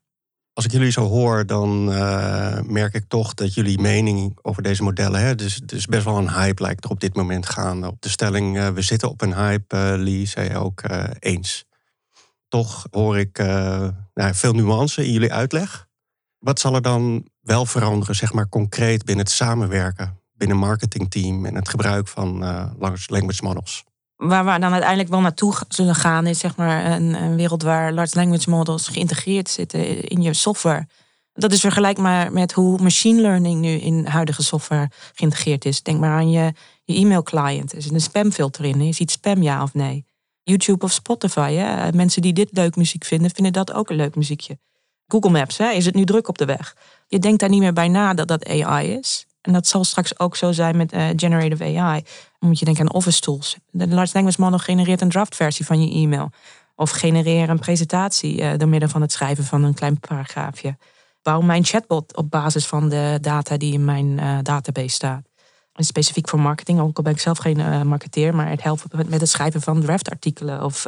Als 0.53 0.65
ik 0.65 0.71
jullie 0.71 0.91
zo 0.91 1.07
hoor, 1.07 1.45
dan 1.45 1.91
uh, 1.91 2.61
merk 2.61 2.93
ik 2.93 3.05
toch 3.07 3.33
dat 3.33 3.53
jullie 3.53 3.79
mening 3.79 4.37
over 4.41 4.63
deze 4.63 4.83
modellen, 4.83 5.19
hè, 5.19 5.35
dus, 5.35 5.61
dus 5.65 5.85
best 5.85 6.05
wel 6.05 6.17
een 6.17 6.33
hype 6.33 6.61
lijkt 6.61 6.83
er 6.83 6.89
op 6.89 6.99
dit 6.99 7.15
moment 7.15 7.45
gaan. 7.45 7.85
Op 7.87 8.01
de 8.01 8.09
stelling, 8.09 8.73
we 8.73 8.81
zitten 8.81 9.09
op 9.09 9.21
een 9.21 9.35
hype, 9.35 9.95
Lee, 9.97 10.25
zei 10.25 10.49
je 10.49 10.57
ook 10.57 10.81
eens. 11.19 11.65
Toch 12.47 12.87
hoor 12.91 13.17
ik 13.17 13.37
nou, 14.13 14.33
veel 14.33 14.53
nuance 14.53 15.05
in 15.05 15.11
jullie 15.11 15.33
uitleg. 15.33 15.87
Wat 16.39 16.59
zal 16.59 16.75
er 16.75 16.81
dan 16.81 17.27
wel 17.47 17.65
veranderen, 17.65 18.15
zeg 18.15 18.33
maar 18.33 18.49
concreet 18.49 19.05
binnen 19.05 19.25
het 19.25 19.33
samenwerken, 19.33 20.19
binnen 20.33 20.57
marketingteam 20.57 21.45
en 21.45 21.55
het 21.55 21.69
gebruik 21.69 22.07
van 22.07 22.39
large 22.79 23.11
language 23.11 23.43
models? 23.43 23.85
waar 24.17 24.45
we 24.45 24.59
dan 24.59 24.71
uiteindelijk 24.71 25.09
wel 25.09 25.21
naartoe 25.21 25.53
zullen 25.67 25.95
gaan, 25.95 26.27
is 26.27 26.39
zeg 26.39 26.55
maar 26.55 26.85
een, 26.85 27.13
een, 27.13 27.35
wereld 27.35 27.61
waar 27.61 27.93
large 27.93 28.15
language 28.15 28.49
models 28.49 28.87
geïntegreerd 28.87 29.49
zitten 29.49 30.03
in 30.03 30.21
je 30.21 30.33
software. 30.33 30.87
Dat 31.33 31.51
is 31.51 31.59
vergelijkbaar 31.59 32.31
met 32.31 32.51
hoe 32.51 32.81
machine 32.81 33.21
learning 33.21 33.61
nu 33.61 33.69
in 33.69 34.05
huidige 34.05 34.43
software 34.43 34.89
geïntegreerd 35.13 35.65
is. 35.65 35.83
Denk 35.83 35.99
maar 35.99 36.11
aan 36.11 36.31
je, 36.31 36.53
je 36.83 36.95
e-mail 36.95 37.23
client. 37.23 37.73
Er 37.73 37.81
zit 37.81 37.93
een 37.93 38.01
spamfilter 38.01 38.65
in. 38.65 38.85
Je 38.85 38.93
ziet 38.93 39.11
spam 39.11 39.41
ja 39.41 39.63
of 39.63 39.73
nee. 39.73 40.05
YouTube 40.43 40.85
of 40.85 40.91
Spotify. 40.91 41.63
Mensen 41.93 42.21
die 42.21 42.33
dit 42.33 42.49
leuk 42.51 42.75
muziek 42.75 43.05
vinden, 43.05 43.31
vinden 43.31 43.53
dat 43.53 43.73
ook 43.73 43.89
een 43.89 43.95
leuk 43.95 44.15
muziekje. 44.15 44.57
Google 45.07 45.31
Maps, 45.31 45.57
hè? 45.57 45.69
is 45.69 45.85
het 45.85 45.95
nu 45.95 46.05
druk 46.05 46.27
op 46.27 46.37
de 46.37 46.45
weg? 46.45 46.75
Je 47.07 47.19
denkt 47.19 47.39
daar 47.39 47.49
niet 47.49 47.59
meer 47.59 47.73
bij 47.73 47.87
na 47.87 48.13
dat 48.13 48.27
dat 48.27 48.47
AI 48.47 48.91
is. 48.91 49.25
En 49.41 49.53
dat 49.53 49.67
zal 49.67 49.83
straks 49.83 50.19
ook 50.19 50.35
zo 50.35 50.51
zijn 50.51 50.77
met 50.77 50.93
uh, 50.93 51.07
generative 51.15 51.63
AI. 51.63 52.03
Dan 52.39 52.49
moet 52.49 52.59
je 52.59 52.65
denken 52.65 52.83
aan 52.83 52.95
office 52.95 53.19
tools. 53.19 53.57
De 53.69 53.87
large 53.87 54.11
language 54.13 54.41
model 54.41 54.59
genereert 54.59 55.01
een 55.01 55.09
draftversie 55.09 55.65
van 55.65 55.81
je 55.81 55.93
e-mail. 56.03 56.29
Of 56.75 56.89
genereer 56.89 57.49
een 57.49 57.59
presentatie 57.59 58.41
uh, 58.41 58.51
door 58.57 58.67
middel 58.67 58.89
van 58.89 59.01
het 59.01 59.11
schrijven 59.11 59.43
van 59.43 59.63
een 59.63 59.73
klein 59.73 59.99
paragraafje. 59.99 60.77
Bouw 61.21 61.41
mijn 61.41 61.63
chatbot 61.63 62.15
op 62.15 62.29
basis 62.29 62.65
van 62.65 62.89
de 62.89 63.17
data 63.21 63.57
die 63.57 63.73
in 63.73 63.85
mijn 63.85 64.05
uh, 64.05 64.37
database 64.41 64.89
staat. 64.89 65.21
Specifiek 65.85 66.29
voor 66.29 66.39
marketing, 66.39 66.79
ook 66.79 66.97
al 66.97 67.03
ben 67.03 67.13
ik 67.13 67.19
zelf 67.19 67.37
geen 67.37 67.59
uh, 67.59 67.81
marketeer, 67.81 68.35
maar 68.35 68.49
het 68.49 68.63
helpt 68.63 68.93
met, 68.93 69.09
met 69.09 69.19
het 69.19 69.29
schrijven 69.29 69.61
van 69.61 69.81
draftartikelen 69.81 70.63
of 70.63 70.85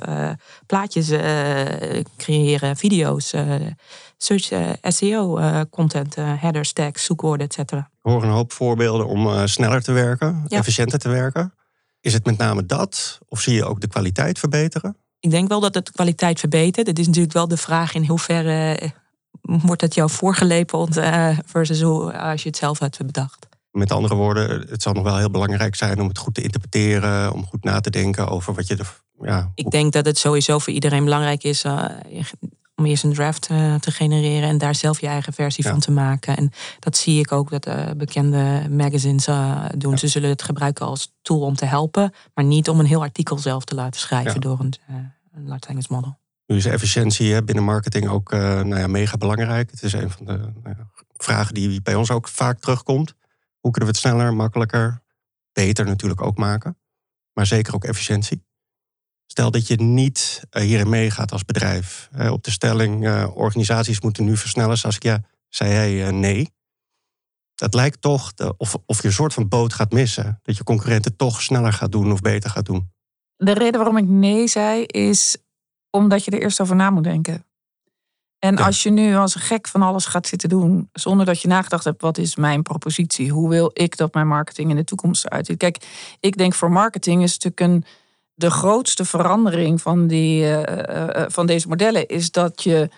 plaatjes 0.65 1.07
creëren, 2.17 2.77
video's 2.77 3.33
search, 4.17 4.49
SEO 4.81 5.39
content, 5.69 6.15
headers, 6.15 6.73
tags, 6.73 7.05
zoekwoorden, 7.05 7.47
et 7.47 7.53
cetera. 7.53 7.79
Ik 7.79 8.11
hoor 8.11 8.23
een 8.23 8.29
hoop 8.29 8.51
voorbeelden 8.51 9.07
om 9.07 9.47
sneller 9.47 9.81
te 9.81 9.91
werken, 9.91 10.45
efficiënter 10.47 10.99
te 10.99 11.09
werken. 11.09 11.53
Is 12.01 12.13
het 12.13 12.25
met 12.25 12.37
name 12.37 12.65
dat? 12.65 13.19
Of 13.27 13.41
zie 13.41 13.53
je 13.53 13.65
ook 13.65 13.81
de 13.81 13.87
kwaliteit 13.87 14.39
verbeteren? 14.39 14.97
Ik 15.19 15.29
denk 15.29 15.47
wel 15.47 15.59
dat 15.59 15.73
het 15.73 15.85
de 15.85 15.91
kwaliteit 15.91 16.39
verbetert. 16.39 16.87
Het 16.87 16.99
is 16.99 17.05
natuurlijk 17.05 17.33
wel 17.33 17.47
de 17.47 17.57
vraag 17.57 17.93
in 17.93 18.05
hoeverre 18.05 18.91
wordt 19.41 19.81
het 19.81 19.93
jou 19.93 20.09
voorgelepeld 20.09 20.99
versus 21.45 21.81
hoe 21.81 22.17
als 22.17 22.43
je 22.43 22.49
het 22.49 22.57
zelf 22.57 22.79
hebt 22.79 23.05
bedacht. 23.05 23.47
Met 23.71 23.91
andere 23.91 24.15
woorden, 24.15 24.65
het 24.69 24.81
zal 24.81 24.93
nog 24.93 25.03
wel 25.03 25.17
heel 25.17 25.29
belangrijk 25.29 25.75
zijn 25.75 26.01
om 26.01 26.07
het 26.07 26.17
goed 26.17 26.33
te 26.33 26.41
interpreteren, 26.41 27.33
om 27.33 27.45
goed 27.45 27.63
na 27.63 27.79
te 27.79 27.89
denken 27.89 28.27
over 28.27 28.53
wat 28.53 28.67
je 28.67 28.75
er. 28.75 29.01
Ja, 29.21 29.51
ik 29.55 29.69
denk 29.69 29.93
dat 29.93 30.05
het 30.05 30.17
sowieso 30.17 30.59
voor 30.59 30.73
iedereen 30.73 31.03
belangrijk 31.03 31.43
is 31.43 31.65
om 32.79 32.85
eerst 32.85 33.03
een 33.03 33.13
draft 33.13 33.49
uh, 33.51 33.75
te 33.75 33.91
genereren 33.91 34.49
en 34.49 34.57
daar 34.57 34.75
zelf 34.75 35.01
je 35.01 35.07
eigen 35.07 35.33
versie 35.33 35.63
van 35.63 35.79
te 35.79 35.91
maken. 35.91 36.37
En 36.37 36.51
dat 36.79 36.97
zie 36.97 37.19
ik 37.19 37.31
ook 37.31 37.49
dat 37.49 37.67
uh, 37.67 37.89
bekende 37.97 38.67
magazines 38.69 39.27
doen. 39.77 39.97
Ze 39.97 40.07
zullen 40.07 40.29
het 40.29 40.43
gebruiken 40.43 40.85
als 40.85 41.13
tool 41.21 41.41
om 41.41 41.55
te 41.55 41.65
helpen, 41.65 42.13
maar 42.33 42.45
niet 42.45 42.69
om 42.69 42.79
een 42.79 42.85
heel 42.85 43.01
artikel 43.01 43.37
zelf 43.37 43.63
te 43.63 43.75
laten 43.75 43.99
schrijven 43.99 44.41
door 44.41 44.59
een, 44.59 44.73
een 45.33 45.47
large 45.47 45.65
language 45.67 45.93
model. 45.93 46.19
Nu 46.45 46.55
is 46.55 46.65
efficiëntie 46.65 47.43
binnen 47.43 47.63
marketing 47.63 48.07
ook 48.07 48.31
nou 48.31 48.77
ja, 48.77 48.87
mega 48.87 49.17
belangrijk. 49.17 49.71
Het 49.71 49.83
is 49.83 49.93
een 49.93 50.09
van 50.09 50.25
de 50.25 50.37
nou 50.63 50.75
vragen 51.17 51.53
die 51.53 51.81
bij 51.81 51.95
ons 51.95 52.11
ook 52.11 52.27
vaak 52.27 52.59
terugkomt. 52.59 53.13
Hoe 53.59 53.71
kunnen 53.71 53.89
we 53.89 53.97
het 53.97 54.07
sneller, 54.07 54.33
makkelijker, 54.33 55.01
beter 55.51 55.85
natuurlijk 55.85 56.21
ook 56.21 56.37
maken? 56.37 56.77
Maar 57.33 57.45
zeker 57.45 57.73
ook 57.73 57.83
efficiëntie. 57.83 58.47
Stel 59.25 59.51
dat 59.51 59.67
je 59.67 59.75
niet 59.75 60.43
uh, 60.51 60.63
hierin 60.63 60.89
meegaat 60.89 61.31
als 61.31 61.45
bedrijf. 61.45 62.09
Uh, 62.15 62.31
op 62.31 62.43
de 62.43 62.51
stelling, 62.51 63.05
uh, 63.05 63.27
organisaties 63.33 64.01
moeten 64.01 64.25
nu 64.25 64.37
versnellen. 64.37 64.77
Ja, 64.99 65.23
zei 65.47 65.71
hij 65.71 66.11
nee. 66.11 66.53
Dat 67.55 67.73
lijkt 67.73 68.01
toch 68.01 68.33
of, 68.57 68.75
of 68.85 69.01
je 69.01 69.07
een 69.07 69.13
soort 69.13 69.33
van 69.33 69.47
boot 69.47 69.73
gaat 69.73 69.91
missen. 69.91 70.39
Dat 70.43 70.57
je 70.57 70.63
concurrenten 70.63 71.15
toch 71.15 71.41
sneller 71.41 71.73
gaat 71.73 71.91
doen 71.91 72.11
of 72.11 72.21
beter 72.21 72.49
gaat 72.49 72.65
doen. 72.65 72.91
De 73.35 73.53
reden 73.53 73.79
waarom 73.79 73.97
ik 73.97 74.07
nee 74.07 74.47
zei 74.47 74.83
is 74.83 75.37
omdat 75.89 76.25
je 76.25 76.31
er 76.31 76.41
eerst 76.41 76.61
over 76.61 76.75
na 76.75 76.89
moet 76.89 77.03
denken. 77.03 77.45
En 78.39 78.55
ja. 78.55 78.65
als 78.65 78.83
je 78.83 78.89
nu 78.89 79.15
als 79.15 79.35
een 79.35 79.41
gek 79.41 79.67
van 79.67 79.81
alles 79.81 80.05
gaat 80.05 80.27
zitten 80.27 80.49
doen, 80.49 80.89
zonder 80.93 81.25
dat 81.25 81.41
je 81.41 81.47
nagedacht 81.47 81.83
hebt, 81.83 82.01
wat 82.01 82.17
is 82.17 82.35
mijn 82.35 82.61
propositie? 82.61 83.31
Hoe 83.31 83.49
wil 83.49 83.71
ik 83.73 83.97
dat 83.97 84.13
mijn 84.13 84.27
marketing 84.27 84.69
in 84.69 84.75
de 84.75 84.83
toekomst 84.83 85.25
eruit 85.25 85.45
ziet? 85.45 85.57
Kijk, 85.57 85.77
ik 86.19 86.37
denk 86.37 86.53
voor 86.53 86.71
marketing 86.71 87.23
is 87.23 87.37
natuurlijk 87.37 87.59
een 87.59 87.85
de 88.39 88.51
grootste 88.51 89.05
verandering 89.05 89.81
van, 89.81 90.07
die, 90.07 90.43
uh, 90.43 91.25
van 91.27 91.45
deze 91.45 91.67
modellen 91.67 92.07
is 92.07 92.31
dat 92.31 92.63
je 92.63 92.89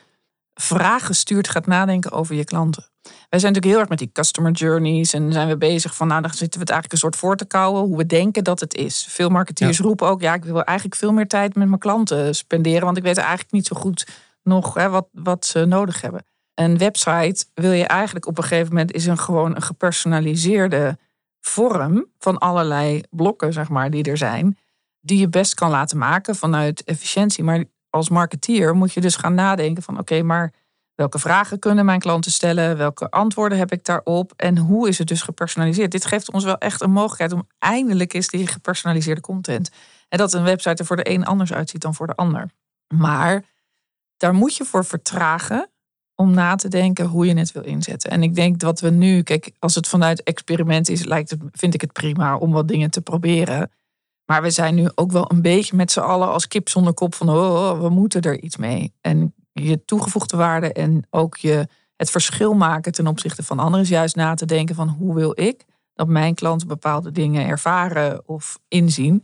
vraaggestuurd 0.53 1.49
gaat 1.49 1.65
nadenken 1.65 2.11
over 2.11 2.35
je 2.35 2.43
klanten. 2.43 2.89
Wij 3.01 3.39
zijn 3.39 3.53
natuurlijk 3.53 3.65
heel 3.65 3.79
erg 3.79 3.89
met 3.89 3.97
die 3.97 4.11
customer 4.13 4.51
journeys 4.51 5.13
en 5.13 5.33
zijn 5.33 5.47
we 5.47 5.57
bezig 5.57 5.95
van, 5.95 6.07
nou 6.07 6.21
dan 6.21 6.33
zitten 6.33 6.59
we 6.59 6.59
het 6.59 6.69
eigenlijk 6.69 6.91
een 6.91 7.09
soort 7.09 7.15
voor 7.15 7.37
te 7.37 7.45
kouwen 7.45 7.81
hoe 7.81 7.97
we 7.97 8.05
denken 8.05 8.43
dat 8.43 8.59
het 8.59 8.73
is. 8.73 9.05
Veel 9.09 9.29
marketeers 9.29 9.79
roepen 9.79 10.07
ook, 10.07 10.21
ja 10.21 10.33
ik 10.33 10.43
wil 10.43 10.63
eigenlijk 10.63 10.97
veel 10.97 11.11
meer 11.11 11.27
tijd 11.27 11.55
met 11.55 11.67
mijn 11.67 11.79
klanten 11.79 12.35
spenderen, 12.35 12.85
want 12.85 12.97
ik 12.97 13.03
weet 13.03 13.17
eigenlijk 13.17 13.51
niet 13.51 13.67
zo 13.67 13.75
goed 13.75 14.07
nog 14.43 14.73
wat, 14.73 15.07
wat 15.11 15.45
ze 15.45 15.65
nodig 15.65 16.01
hebben. 16.01 16.25
Een 16.53 16.77
website 16.77 17.45
wil 17.53 17.71
je 17.71 17.85
eigenlijk 17.85 18.25
op 18.25 18.37
een 18.37 18.43
gegeven 18.43 18.73
moment 18.73 18.91
is 18.91 19.05
een 19.05 19.17
gewoon 19.17 19.55
een 19.55 19.61
gepersonaliseerde 19.61 20.97
vorm 21.39 22.05
van 22.17 22.37
allerlei 22.37 23.03
blokken, 23.09 23.53
zeg 23.53 23.69
maar, 23.69 23.89
die 23.89 24.03
er 24.03 24.17
zijn 24.17 24.57
die 25.01 25.19
je 25.19 25.29
best 25.29 25.53
kan 25.53 25.69
laten 25.69 25.97
maken 25.97 26.35
vanuit 26.35 26.83
efficiëntie. 26.83 27.43
Maar 27.43 27.63
als 27.89 28.09
marketeer 28.09 28.75
moet 28.75 28.93
je 28.93 29.01
dus 29.01 29.15
gaan 29.15 29.33
nadenken 29.33 29.83
van 29.83 29.99
oké, 29.99 30.21
maar 30.21 30.53
welke 30.95 31.19
vragen 31.19 31.59
kunnen 31.59 31.85
mijn 31.85 31.99
klanten 31.99 32.31
stellen? 32.31 32.77
Welke 32.77 33.09
antwoorden 33.09 33.57
heb 33.57 33.71
ik 33.71 33.85
daarop? 33.85 34.33
En 34.35 34.57
hoe 34.57 34.87
is 34.87 34.97
het 34.97 35.07
dus 35.07 35.21
gepersonaliseerd? 35.21 35.91
Dit 35.91 36.05
geeft 36.05 36.31
ons 36.31 36.43
wel 36.43 36.57
echt 36.57 36.81
een 36.81 36.91
mogelijkheid 36.91 37.33
om 37.33 37.47
eindelijk 37.59 38.13
eens 38.13 38.27
die 38.27 38.47
gepersonaliseerde 38.47 39.21
content. 39.21 39.71
En 40.09 40.17
dat 40.17 40.33
een 40.33 40.43
website 40.43 40.75
er 40.75 40.85
voor 40.85 40.95
de 40.95 41.09
een 41.09 41.25
anders 41.25 41.53
uitziet 41.53 41.81
dan 41.81 41.95
voor 41.95 42.07
de 42.07 42.15
ander. 42.15 42.49
Maar 42.87 43.43
daar 44.21 44.33
moet 44.33 44.55
je 44.55 44.65
voor 44.65 44.85
vertragen 44.85 45.69
om 46.15 46.33
na 46.33 46.55
te 46.55 46.67
denken 46.67 47.05
hoe 47.05 47.25
je 47.25 47.37
het 47.37 47.51
wil 47.51 47.63
inzetten. 47.63 48.11
En 48.11 48.23
ik 48.23 48.35
denk 48.35 48.59
dat 48.59 48.79
we 48.79 48.89
nu, 48.89 49.21
kijk, 49.23 49.51
als 49.59 49.75
het 49.75 49.87
vanuit 49.87 50.23
experiment 50.23 50.89
is, 50.89 51.03
lijkt 51.03 51.29
het, 51.29 51.39
vind 51.51 51.73
ik 51.73 51.81
het 51.81 51.91
prima 51.91 52.37
om 52.37 52.51
wat 52.51 52.67
dingen 52.67 52.91
te 52.91 53.01
proberen. 53.01 53.71
Maar 54.25 54.41
we 54.41 54.49
zijn 54.49 54.75
nu 54.75 54.89
ook 54.95 55.11
wel 55.11 55.31
een 55.31 55.41
beetje 55.41 55.75
met 55.75 55.91
z'n 55.91 55.99
allen 55.99 56.27
als 56.27 56.47
kip 56.47 56.69
zonder 56.69 56.93
kop 56.93 57.15
van 57.15 57.29
oh, 57.29 57.35
oh, 57.35 57.81
we 57.81 57.89
moeten 57.89 58.21
er 58.21 58.41
iets 58.41 58.57
mee. 58.57 58.93
En 59.01 59.33
je 59.53 59.85
toegevoegde 59.85 60.37
waarde 60.37 60.73
en 60.73 61.07
ook 61.09 61.37
je 61.37 61.67
het 61.95 62.09
verschil 62.09 62.53
maken 62.53 62.91
ten 62.91 63.07
opzichte 63.07 63.43
van 63.43 63.59
anderen 63.59 63.81
is 63.81 63.89
juist 63.89 64.15
na 64.15 64.33
te 64.33 64.45
denken 64.45 64.75
van 64.75 64.87
hoe 64.87 65.15
wil 65.15 65.31
ik 65.35 65.65
dat 65.93 66.07
mijn 66.07 66.35
klanten 66.35 66.67
bepaalde 66.67 67.11
dingen 67.11 67.47
ervaren 67.47 68.27
of 68.27 68.59
inzien. 68.67 69.23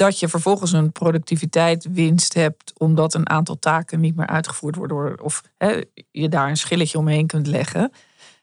Dat 0.00 0.18
je 0.18 0.28
vervolgens 0.28 0.72
een 0.72 0.92
productiviteitswinst 0.92 2.34
hebt 2.34 2.72
omdat 2.78 3.14
een 3.14 3.28
aantal 3.28 3.58
taken 3.58 4.00
niet 4.00 4.16
meer 4.16 4.26
uitgevoerd 4.26 4.76
worden 4.76 5.22
of 5.22 5.42
hè, 5.56 5.80
je 6.10 6.28
daar 6.28 6.48
een 6.48 6.56
schilletje 6.56 6.98
omheen 6.98 7.26
kunt 7.26 7.46
leggen. 7.46 7.92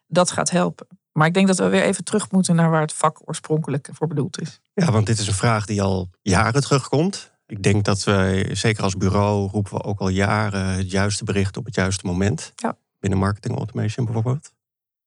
Dat 0.07 0.31
gaat 0.31 0.49
helpen. 0.49 0.87
Maar 1.11 1.27
ik 1.27 1.33
denk 1.33 1.47
dat 1.47 1.57
we 1.57 1.67
weer 1.67 1.83
even 1.83 2.03
terug 2.03 2.31
moeten 2.31 2.55
naar 2.55 2.69
waar 2.69 2.81
het 2.81 2.93
vak 2.93 3.21
oorspronkelijk 3.25 3.89
voor 3.91 4.07
bedoeld 4.07 4.41
is. 4.41 4.61
Ja, 4.73 4.91
want 4.91 5.05
dit 5.05 5.19
is 5.19 5.27
een 5.27 5.33
vraag 5.33 5.65
die 5.65 5.81
al 5.81 6.09
jaren 6.21 6.61
terugkomt. 6.61 7.31
Ik 7.45 7.63
denk 7.63 7.85
dat 7.85 8.03
wij, 8.03 8.55
zeker 8.55 8.83
als 8.83 8.97
bureau, 8.97 9.49
roepen 9.49 9.73
we 9.73 9.83
ook 9.83 9.99
al 9.99 10.09
jaren 10.09 10.65
het 10.65 10.91
juiste 10.91 11.23
bericht 11.23 11.57
op 11.57 11.65
het 11.65 11.75
juiste 11.75 12.05
moment. 12.05 12.53
Ja. 12.55 12.77
Binnen 12.99 13.19
marketing 13.19 13.57
automation 13.57 14.05
bijvoorbeeld. 14.05 14.53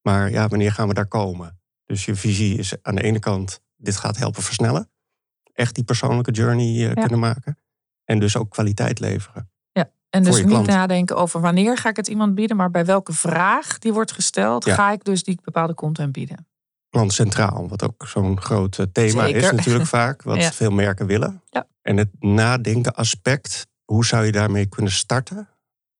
Maar 0.02 0.30
ja, 0.30 0.48
wanneer 0.48 0.72
gaan 0.72 0.88
we 0.88 0.94
daar 0.94 1.08
komen? 1.08 1.60
Dus 1.86 2.04
je 2.04 2.14
visie 2.14 2.58
is 2.58 2.74
aan 2.82 2.94
de 2.94 3.02
ene 3.02 3.18
kant, 3.18 3.60
dit 3.76 3.96
gaat 3.96 4.16
helpen 4.16 4.42
versnellen. 4.42 4.90
Echt 5.60 5.74
die 5.74 5.84
persoonlijke 5.84 6.30
journey 6.30 6.88
uh, 6.88 6.92
kunnen 6.92 7.18
maken. 7.18 7.58
En 8.04 8.18
dus 8.18 8.36
ook 8.36 8.50
kwaliteit 8.50 9.00
leveren. 9.00 9.50
En 10.10 10.22
dus 10.22 10.44
niet 10.44 10.66
nadenken 10.66 11.16
over 11.16 11.40
wanneer 11.40 11.78
ga 11.78 11.88
ik 11.88 11.96
het 11.96 12.08
iemand 12.08 12.34
bieden, 12.34 12.56
maar 12.56 12.70
bij 12.70 12.84
welke 12.84 13.12
vraag 13.12 13.78
die 13.78 13.92
wordt 13.92 14.12
gesteld, 14.12 14.70
ga 14.70 14.92
ik 14.92 15.04
dus 15.04 15.22
die 15.22 15.38
bepaalde 15.44 15.74
content 15.74 16.12
bieden. 16.12 16.48
Klant 16.88 17.12
centraal, 17.12 17.68
wat 17.68 17.82
ook 17.82 18.06
zo'n 18.08 18.40
groot 18.40 18.78
eh, 18.78 18.86
thema 18.92 19.26
is 19.26 19.50
natuurlijk 19.50 19.86
vaak, 19.98 20.22
wat 20.22 20.44
veel 20.44 20.70
merken 20.70 21.06
willen. 21.06 21.42
Ja. 21.50 21.66
En 21.82 21.96
het 21.96 22.08
nadenken 22.18 22.94
aspect, 22.94 23.66
hoe 23.84 24.04
zou 24.04 24.24
je 24.24 24.32
daarmee 24.32 24.66
kunnen 24.66 24.92
starten? 24.92 25.48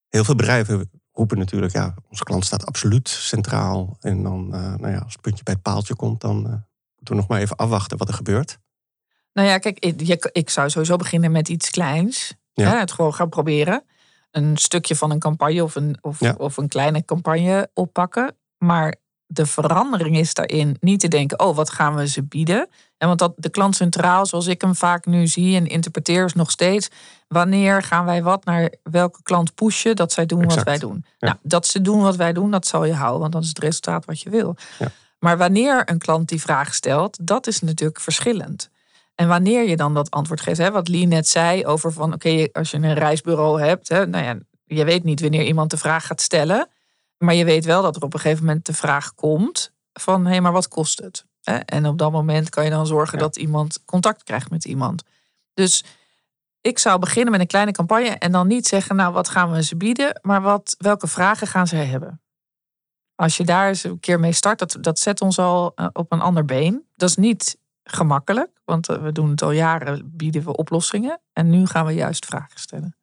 Heel 0.09 0.25
veel 0.25 0.35
bedrijven 0.35 0.91
roepen 1.13 1.39
natuurlijk, 1.39 1.73
ja, 1.73 1.95
onze 2.09 2.25
klant 2.25 2.45
staat 2.45 2.67
absoluut 2.67 3.09
centraal. 3.09 3.97
En 4.01 4.23
dan, 4.23 4.47
uh, 4.55 4.75
nou 4.75 4.93
ja, 4.93 4.99
als 4.99 5.13
het 5.13 5.21
puntje 5.21 5.45
bij 5.45 5.55
het 5.55 5.63
paaltje 5.63 5.95
komt, 5.95 6.21
dan 6.21 6.37
uh, 6.37 6.43
moeten 6.43 7.15
we 7.15 7.15
nog 7.15 7.29
maar 7.29 7.41
even 7.41 7.57
afwachten 7.57 7.99
wat 7.99 8.09
er 8.09 8.15
gebeurt. 8.15 8.59
Nou 9.33 9.49
ja, 9.49 9.59
kijk, 9.59 9.79
ik, 9.79 10.29
ik 10.33 10.51
zou 10.51 10.71
sowieso 10.71 10.97
beginnen 10.97 11.33
met 11.33 11.49
iets 11.49 11.71
kleins. 11.71 12.35
Hè, 12.55 12.79
het 12.79 12.93
gewoon 12.93 13.15
gaan 13.15 13.29
proberen. 13.29 13.83
Een 14.31 14.57
stukje 14.57 14.97
van 14.97 15.11
een 15.11 15.19
campagne 15.19 15.63
of 15.63 15.75
een, 15.75 15.99
of, 16.01 16.23
of 16.23 16.57
een 16.57 16.69
kleine 16.69 17.05
campagne 17.05 17.71
oppakken. 17.75 18.37
Maar 18.59 18.95
de 19.27 19.47
verandering 19.47 20.17
is 20.17 20.35
daarin 20.35 20.77
niet 20.81 21.01
te 21.01 21.09
denken, 21.09 21.41
oh, 21.41 21.57
wat 21.57 21.71
gaan 21.71 21.95
we 21.95 22.09
ze 22.09 22.23
bieden? 22.23 22.69
En 22.99 23.07
want 23.07 23.19
dat 23.19 23.33
de 23.37 23.49
klant 23.49 23.77
centraal, 23.77 24.27
zoals 24.27 24.47
ik 24.47 24.61
hem 24.61 24.75
vaak 24.75 25.07
nu 25.07 25.27
zie 25.27 25.57
en 25.57 25.67
interpreteer, 25.67 26.25
is 26.25 26.33
nog 26.33 26.51
steeds 26.51 26.89
wanneer 27.29 27.83
gaan 27.83 28.05
wij 28.05 28.23
wat 28.23 28.45
naar 28.45 28.75
welke 28.83 29.23
klant 29.23 29.55
pushen 29.55 29.97
dat 29.97 30.13
zij 30.13 30.27
doen 30.27 30.45
wat 30.45 30.63
wij 30.63 30.79
doen. 30.79 31.05
Nou, 31.19 31.37
dat 31.43 31.67
ze 31.67 31.81
doen 31.81 32.01
wat 32.01 32.17
wij 32.17 32.33
doen, 32.33 32.51
dat 32.51 32.67
zal 32.67 32.85
je 32.85 32.95
houden, 32.95 33.21
want 33.21 33.33
dat 33.33 33.43
is 33.43 33.49
het 33.49 33.59
resultaat 33.59 34.05
wat 34.05 34.21
je 34.21 34.31
wil. 34.31 34.57
Ja. 34.79 34.91
Maar 35.19 35.39
wanneer 35.39 35.83
een 35.91 35.99
klant 35.99 36.29
die 36.29 36.41
vraag 36.41 36.75
stelt, 36.75 37.19
dat 37.23 37.47
is 37.47 37.61
natuurlijk 37.61 38.01
verschillend. 38.01 38.71
En 39.21 39.29
wanneer 39.29 39.69
je 39.69 39.77
dan 39.77 39.95
dat 39.95 40.11
antwoord 40.11 40.41
geeft, 40.41 40.59
hè, 40.59 40.71
wat 40.71 40.89
Lee 40.89 41.07
net 41.07 41.29
zei 41.29 41.67
over 41.67 41.93
van 41.93 42.13
oké, 42.13 42.49
als 42.53 42.71
je 42.71 42.77
een 42.77 42.95
reisbureau 42.95 43.63
hebt, 43.63 43.89
hè, 43.89 44.07
nou 44.07 44.25
ja, 44.25 44.39
je 44.65 44.85
weet 44.85 45.05
niet 45.05 45.21
wanneer 45.21 45.45
iemand 45.45 45.71
de 45.71 45.77
vraag 45.77 46.07
gaat 46.07 46.21
stellen. 46.21 46.69
Maar 47.17 47.35
je 47.35 47.45
weet 47.45 47.65
wel 47.65 47.83
dat 47.83 47.97
er 47.97 48.03
op 48.03 48.15
een 48.15 48.21
gegeven 48.21 48.45
moment 48.45 48.67
de 48.67 48.73
vraag 48.73 49.15
komt 49.15 49.73
van 49.93 50.25
hé, 50.25 50.31
hey, 50.31 50.41
maar 50.41 50.53
wat 50.53 50.69
kost 50.69 51.01
het? 51.01 51.25
En 51.65 51.87
op 51.87 51.99
dat 51.99 52.13
moment 52.13 52.49
kan 52.49 52.65
je 52.65 52.71
dan 52.71 52.87
zorgen 52.87 53.19
dat 53.19 53.37
iemand 53.37 53.85
contact 53.85 54.23
krijgt 54.23 54.51
met 54.51 54.65
iemand. 54.65 55.03
Dus 55.55 55.85
ik 56.61 56.79
zou 56.79 56.99
beginnen 56.99 57.31
met 57.31 57.41
een 57.41 57.47
kleine 57.47 57.73
campagne 57.73 58.09
en 58.09 58.33
dan 58.33 58.47
niet 58.47 58.67
zeggen, 58.67 58.97
nou 58.97 59.13
wat 59.13 59.29
gaan 59.29 59.53
we 59.53 59.63
ze 59.63 59.77
bieden, 59.77 60.21
maar 60.23 60.43
wat, 60.43 60.75
welke 60.79 61.07
vragen 61.07 61.47
gaan 61.47 61.67
ze 61.67 61.77
hebben? 61.77 62.23
Als 63.15 63.37
je 63.37 63.45
daar 63.45 63.69
eens 63.69 63.85
een 63.85 64.01
keer 64.01 64.21
mee 64.21 64.33
start, 64.33 64.59
dat, 64.59 64.77
dat 64.81 64.99
zet 64.99 65.21
ons 65.21 65.39
al 65.39 65.73
eh, 65.75 65.87
op 65.93 66.13
een 66.13 66.21
ander 66.21 66.45
been. 66.45 66.85
Dat 66.97 67.09
is 67.09 67.17
niet 67.17 67.59
gemakkelijk, 67.85 68.61
want 68.65 68.89
eh, 68.89 69.03
we 69.03 69.13
doen 69.13 69.31
het 69.31 69.43
al 69.43 69.51
jaren, 69.51 70.11
bieden 70.17 70.45
we 70.45 70.57
oplossingen. 70.57 71.21
En 71.33 71.51
nu 71.51 71.67
gaan 71.67 71.87
we 71.87 71.93
juist 71.93 72.27
vragen 72.27 72.61
stellen. 72.61 72.95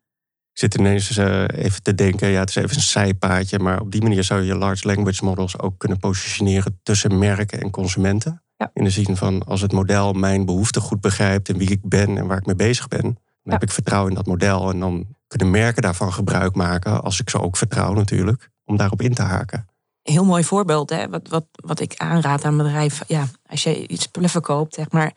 Ik 0.52 0.64
zit 0.64 0.76
ineens 0.76 1.18
uh, 1.18 1.44
even 1.48 1.84
te 1.84 1.96
denken, 1.96 2.28
ja, 2.28 2.40
het 2.40 2.50
is 2.50 2.56
even 2.56 2.76
een 2.76 2.82
zijpaadje, 2.82 3.60
maar 3.60 3.82
op 3.82 3.92
die 3.92 4.02
manier 4.02 4.24
zou 4.24 4.42
je 4.42 4.56
large 4.56 4.88
language 4.88 5.26
models 5.26 5.60
ook 5.60 5.78
kunnen 5.78 6.00
positioneren 6.00 6.80
tussen 6.84 7.18
merken 7.18 7.62
en 7.62 7.70
consumenten. 7.70 8.42
In 8.74 8.84
de 8.84 8.90
zin 8.90 9.18
van 9.18 9.44
als 9.46 9.62
het 9.62 9.72
model 9.72 10.14
mijn 10.14 10.46
behoeften 10.46 10.82
goed 10.82 11.02
begrijpt 11.02 11.50
en 11.50 11.58
wie 11.58 11.70
ik 11.70 11.80
ben 11.90 12.18
en 12.18 12.28
waar 12.28 12.38
ik 12.38 12.46
mee 12.46 12.56
bezig 12.56 12.88
ben, 12.88 13.02
dan 13.44 13.54
heb 13.54 13.64
ik 13.64 13.72
vertrouwen 13.72 14.10
in 14.10 14.16
dat 14.16 14.26
model 14.26 14.70
en 14.70 14.80
dan 14.80 15.16
kunnen 15.28 15.52
merken 15.52 15.82
daarvan 15.82 16.14
gebruik 16.14 16.56
maken, 16.56 17.04
als 17.04 17.20
ik 17.20 17.30
ze 17.30 17.42
ook 17.42 17.58
vertrouw 17.58 17.94
natuurlijk, 17.94 18.50
om 18.66 18.78
daarop 18.78 19.02
in 19.02 19.14
te 19.14 19.22
haken. 19.22 19.68
Heel 20.12 20.26
mooi 20.26 20.44
voorbeeld, 20.44 20.90
hè? 20.90 21.10
Wat, 21.10 21.28
wat, 21.28 21.46
wat 21.52 21.80
ik 21.80 21.94
aanraad 21.98 22.44
aan 22.44 22.58
bedrijven. 22.58 23.06
Ja, 23.10 23.28
als 23.50 23.64
je 23.64 23.88
iets 23.88 24.08
verkoopt, 24.12 24.74
zeg 24.74 24.92
maar 24.92 25.14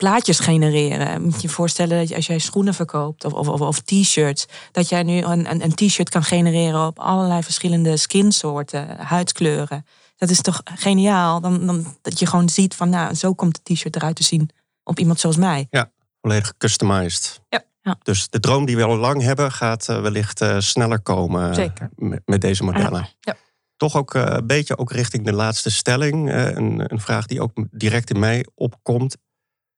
plaatjes 0.00 0.38
genereren. 0.38 1.22
Moet 1.22 1.34
je 1.34 1.40
je 1.42 1.48
voorstellen 1.48 1.98
dat 1.98 2.14
als 2.16 2.26
jij 2.26 2.38
schoenen 2.38 2.74
verkoopt 2.74 3.24
of, 3.24 3.32
of, 3.32 3.60
of 3.60 3.80
t-shirts, 3.80 4.46
dat 4.72 4.88
jij 4.88 5.02
nu 5.02 5.22
een, 5.22 5.62
een 5.62 5.74
t-shirt 5.74 6.08
kan 6.08 6.22
genereren 6.22 6.86
op 6.86 6.98
allerlei 6.98 7.42
verschillende 7.42 7.96
skinsoorten, 7.96 8.96
huidskleuren. 8.98 9.86
Dat 10.16 10.30
is 10.30 10.40
toch 10.40 10.60
geniaal? 10.64 11.40
Dan, 11.40 11.66
dan, 11.66 11.96
dat 12.02 12.18
je 12.18 12.26
gewoon 12.26 12.48
ziet 12.48 12.74
van, 12.74 12.88
nou, 12.88 13.14
zo 13.14 13.34
komt 13.34 13.60
het 13.62 13.76
t-shirt 13.76 13.96
eruit 13.96 14.16
te 14.16 14.22
zien 14.22 14.50
op 14.84 14.98
iemand 14.98 15.20
zoals 15.20 15.36
mij. 15.36 15.66
Ja, 15.70 15.90
volledig 16.20 16.56
customized. 16.56 17.40
Ja. 17.48 17.62
ja. 17.82 17.98
Dus 18.02 18.28
de 18.28 18.40
droom 18.40 18.64
die 18.64 18.76
we 18.76 18.84
al 18.84 18.96
lang 18.96 19.22
hebben, 19.22 19.52
gaat 19.52 19.88
eh, 19.88 20.00
wellicht 20.00 20.40
uh, 20.40 20.58
sneller 20.58 21.00
komen 21.00 21.54
Zeker. 21.54 21.90
Met, 21.96 22.22
met, 22.24 22.40
deze 22.40 22.64
modellen. 22.64 23.08
Ja. 23.20 23.36
Toch 23.80 23.96
ook 23.96 24.14
uh, 24.14 24.24
een 24.26 24.46
beetje 24.46 24.78
ook 24.78 24.92
richting 24.92 25.24
de 25.24 25.32
laatste 25.32 25.70
stelling. 25.70 26.32
Een, 26.32 26.92
een, 26.92 27.00
vraag 27.00 27.26
die 27.26 27.40
ook 27.40 27.66
direct 27.70 28.10
in 28.10 28.18
mij 28.18 28.46
opkomt 28.54 29.16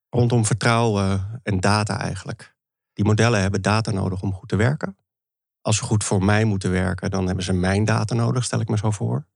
rondom 0.08 0.44
vertrouwen 0.44 1.40
en 1.42 1.60
data 1.60 1.98
eigenlijk. 1.98 2.56
Die 2.92 3.04
modellen 3.04 3.40
hebben 3.40 3.62
data 3.62 3.90
nodig 3.90 4.22
om 4.22 4.32
goed 4.32 4.48
te 4.48 4.56
werken. 4.56 4.96
Als 5.60 5.76
ze 5.76 5.82
goed 5.82 6.04
voor 6.04 6.24
mij 6.24 6.44
moeten 6.44 6.70
werken, 6.70 7.10
dan 7.10 7.26
hebben 7.26 7.44
ze 7.44 7.52
mijn 7.52 7.84
data 7.84 8.14
nodig, 8.14 8.44
stel 8.44 8.60
ik 8.60 8.68
me 8.68 8.76
zo 8.76 8.90
voor. 8.90 9.26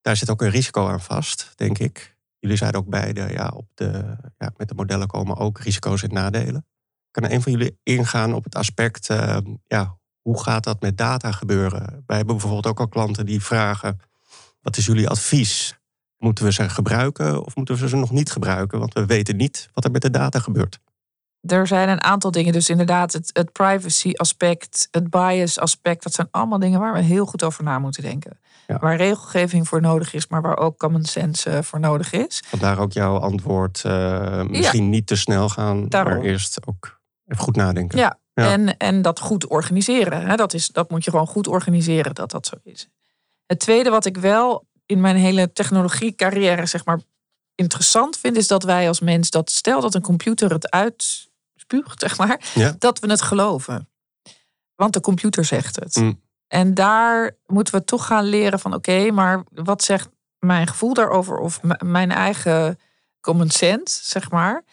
Daar 0.00 0.16
zit 0.16 0.30
ook 0.30 0.42
een 0.42 0.50
risico 0.50 0.88
aan 0.88 1.00
vast, 1.00 1.52
denk 1.56 1.78
ik. 1.78 2.16
Jullie 2.38 2.56
zeiden 2.56 2.80
ook 2.80 2.88
beide, 2.88 3.32
ja, 3.32 3.48
op 3.48 3.66
de, 3.74 4.16
ja, 4.38 4.52
met 4.56 4.68
de 4.68 4.74
modellen 4.74 5.06
komen 5.06 5.36
ook 5.36 5.58
risico's 5.58 6.02
en 6.02 6.12
nadelen. 6.12 6.66
Kan 7.10 7.30
een 7.30 7.42
van 7.42 7.52
jullie 7.52 7.78
ingaan 7.82 8.34
op 8.34 8.44
het 8.44 8.54
aspect, 8.54 9.10
uh, 9.10 9.38
ja, 9.66 9.98
hoe 10.22 10.42
gaat 10.42 10.64
dat 10.64 10.80
met 10.80 10.98
data 10.98 11.32
gebeuren? 11.32 12.02
Wij 12.06 12.16
hebben 12.16 12.36
bijvoorbeeld 12.36 12.66
ook 12.66 12.80
al 12.80 12.88
klanten 12.88 13.26
die 13.26 13.42
vragen, 13.42 14.00
wat 14.60 14.76
is 14.76 14.86
jullie 14.86 15.08
advies? 15.08 15.78
Moeten 16.16 16.44
we 16.44 16.52
ze 16.52 16.68
gebruiken 16.68 17.44
of 17.44 17.56
moeten 17.56 17.78
we 17.78 17.88
ze 17.88 17.96
nog 17.96 18.10
niet 18.10 18.30
gebruiken? 18.30 18.78
Want 18.78 18.94
we 18.94 19.06
weten 19.06 19.36
niet 19.36 19.68
wat 19.72 19.84
er 19.84 19.90
met 19.90 20.02
de 20.02 20.10
data 20.10 20.38
gebeurt. 20.38 20.80
Er 21.40 21.66
zijn 21.66 21.88
een 21.88 22.02
aantal 22.02 22.30
dingen. 22.30 22.52
Dus 22.52 22.68
inderdaad, 22.68 23.12
het, 23.12 23.30
het 23.32 23.52
privacy 23.52 24.12
aspect, 24.12 24.88
het 24.90 25.10
bias 25.10 25.58
aspect. 25.58 26.02
Dat 26.02 26.12
zijn 26.12 26.28
allemaal 26.30 26.58
dingen 26.58 26.80
waar 26.80 26.92
we 26.92 27.00
heel 27.00 27.26
goed 27.26 27.42
over 27.42 27.64
na 27.64 27.78
moeten 27.78 28.02
denken. 28.02 28.38
Waar 28.66 28.96
regelgeving 28.96 29.68
voor 29.68 29.80
nodig 29.80 30.14
is, 30.14 30.26
maar 30.26 30.42
waar 30.42 30.56
ook 30.56 30.78
common 30.78 31.04
sense 31.04 31.50
eh, 31.50 31.62
voor 31.62 31.80
nodig 31.80 32.12
is. 32.12 32.42
Vandaar 32.46 32.78
ook 32.78 32.92
jouw 32.92 33.18
antwoord. 33.18 33.82
Uh, 33.86 34.42
misschien 34.42 34.90
niet 34.90 35.06
te 35.06 35.16
snel 35.16 35.48
gaan, 35.48 35.88
Daarom. 35.88 36.12
maar 36.12 36.22
eerst 36.22 36.66
ook 36.66 37.00
even 37.26 37.42
goed 37.42 37.56
nadenken. 37.56 37.98
Ja, 37.98 38.18
En, 38.44 38.76
en 38.76 39.02
dat 39.02 39.20
goed 39.20 39.46
organiseren. 39.46 40.36
Dat, 40.36 40.54
is, 40.54 40.68
dat 40.68 40.90
moet 40.90 41.04
je 41.04 41.10
gewoon 41.10 41.26
goed 41.26 41.46
organiseren 41.46 42.14
dat 42.14 42.30
dat 42.30 42.46
zo 42.46 42.56
is. 42.62 42.88
Het 43.46 43.58
tweede 43.58 43.90
wat 43.90 44.04
ik 44.04 44.16
wel 44.16 44.66
in 44.86 45.00
mijn 45.00 45.16
hele 45.16 45.52
technologiecarrière 45.52 46.66
zeg 46.66 46.84
maar 46.84 47.00
interessant 47.54 48.18
vind, 48.18 48.36
is 48.36 48.46
dat 48.46 48.62
wij 48.62 48.88
als 48.88 49.00
mens 49.00 49.30
dat 49.30 49.50
stel 49.50 49.80
dat 49.80 49.94
een 49.94 50.02
computer 50.02 50.52
het 50.52 50.70
uitspuugt, 50.70 52.00
zeg 52.00 52.18
maar, 52.18 52.40
dat 52.78 52.98
we 52.98 53.10
het 53.10 53.22
geloven. 53.22 53.88
Want 54.74 54.92
de 54.92 55.00
computer 55.00 55.44
zegt 55.44 55.76
het. 55.76 55.96
Mm. 55.96 56.20
En 56.48 56.74
daar 56.74 57.36
moeten 57.46 57.74
we 57.74 57.84
toch 57.84 58.06
gaan 58.06 58.24
leren 58.24 58.58
van 58.58 58.74
oké, 58.74 59.10
maar 59.10 59.44
wat 59.54 59.82
zegt 59.82 60.08
mijn 60.38 60.66
gevoel 60.66 60.94
daarover 60.94 61.38
of 61.38 61.60
mijn 61.78 62.10
eigen 62.10 62.78
common 63.20 63.50
sense, 63.50 64.00
zeg 64.02 64.30
maar. 64.30 64.64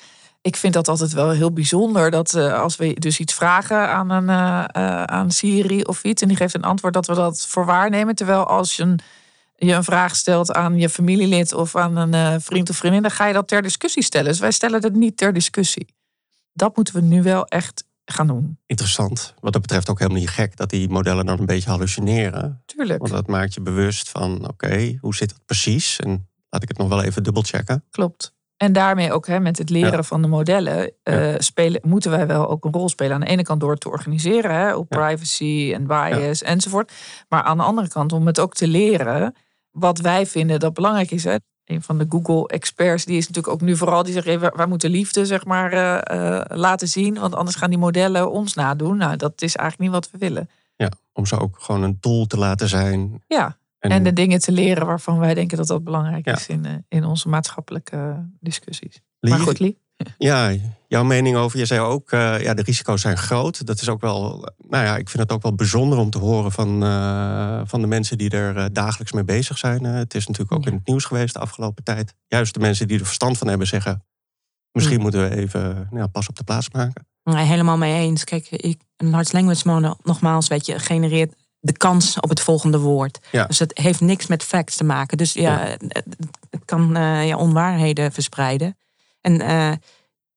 Ik 0.42 0.56
vind 0.56 0.74
dat 0.74 0.88
altijd 0.88 1.14
wel 1.14 1.30
heel 1.30 1.52
bijzonder 1.52 2.12
dat 2.12 2.34
uh, 2.34 2.62
als 2.62 2.76
we 2.76 2.94
dus 2.94 3.20
iets 3.20 3.34
vragen 3.34 3.90
aan, 3.90 4.10
een, 4.10 4.30
uh, 4.30 4.66
uh, 4.84 5.04
aan 5.04 5.32
Siri 5.32 5.82
of 5.82 6.04
iets 6.04 6.22
en 6.22 6.28
die 6.28 6.38
geeft 6.38 6.54
een 6.54 6.64
antwoord, 6.64 6.94
dat 6.94 7.08
we 7.08 7.14
dat 7.14 7.46
voor 7.48 7.66
waarnemen. 7.66 8.16
Terwijl 8.16 8.46
als 8.46 8.76
je 8.76 8.84
een 8.84 9.00
je 9.58 9.74
een 9.74 9.84
vraag 9.84 10.16
stelt 10.16 10.54
aan 10.54 10.78
je 10.78 10.90
familielid 10.90 11.54
of 11.54 11.76
aan 11.76 11.96
een 11.98 12.42
vriend 12.42 12.70
of 12.70 12.78
vriendin, 12.78 13.02
dan 13.02 13.12
ga 13.12 13.28
je 13.28 13.34
dat 13.34 13.48
ter 13.48 13.62
discussie 13.62 14.04
stellen. 14.04 14.28
Dus 14.28 14.40
wij 14.40 14.52
stellen 14.52 14.84
het 14.84 14.96
niet 14.96 15.18
ter 15.18 15.34
discussie. 15.34 15.96
Dat 16.54 16.76
moeten 16.76 16.94
we 16.94 17.02
nu 17.02 17.24
wel 17.24 17.46
echt 17.46 17.84
gaan 18.06 18.28
doen. 18.28 18.60
Interessant. 18.66 19.34
Wat 19.40 19.54
dat 19.54 19.62
betreft 19.62 19.90
ook 19.90 20.00
helemaal 20.00 20.20
niet 20.20 20.30
gek 20.30 20.58
dat 20.58 20.70
die 20.70 20.90
modellen 20.90 21.26
dan 21.26 21.40
een 21.40 21.46
beetje 21.46 21.70
hallucineren. 21.70 22.62
Tuurlijk. 22.66 23.00
Want 23.00 23.12
dat 23.12 23.28
maakt 23.28 23.54
je 23.54 23.62
bewust 23.62 24.10
van, 24.10 24.48
oké, 24.48 24.98
hoe 25.02 25.16
zit 25.16 25.32
het 25.32 25.46
precies? 25.46 26.00
En 26.00 26.30
laat 26.50 26.64
ik 26.64 26.68
het 26.68 26.78
nog 26.78 26.88
wel 26.88 27.04
even 27.04 27.24
dubbelchecken. 27.24 27.84
Klopt. 27.90 28.36
En 28.58 28.74
daarmee 28.74 29.12
ook 29.12 29.28
hè, 29.28 29.40
met 29.40 29.58
het 29.58 29.70
leren 29.70 30.06
van 30.06 30.22
de 30.22 30.28
modellen 30.28 30.92
uh, 31.04 31.36
spelen, 31.38 31.82
moeten 31.84 32.12
wij 32.12 32.28
wel 32.28 32.50
ook 32.50 32.66
een 32.66 32.74
rol 32.74 32.90
spelen. 32.90 33.14
Aan 33.14 33.22
de 33.22 33.28
ene 33.28 33.44
kant 33.44 33.60
door 33.60 33.72
het 33.72 33.80
te 33.80 33.90
organiseren 33.90 34.54
hè, 34.54 34.76
op 34.76 34.90
privacy 34.90 35.72
en 35.74 35.88
bias 35.88 36.42
enzovoort. 36.42 36.92
Maar 37.30 37.44
aan 37.44 37.58
de 37.58 37.64
andere 37.64 37.88
kant 37.88 38.14
om 38.14 38.28
het 38.28 38.40
ook 38.40 38.54
te 38.54 38.68
leren 38.68 39.36
wat 39.72 40.00
wij 40.00 40.26
vinden 40.26 40.60
dat 40.60 40.74
belangrijk 40.74 41.12
is. 41.12 41.24
Hè. 41.24 41.36
Een 41.66 41.82
van 41.82 41.98
de 41.98 42.06
Google-experts, 42.10 43.06
die 43.06 43.18
is 43.18 43.28
natuurlijk 43.28 43.54
ook 43.54 43.62
nu 43.62 43.78
vooral, 43.78 44.04
die 44.04 44.22
zegt, 44.22 44.56
wij 44.56 44.68
moeten 44.68 44.90
liefde 44.90 45.26
zeg 45.26 45.46
maar, 45.46 45.74
uh, 45.74 46.20
uh, 46.20 46.42
laten 46.48 46.88
zien, 46.88 47.20
want 47.20 47.36
anders 47.36 47.56
gaan 47.56 47.70
die 47.70 47.80
modellen 47.80 48.32
ons 48.32 48.54
nadoen. 48.54 48.98
Nou, 48.98 49.16
dat 49.16 49.42
is 49.42 49.56
eigenlijk 49.56 49.92
niet 49.92 50.02
wat 50.02 50.12
we 50.12 50.18
willen. 50.18 50.50
Ja, 50.76 50.92
om 51.14 51.26
ze 51.26 51.40
ook 51.40 51.56
gewoon 51.60 51.84
een 51.84 52.00
tool 52.00 52.26
te 52.26 52.38
laten 52.38 52.70
zijn. 52.70 53.24
Ja, 53.28 53.58
en, 53.90 53.98
en 53.98 54.04
de 54.04 54.14
dingen 54.14 54.40
te 54.40 54.52
leren 54.52 54.86
waarvan 54.86 55.20
wij 55.20 55.34
denken 55.34 55.58
dat 55.58 55.68
dat 55.68 55.84
belangrijk 55.84 56.26
is 56.26 56.48
in, 56.48 56.66
uh, 56.66 56.72
in 56.88 57.06
onze 57.06 57.30
maatschappelijke 57.30 58.30
discussies. 58.40 59.02
maar 59.20 59.40
goed, 59.40 59.60
Lee. 59.60 59.78
Ja, 60.18 60.56
jouw 60.88 61.04
mening 61.04 61.36
over, 61.36 61.60
je 61.60 61.66
zei 61.66 61.80
ook, 61.80 62.12
uh, 62.12 62.42
ja, 62.42 62.54
de 62.54 62.62
risico's 62.62 63.02
zijn 63.02 63.18
groot. 63.18 63.66
Dat 63.66 63.82
is 63.82 63.90
ook 63.90 64.02
wel, 64.02 64.50
nou 64.58 64.86
ja, 64.86 64.98
ik 64.98 65.10
vind 65.10 65.24
het 65.24 65.32
ook 65.32 65.42
wel 65.42 65.56
bijzonder 65.56 65.98
om 65.98 66.10
te 66.10 66.18
horen 66.18 66.52
van, 66.52 66.84
uh, 66.84 67.62
van 67.64 67.82
de 67.82 67.88
mensen 67.88 68.18
die 68.18 68.30
er 68.30 68.58
uh, 68.58 68.66
dagelijks 68.72 69.12
mee 69.12 69.24
bezig 69.24 69.58
zijn. 69.58 69.84
het 69.84 70.14
is 70.14 70.28
natuurlijk 70.28 70.58
ook 70.58 70.66
in 70.66 70.74
het 70.74 70.88
nieuws 70.88 71.06
geweest 71.06 71.34
de 71.34 71.40
afgelopen 71.40 71.84
tijd. 71.84 72.14
Juist 72.28 72.54
de 72.54 72.60
mensen 72.60 72.88
die 72.88 73.00
er 73.00 73.06
verstand 73.06 73.38
van 73.38 73.48
hebben 73.48 73.68
zeggen, 73.68 74.06
misschien 74.72 75.02
moeten 75.02 75.30
we 75.30 75.36
even 75.36 75.88
nou, 75.92 76.08
pas 76.08 76.28
op 76.28 76.36
de 76.36 76.44
plaats 76.44 76.70
maken. 76.70 77.08
Nee, 77.24 77.46
helemaal 77.46 77.78
mee 77.78 77.94
eens. 77.94 78.24
Kijk, 78.24 78.50
ik, 78.50 78.82
een 78.98 79.10
large 79.10 79.34
language 79.34 79.68
model, 79.68 79.98
nogmaals, 80.04 80.48
weet 80.48 80.66
je, 80.66 80.80
genereert 80.80 81.36
de 81.68 81.78
kans 81.78 82.20
op 82.20 82.30
het 82.30 82.40
volgende 82.40 82.80
woord. 82.80 83.20
Ja. 83.32 83.46
Dus 83.46 83.60
het 83.60 83.78
heeft 83.78 84.02
niks 84.02 84.28
met 84.28 84.44
facts 84.44 84.76
te 84.76 84.84
maken. 84.84 85.18
Dus 85.18 85.34
ja, 85.34 85.66
ja. 85.66 85.78
Het, 86.50 86.66
kan 86.66 86.90
ja, 87.26 87.38
onwaarheden 87.38 88.12
verspreiden. 88.12 88.78
En 89.22 89.42
uh, 89.42 89.72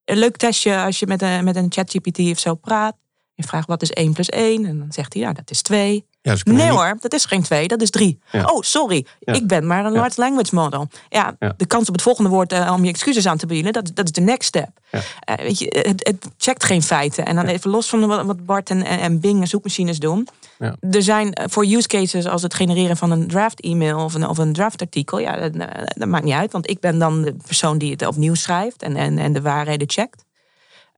een 0.04 0.18
leuk 0.18 0.36
testje 0.36 0.76
als 0.76 0.98
je 0.98 1.06
met 1.06 1.22
een, 1.22 1.44
met 1.44 1.56
een 1.56 1.72
ChatGPT 1.72 2.18
of 2.18 2.38
zo 2.38 2.54
praat. 2.54 2.96
Je 3.34 3.42
vraagt 3.42 3.68
wat 3.68 3.82
is 3.82 3.90
1 3.90 4.12
plus 4.12 4.28
1 4.28 4.66
en 4.66 4.78
dan 4.78 4.92
zegt 4.92 5.12
hij 5.12 5.22
ja 5.22 5.32
dat 5.32 5.50
is 5.50 5.62
2. 5.62 6.06
Ja, 6.22 6.36
Nee 6.44 6.54
niet- 6.56 6.68
hoor, 6.68 6.96
dat 7.00 7.12
is 7.12 7.24
geen 7.24 7.42
twee, 7.42 7.68
dat 7.68 7.82
is 7.82 7.90
drie. 7.90 8.18
Ja. 8.32 8.44
Oh, 8.44 8.60
sorry, 8.62 9.06
Ja. 9.20 9.32
ik 9.32 9.46
ben 9.46 9.66
maar 9.66 9.84
een 9.84 9.92
large 9.92 10.20
language 10.20 10.54
model. 10.54 10.88
Ja, 11.08 11.36
de 11.56 11.66
kans 11.66 11.88
op 11.88 11.94
het 11.94 12.02
volgende 12.02 12.30
woord 12.30 12.52
eh, 12.52 12.72
om 12.76 12.84
je 12.84 12.90
excuses 12.90 13.26
aan 13.26 13.36
te 13.36 13.46
bieden, 13.46 13.72
dat, 13.72 13.90
dat 13.94 14.04
is 14.04 14.12
de 14.12 14.20
next 14.20 14.48
step. 14.48 14.68
Eh, 14.90 15.34
weet 15.36 15.58
je, 15.58 15.84
het, 15.86 16.06
het 16.06 16.26
checkt 16.36 16.64
geen 16.64 16.82
feiten. 16.82 17.24
En 17.26 17.34
dan 17.34 17.44
even 17.46 17.70
los 17.70 17.88
van 17.88 18.06
wat, 18.06 18.46
Bart 18.46 18.70
en, 18.70 18.82
en 18.82 19.20
Bing 19.20 19.40
en 19.40 19.46
zoekmachines 19.46 19.98
doen. 19.98 20.28
Ja. 20.58 20.76
Er 20.90 21.02
zijn 21.02 21.32
eh, 21.32 21.44
voor 21.48 21.64
use 21.66 21.88
cases 21.88 22.26
als 22.26 22.42
het 22.42 22.54
genereren 22.54 22.96
van 22.96 23.10
een 23.10 23.28
draft 23.28 23.60
e-mail 23.60 23.98
of 24.04 24.14
een, 24.14 24.28
of 24.28 24.38
een 24.38 24.52
draft 24.52 24.80
artikel. 24.80 25.18
Ja, 25.18 25.36
dat, 25.48 25.54
eh, 25.68 25.82
dat 25.86 26.08
maakt 26.08 26.24
niet 26.24 26.34
uit, 26.34 26.52
want 26.52 26.70
ik 26.70 26.80
ben 26.80 26.98
dan 26.98 27.22
de 27.22 27.36
persoon 27.46 27.78
die 27.78 27.90
het 27.90 28.06
opnieuw 28.06 28.34
schrijft 28.34 28.82
en, 28.82 28.96
en, 28.96 29.18
en 29.18 29.32
de 29.32 29.40
waarheden 29.42 29.90
checkt. 29.90 30.24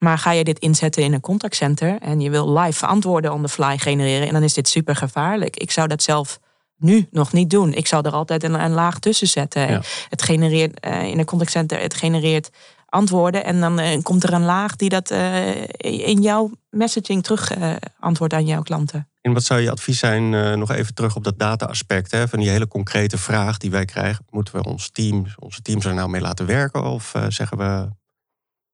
Maar 0.03 0.19
ga 0.19 0.31
je 0.31 0.45
dit 0.45 0.59
inzetten 0.59 1.03
in 1.03 1.13
een 1.13 1.21
contactcenter 1.21 1.99
en 2.01 2.21
je 2.21 2.31
wil 2.31 2.59
live 2.59 2.87
antwoorden 2.87 3.33
on 3.33 3.43
the 3.43 3.49
fly 3.49 3.79
genereren, 3.79 4.27
en 4.27 4.33
dan 4.33 4.43
is 4.43 4.55
dit 4.55 4.69
super 4.69 4.97
gevaarlijk. 4.97 5.57
Ik 5.57 5.71
zou 5.71 5.89
dat 5.89 6.03
zelf 6.03 6.41
nu 6.77 7.07
nog 7.11 7.33
niet 7.33 7.51
doen. 7.51 7.73
Ik 7.73 7.87
zou 7.87 8.07
er 8.07 8.13
altijd 8.13 8.43
een, 8.43 8.65
een 8.65 8.73
laag 8.73 8.99
tussen 8.99 9.27
zetten. 9.27 9.69
Ja. 9.69 9.81
Het 10.09 10.23
genereert 10.23 10.81
eh, 10.81 11.03
in 11.03 11.19
een 11.19 11.25
contactcenter, 11.25 11.81
het 11.81 11.95
genereert 11.95 12.51
antwoorden 12.87 13.45
en 13.45 13.61
dan 13.61 13.79
eh, 13.79 14.03
komt 14.03 14.25
er 14.25 14.33
een 14.33 14.45
laag 14.45 14.77
die 14.77 14.89
dat 14.89 15.11
eh, 15.11 15.63
in 16.07 16.21
jouw 16.23 16.51
messaging 16.71 17.23
terug 17.23 17.53
antwoordt 18.01 18.35
aan 18.35 18.47
jouw 18.47 18.63
klanten. 18.63 19.09
En 19.21 19.33
wat 19.33 19.45
zou 19.45 19.61
je 19.61 19.71
advies 19.71 19.99
zijn, 19.99 20.59
nog 20.59 20.71
even 20.71 20.95
terug 20.95 21.17
op 21.17 21.25
dat 21.25 21.39
data-aspect, 21.39 22.11
hè, 22.11 22.29
van 22.29 22.39
die 22.39 22.49
hele 22.49 22.69
concrete 22.69 23.19
vraag 23.19 23.59
die 23.59 23.71
wij 23.71 23.85
krijgen. 23.85 24.25
Moeten 24.31 24.55
we 24.55 24.65
ons 24.65 24.91
team, 24.91 25.27
onze 25.39 25.63
teams 25.63 25.85
er 25.85 25.95
nou 25.95 26.09
mee 26.09 26.21
laten 26.21 26.47
werken? 26.47 26.85
Of 26.85 27.13
zeggen 27.29 27.59
we, 27.59 27.89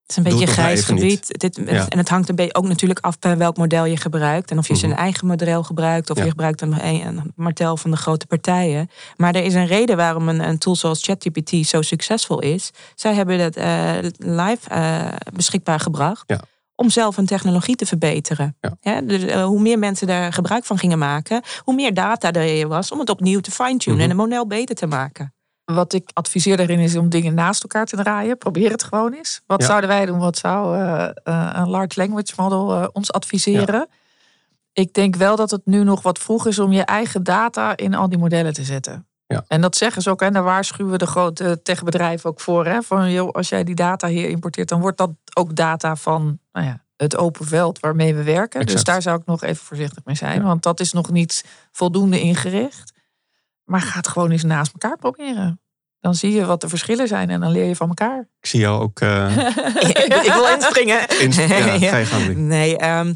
Het 0.09 0.17
is 0.19 0.25
een 0.25 0.31
beetje 0.33 0.47
het 0.49 0.57
een 0.57 0.63
grijs 0.65 0.85
gebied. 0.85 1.39
Dit, 1.41 1.61
Ja. 1.67 1.89
En 1.89 1.99
het 1.99 2.09
hangt 2.09 2.29
een 2.29 2.35
beetje 2.35 2.55
ook 2.55 2.67
natuurlijk 2.69 2.99
af 3.01 3.19
bij 3.19 3.37
welk 3.37 3.57
model 3.57 3.85
je 3.85 3.97
gebruikt. 3.97 4.51
En 4.51 4.59
of 4.59 4.67
je 4.67 4.73
Mhm. 4.73 4.81
zijn 4.83 4.95
eigen 4.95 5.27
model 5.27 5.63
gebruikt. 5.63 6.11
Of 6.11 6.17
Ja. 6.17 6.23
je 6.23 6.29
gebruikt 6.31 6.61
een, 6.61 6.87
een 6.87 7.33
model 7.37 7.77
van 7.77 7.91
de 7.91 7.97
grote 7.97 8.27
partijen. 8.27 8.91
Maar 9.17 9.35
er 9.35 9.45
is 9.45 9.55
een 9.55 9.67
reden 9.67 9.97
waarom 9.97 10.29
een, 10.29 10.49
een 10.49 10.59
tool 10.59 10.77
zoals 10.77 11.03
ChatGPT 11.05 11.67
zo 11.67 11.83
succesvol 11.83 12.39
is. 12.41 12.71
Zij 12.95 13.15
hebben 13.15 13.39
dat 13.39 13.57
eh, 13.57 13.91
live 14.19 14.69
eh, 14.69 15.09
beschikbaar 15.33 15.81
gebracht. 15.81 16.25
Ja. 16.27 16.41
Om 16.75 16.91
zelf 16.91 17.17
een 17.17 17.27
technologie 17.27 17.77
te 17.77 17.87
verbeteren. 17.87 18.57
Dus 19.05 19.23
eh, 19.25 19.45
hoe 19.45 19.61
meer 19.61 19.79
mensen 19.79 20.07
daar 20.07 20.33
gebruik 20.33 20.65
van 20.65 20.79
gingen 20.79 20.99
maken, 20.99 21.43
hoe 21.65 21.75
meer 21.75 21.95
data 21.95 22.33
er 22.33 22.69
was 22.69 22.93
om 22.93 22.99
het 22.99 23.11
opnieuw 23.11 23.41
te 23.41 23.51
fine-tunen 23.51 23.95
Mhm. 24.01 24.05
en 24.05 24.11
een 24.11 24.17
model 24.25 24.47
beter 24.47 24.75
te 24.75 24.87
maken. 24.87 25.33
Wat 25.75 25.93
ik 25.93 26.11
adviseer 26.13 26.57
daarin 26.57 26.79
is 26.79 26.97
om 26.97 27.09
dingen 27.09 27.35
naast 27.35 27.63
elkaar 27.63 27.87
te 27.87 27.97
draaien. 27.97 28.39
Probeer 28.39 28.71
het 28.71 28.83
gewoon 28.83 29.13
eens. 29.13 29.41
Wat 29.47 29.61
Ja. 29.61 29.67
zouden 29.67 29.89
wij 29.89 30.07
doen? 30.07 30.19
Wat 30.19 30.39
zou 30.39 30.77
eh, 30.77 31.05
eh, 31.05 31.51
een 31.53 31.69
large 31.69 32.01
language 32.01 32.33
model 32.37 32.75
eh, 32.75 32.89
ons 32.93 33.13
adviseren? 33.13 33.89
Ik 34.73 34.95
denk 34.95 35.17
wel 35.17 35.37
dat 35.37 35.51
het 35.51 35.61
nu 35.65 35.85
nog 35.85 36.03
wat 36.03 36.19
vroeg 36.19 36.47
is 36.47 36.59
om 36.59 36.73
je 36.73 36.83
eigen 36.83 37.23
data 37.23 37.77
in 37.77 37.95
al 37.95 38.09
die 38.09 38.19
modellen 38.19 38.53
te 38.53 38.65
zetten. 38.65 39.07
Ja. 39.27 39.45
En 39.49 39.61
dat 39.61 39.77
zeggen 39.77 40.03
ze 40.03 40.11
ook, 40.11 40.23
en 40.23 40.33
daar 40.33 40.43
waarschuwen 40.43 40.99
de 40.99 41.07
grote 41.07 41.61
techbedrijven 41.63 42.31
ook 42.31 42.41
voor. 42.41 42.67
Hè? 42.67 42.83
Van, 42.83 43.11
joh, 43.11 43.31
als 43.31 43.49
jij 43.49 43.65
die 43.65 43.75
data 43.75 44.09
hier 44.09 44.29
importeert, 44.29 44.69
dan 44.69 44.81
wordt 44.81 44.99
dat 44.99 45.11
ook 45.35 45.55
data 45.57 45.97
van 45.97 46.39
nou 46.53 46.67
ja, 46.67 46.85
het 46.97 47.17
open 47.17 47.47
veld 47.47 47.81
waarmee 47.81 48.15
we 48.15 48.23
werken. 48.23 48.67
Dus 48.67 48.85
daar 48.85 49.03
zou 49.03 49.19
ik 49.21 49.27
nog 49.27 49.43
even 49.43 49.65
voorzichtig 49.65 50.05
mee 50.05 50.17
zijn, 50.17 50.41
Ja. 50.41 50.47
want 50.47 50.63
dat 50.63 50.81
is 50.81 50.93
nog 50.93 51.11
niet 51.11 51.45
voldoende 51.73 52.21
ingericht. 52.21 52.93
Maar 53.69 53.81
ga 53.81 53.97
het 53.97 54.09
gewoon 54.09 54.31
eens 54.31 54.45
naast 54.45 54.73
elkaar 54.73 54.97
proberen. 54.99 55.61
Dan 56.01 56.15
zie 56.15 56.33
je 56.33 56.45
wat 56.45 56.61
de 56.61 56.69
verschillen 56.69 57.09
zijn 57.09 57.31
en 57.31 57.41
dan 57.41 57.51
leer 57.53 57.65
je 57.65 57.77
van 57.77 57.89
elkaar. 57.89 58.19
ik 58.41 58.47
zie 58.49 58.61
jou 58.61 58.83
ook 58.83 59.01
eh, 59.01 59.37
ik 60.27 60.33
wil 60.35 60.47
inspringen. 60.55 61.09
in, 61.21 61.31
ja, 61.81 61.89
ga 61.89 61.97
je 61.97 62.05
gang. 62.07 62.27
Nick. 62.27 62.37
Nee, 62.37 62.77
ehm, 62.77 63.15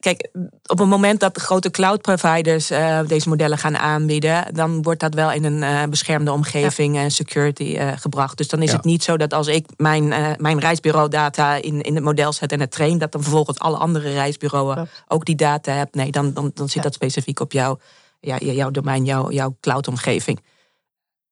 kijk, 0.00 0.28
op 0.66 0.78
het 0.78 0.88
moment 0.88 1.20
dat 1.20 1.34
de 1.34 1.40
grote 1.40 1.70
cloud 1.70 2.00
providers 2.02 2.70
eh, 2.70 3.00
deze 3.06 3.28
modellen 3.28 3.58
gaan 3.58 3.76
aanbieden, 3.78 4.54
dan 4.54 4.82
wordt 4.82 5.00
dat 5.00 5.14
wel 5.14 5.32
in 5.32 5.44
een 5.44 5.62
eh, 5.62 5.82
beschermde 5.88 6.32
omgeving 6.32 6.96
en 6.96 7.10
security 7.10 7.76
eh, 7.76 7.92
gebracht. 7.96 8.36
Dus 8.36 8.48
dan 8.48 8.62
is 8.62 8.70
Ja. 8.70 8.76
het 8.76 8.84
niet 8.84 9.02
zo 9.02 9.16
dat 9.16 9.32
als 9.32 9.46
ik 9.46 9.66
mijn, 9.76 10.12
eh, 10.12 10.26
mijn 10.36 10.58
reisbureau 10.60 11.08
data 11.08 11.54
in, 11.54 11.80
in 11.80 11.94
het 11.94 12.04
model 12.04 12.32
zet 12.32 12.52
en 12.52 12.60
het 12.60 12.70
train, 12.70 12.98
dat 12.98 13.12
dan 13.12 13.22
vervolgens 13.22 13.58
alle 13.58 13.76
andere 13.76 14.12
reisbureaus 14.12 14.88
ook 15.08 15.24
die 15.24 15.36
data 15.36 15.72
hebben. 15.72 16.00
Nee, 16.00 16.10
dan, 16.10 16.32
dan, 16.32 16.50
dan 16.54 16.66
zit 16.66 16.74
Ja. 16.76 16.82
dat 16.82 16.94
specifiek 16.94 17.40
op 17.40 17.52
jouw, 17.52 17.78
ja, 18.20 18.38
jouw 18.38 18.70
domein, 18.70 19.04
jouw, 19.04 19.30
jouw 19.30 19.56
cloud 19.60 19.88
omgeving. 19.88 20.40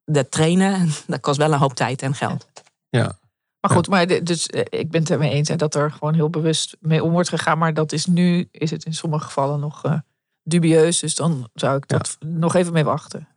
Dat 0.05 0.31
trainen, 0.31 0.89
dat 1.07 1.21
kost 1.21 1.39
wel 1.39 1.53
een 1.53 1.59
hoop 1.59 1.75
tijd 1.75 2.03
en 2.03 2.15
geld. 2.15 2.49
Ja. 2.89 3.19
Maar 3.61 3.71
goed, 3.71 3.89
maar 3.89 4.25
dus, 4.25 4.47
eh, 4.47 4.81
ik 4.81 4.91
ben 4.91 5.01
het 5.01 5.11
ermee 5.11 5.31
eens 5.31 5.49
hè, 5.49 5.57
dat 5.57 5.75
er 5.75 5.91
gewoon 5.91 6.15
heel 6.15 6.31
bewust 6.31 6.77
mee 6.81 7.05
om 7.05 7.11
wordt 7.11 7.29
gegaan. 7.29 7.59
Maar 7.59 7.75
dat 7.75 7.93
is 7.93 8.07
nu, 8.07 8.49
is 8.51 8.71
het 8.71 8.85
in 8.85 8.95
sommige 8.95 9.25
gevallen 9.25 9.61
nog 9.61 9.85
eh, 9.85 9.99
dubieus. 10.43 10.99
Dus 10.99 11.15
dan 11.15 11.49
zou 11.55 11.77
ik 11.77 11.89
dat 11.89 12.17
nog 12.21 12.55
even 12.55 12.73
mee 12.73 12.85
wachten. 12.85 13.29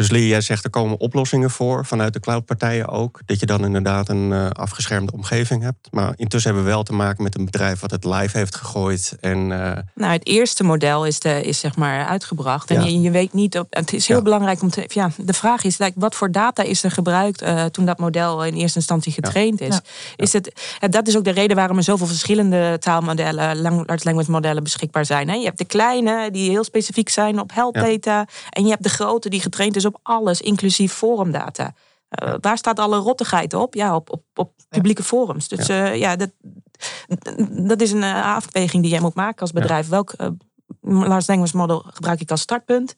Dus 0.00 0.10
Lee, 0.10 0.26
jij 0.28 0.40
zegt 0.40 0.64
er 0.64 0.70
komen 0.70 0.98
oplossingen 1.00 1.50
voor 1.50 1.86
vanuit 1.86 2.12
de 2.12 2.20
cloudpartijen 2.20 2.88
ook. 2.88 3.20
Dat 3.26 3.40
je 3.40 3.46
dan 3.46 3.64
inderdaad 3.64 4.08
een 4.08 4.32
eh, 4.32 4.50
afgeschermde 4.50 5.12
omgeving 5.12 5.62
hebt. 5.62 5.88
Maar 5.90 6.12
intussen 6.16 6.50
hebben 6.50 6.68
we 6.68 6.74
wel 6.74 6.82
te 6.84 6.92
maken 6.92 7.22
met 7.22 7.38
een 7.38 7.44
bedrijf 7.44 7.80
wat 7.80 7.90
het 7.90 8.04
live 8.04 8.38
heeft 8.38 8.56
gegooid. 8.56 9.16
En 9.20 9.52
eh, 9.52 9.82
Nou, 9.94 10.12
het 10.12 10.26
eerste 10.26 10.64
model 10.64 11.06
is, 11.06 11.20
de, 11.20 11.42
is 11.42 11.58
zeg 11.58 11.76
maar 11.76 12.06
uitgebracht. 12.06 12.70
En 12.70 12.80
Ja. 12.80 12.86
je, 12.86 13.00
je 13.00 13.10
weet 13.10 13.32
niet, 13.32 13.58
op- 13.58 13.66
het 13.74 13.92
is 13.92 14.06
heel 14.06 14.16
Ja. 14.16 14.22
belangrijk 14.22 14.62
om 14.62 14.70
te. 14.70 14.84
Ja, 14.86 15.10
de 15.16 15.32
vraag 15.32 15.64
is, 15.64 15.78
like, 15.78 15.92
wat 16.00 16.14
voor 16.14 16.30
data 16.30 16.62
is 16.62 16.82
er 16.82 16.90
gebruikt 16.90 17.42
eh, 17.42 17.64
toen 17.64 17.84
dat 17.84 17.98
model 17.98 18.44
in 18.44 18.54
eerste 18.54 18.78
instantie 18.78 19.12
getraind 19.12 19.60
is? 19.60 19.74
Ja. 19.74 19.80
is 20.16 20.32
het, 20.32 20.52
dat 20.90 21.08
is 21.08 21.16
ook 21.16 21.24
de 21.24 21.30
reden 21.30 21.56
waarom 21.56 21.76
er 21.76 21.82
zoveel 21.82 22.06
verschillende 22.06 22.76
taalmodellen, 22.78 23.60
large 23.60 24.04
language 24.04 24.30
modellen 24.30 24.62
beschikbaar 24.62 25.04
zijn. 25.04 25.28
Hè? 25.28 25.34
Je 25.34 25.44
hebt 25.44 25.58
de 25.58 25.64
kleine, 25.64 26.30
die 26.30 26.50
heel 26.50 26.64
specifiek 26.64 27.08
zijn 27.08 27.40
op 27.40 27.50
health 27.54 27.74
Ja. 27.74 27.82
data. 27.82 28.26
En 28.50 28.64
je 28.64 28.70
hebt 28.70 28.82
de 28.82 28.88
grote, 28.88 29.28
die 29.28 29.40
getraind 29.40 29.76
is 29.76 29.84
op 29.84 29.89
alles, 30.02 30.40
inclusief 30.40 30.92
forumdata. 30.92 31.74
Eh, 32.08 32.34
waar 32.40 32.58
staat 32.58 32.78
alle 32.78 32.96
rottigheid 32.96 33.54
op? 33.54 33.74
Ja, 33.74 33.94
op, 33.94 34.10
op, 34.10 34.24
op 34.34 34.52
publieke 34.68 35.02
forums. 35.02 35.48
Dus 35.48 35.66
ja, 35.66 35.86
ja 35.86 36.16
dat, 36.16 36.30
dat 37.50 37.80
is 37.80 37.92
een 37.92 38.02
eh, 38.02 38.34
afweging 38.34 38.82
die 38.82 38.92
jij 38.92 39.00
moet 39.00 39.14
maken 39.14 39.40
als 39.40 39.52
bedrijf. 39.52 39.88
Welk 39.88 40.12
eh, 40.12 40.28
large 40.80 41.30
language 41.30 41.56
model 41.56 41.84
gebruik 41.86 42.20
ik 42.20 42.30
als 42.30 42.40
startpunt? 42.40 42.96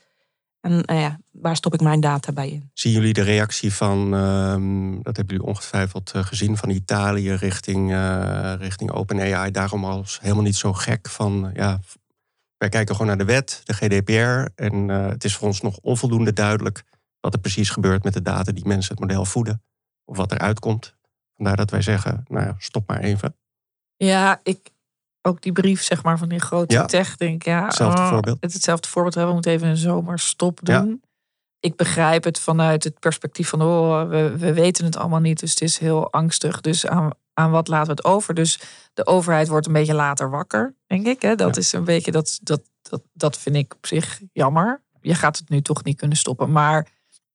En 0.63 0.85
eh, 0.85 1.01
ja, 1.01 1.19
waar 1.31 1.57
stop 1.57 1.75
ik 1.75 1.81
mijn 1.81 2.01
data 2.01 2.33
bij 2.33 2.49
in? 2.49 2.71
zien 2.75 2.93
jullie 2.93 3.13
de 3.13 3.23
reactie 3.23 3.73
van, 3.73 4.15
ehm, 4.15 5.03
dat 5.03 5.17
hebben 5.17 5.37
jullie 5.37 5.51
ongetwijfeld 5.51 6.11
eh, 6.15 6.25
gezien, 6.25 6.57
van 6.57 6.71
Italië 6.71 7.33
richting, 7.33 7.93
eh 7.93 8.55
richting 8.59 8.91
OpenAI. 8.91 9.51
Daarom 9.51 9.85
als 9.85 10.19
helemaal 10.21 10.43
niet 10.43 10.57
zo 10.57 10.73
gek 10.73 11.09
van, 11.09 11.51
ja, 11.55 11.81
wij 12.63 12.71
kijken 12.71 12.95
gewoon 12.95 13.07
naar 13.07 13.27
de 13.27 13.33
wet, 13.33 13.61
de 13.65 13.73
GDPR. 13.73 14.63
En 14.63 14.91
eh, 14.91 15.07
het 15.07 15.25
is 15.25 15.37
voor 15.37 15.47
ons 15.47 15.61
nog 15.61 15.79
onvoldoende 15.81 16.33
duidelijk 16.33 16.83
wat 17.21 17.35
er 17.35 17.41
precies 17.41 17.71
gebeurt 17.71 18.05
met 18.05 18.13
de 18.13 18.23
data 18.23 18.53
die 18.53 18.67
mensen 18.67 18.95
het 18.95 19.01
model 19.01 19.25
voeden. 19.25 19.63
Of 20.05 20.17
wat 20.17 20.33
eruit 20.33 20.59
komt. 20.59 20.95
Vandaar 21.37 21.57
dat 21.57 21.71
wij 21.71 21.83
zeggen, 21.83 22.25
nou 22.29 22.47
ja, 22.47 22.55
stop 22.59 22.89
maar 22.89 23.01
even. 23.01 23.37
Ja, 23.97 24.41
ik 24.43 24.71
ook 25.23 25.43
die 25.43 25.53
brief 25.53 25.83
zeg 25.83 26.03
maar 26.03 26.19
van 26.19 26.29
die 26.29 26.41
grote 26.41 26.75
Ja. 26.75 26.85
tech 26.85 27.17
denk 27.17 27.35
ik, 27.35 27.45
ja, 27.45 27.65
Hetzelfde 27.65 28.01
oh, 28.01 28.09
voorbeeld. 28.09 28.37
Het 28.41 28.53
hetzelfde 28.53 28.89
voorbeeld 28.89 29.15
hebben. 29.15 29.35
We 29.35 29.41
moeten 29.41 29.53
even 29.53 29.69
een 29.69 29.93
zomerstop 29.93 30.61
Ja. 30.63 30.87
Ik 31.63 31.77
begrijp 31.77 32.25
het 32.25 32.39
vanuit 32.41 32.85
het 32.85 32.99
perspectief 32.99 33.49
van 33.49 33.63
oh, 33.63 34.09
we, 34.09 34.37
we 34.39 34.53
weten 34.53 34.85
het 34.85 34.97
allemaal 34.97 35.21
niet, 35.21 35.41
dus 35.41 35.51
het 35.51 35.61
is 35.61 35.79
heel 35.79 36.13
angstig. 36.13 36.61
Dus 36.61 36.87
aan, 36.87 37.11
aan 37.35 37.51
wat 37.51 37.69
laten 37.69 37.87
we 37.87 37.93
het 37.93 38.05
over? 38.05 38.35
Dus 38.35 38.61
de 38.95 39.07
overheid 39.07 39.49
wordt 39.49 39.67
een 39.67 39.73
beetje 39.73 39.95
later 39.95 40.31
wakker, 40.31 40.75
denk 40.87 41.07
ik. 41.07 41.23
Hè? 41.23 41.35
Dat 41.35 41.55
Ja. 41.55 41.61
is 41.61 41.73
een 41.73 41.85
beetje 41.85 42.11
dat, 42.11 42.39
dat, 42.43 42.63
dat, 42.83 43.03
dat 43.13 43.39
vind 43.39 43.57
ik 43.57 43.75
op 43.75 43.87
zich 43.87 44.21
jammer. 44.33 44.83
Je 45.01 45.15
gaat 45.15 45.39
het 45.39 45.49
nu 45.49 45.61
toch 45.63 45.85
niet 45.85 45.97
kunnen 45.97 46.17
stoppen. 46.17 46.53
Maar 46.53 46.87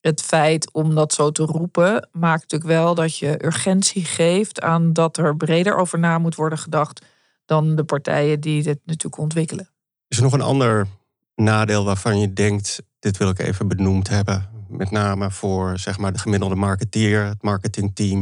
het 0.02 0.22
feit 0.22 0.72
om 0.72 0.96
dat 0.96 1.14
zo 1.14 1.32
te 1.32 1.44
roepen, 1.44 2.10
maakt 2.12 2.42
natuurlijk 2.42 2.72
wel 2.82 2.96
dat 2.96 3.18
je 3.18 3.46
urgentie 3.46 4.06
geeft 4.06 4.62
aan 4.62 4.94
dat 4.94 5.18
er 5.18 5.36
breder 5.38 5.76
over 5.76 6.00
na 6.00 6.18
moet 6.18 6.36
worden 6.36 6.58
gedacht 6.58 7.06
dan 7.46 7.76
de 7.76 7.84
partijen 7.84 8.40
die 8.40 8.64
dit 8.64 8.80
natuurlijk 8.86 9.18
ontwikkelen. 9.22 9.70
Is 10.08 10.18
er 10.18 10.24
nog 10.24 10.34
een 10.34 10.42
ander 10.42 10.88
nadeel 11.36 11.86
waarvan 11.86 12.20
je 12.20 12.34
denkt, 12.34 12.82
dit 13.08 13.18
wil 13.18 13.30
ik 13.30 13.40
even 13.40 13.68
benoemd 13.68 14.08
hebben? 14.10 14.50
Met 14.70 14.92
name 14.92 15.32
voor 15.32 15.80
zeg 15.80 15.98
maar, 15.98 16.14
de 16.14 16.20
gemiddelde 16.20 16.56
marketeer, 16.56 17.26
het 17.26 17.42
marketingteam. 17.42 18.20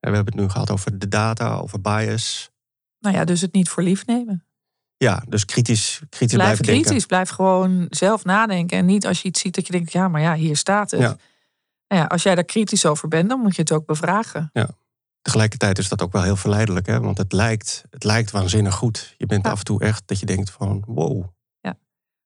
En 0.00 0.10
we 0.10 0.16
hebben 0.16 0.32
het 0.34 0.42
nu 0.42 0.48
gehad 0.48 0.70
over 0.70 0.98
de 0.98 1.08
data, 1.08 1.54
over 1.56 1.80
bias. 1.80 2.50
Nou 3.00 3.16
ja, 3.16 3.24
dus 3.24 3.40
het 3.40 3.52
niet 3.52 3.68
voor 3.68 3.82
lief 3.82 4.06
nemen. 4.06 4.44
Ja, 4.96 5.22
dus 5.28 5.44
kritisch, 5.44 6.00
kritisch 6.08 6.36
Blijf 6.36 6.36
blijven 6.36 6.64
kritisch, 6.64 6.88
denken. 6.88 7.06
blijf 7.06 7.28
gewoon 7.28 7.86
zelf 7.90 8.24
nadenken. 8.24 8.78
En 8.78 8.86
niet 8.86 9.06
als 9.06 9.22
je 9.22 9.28
iets 9.28 9.40
ziet 9.40 9.54
dat 9.54 9.66
je 9.66 9.72
denkt, 9.72 9.92
ja, 9.92 10.08
maar 10.08 10.20
ja, 10.20 10.34
hier 10.34 10.56
staat 10.56 10.90
het. 10.90 11.00
Ja. 11.00 11.16
Nou 11.88 12.02
ja, 12.02 12.06
als 12.06 12.22
jij 12.22 12.34
daar 12.34 12.44
kritisch 12.44 12.86
over 12.86 13.08
bent, 13.08 13.28
dan 13.28 13.40
moet 13.40 13.54
je 13.56 13.60
het 13.62 13.72
ook 13.72 13.86
bevragen. 13.86 14.50
Tegelijkertijd 15.22 15.78
is 15.78 15.88
dat 15.88 16.02
ook 16.02 16.12
wel 16.12 16.22
heel 16.22 16.36
verleidelijk, 16.36 16.86
hè? 16.86 17.00
want 17.00 17.18
het 17.18 17.32
lijkt, 17.32 17.84
het 17.90 18.04
lijkt 18.04 18.30
waanzinnig 18.30 18.74
goed. 18.74 19.14
Je 19.16 19.26
bent 19.26 19.44
Ja. 19.44 19.50
af 19.50 19.58
en 19.58 19.64
toe 19.64 19.80
echt 19.80 20.02
dat 20.06 20.20
je 20.20 20.26
denkt 20.26 20.50
van 20.50 20.82
wow. 20.86 21.24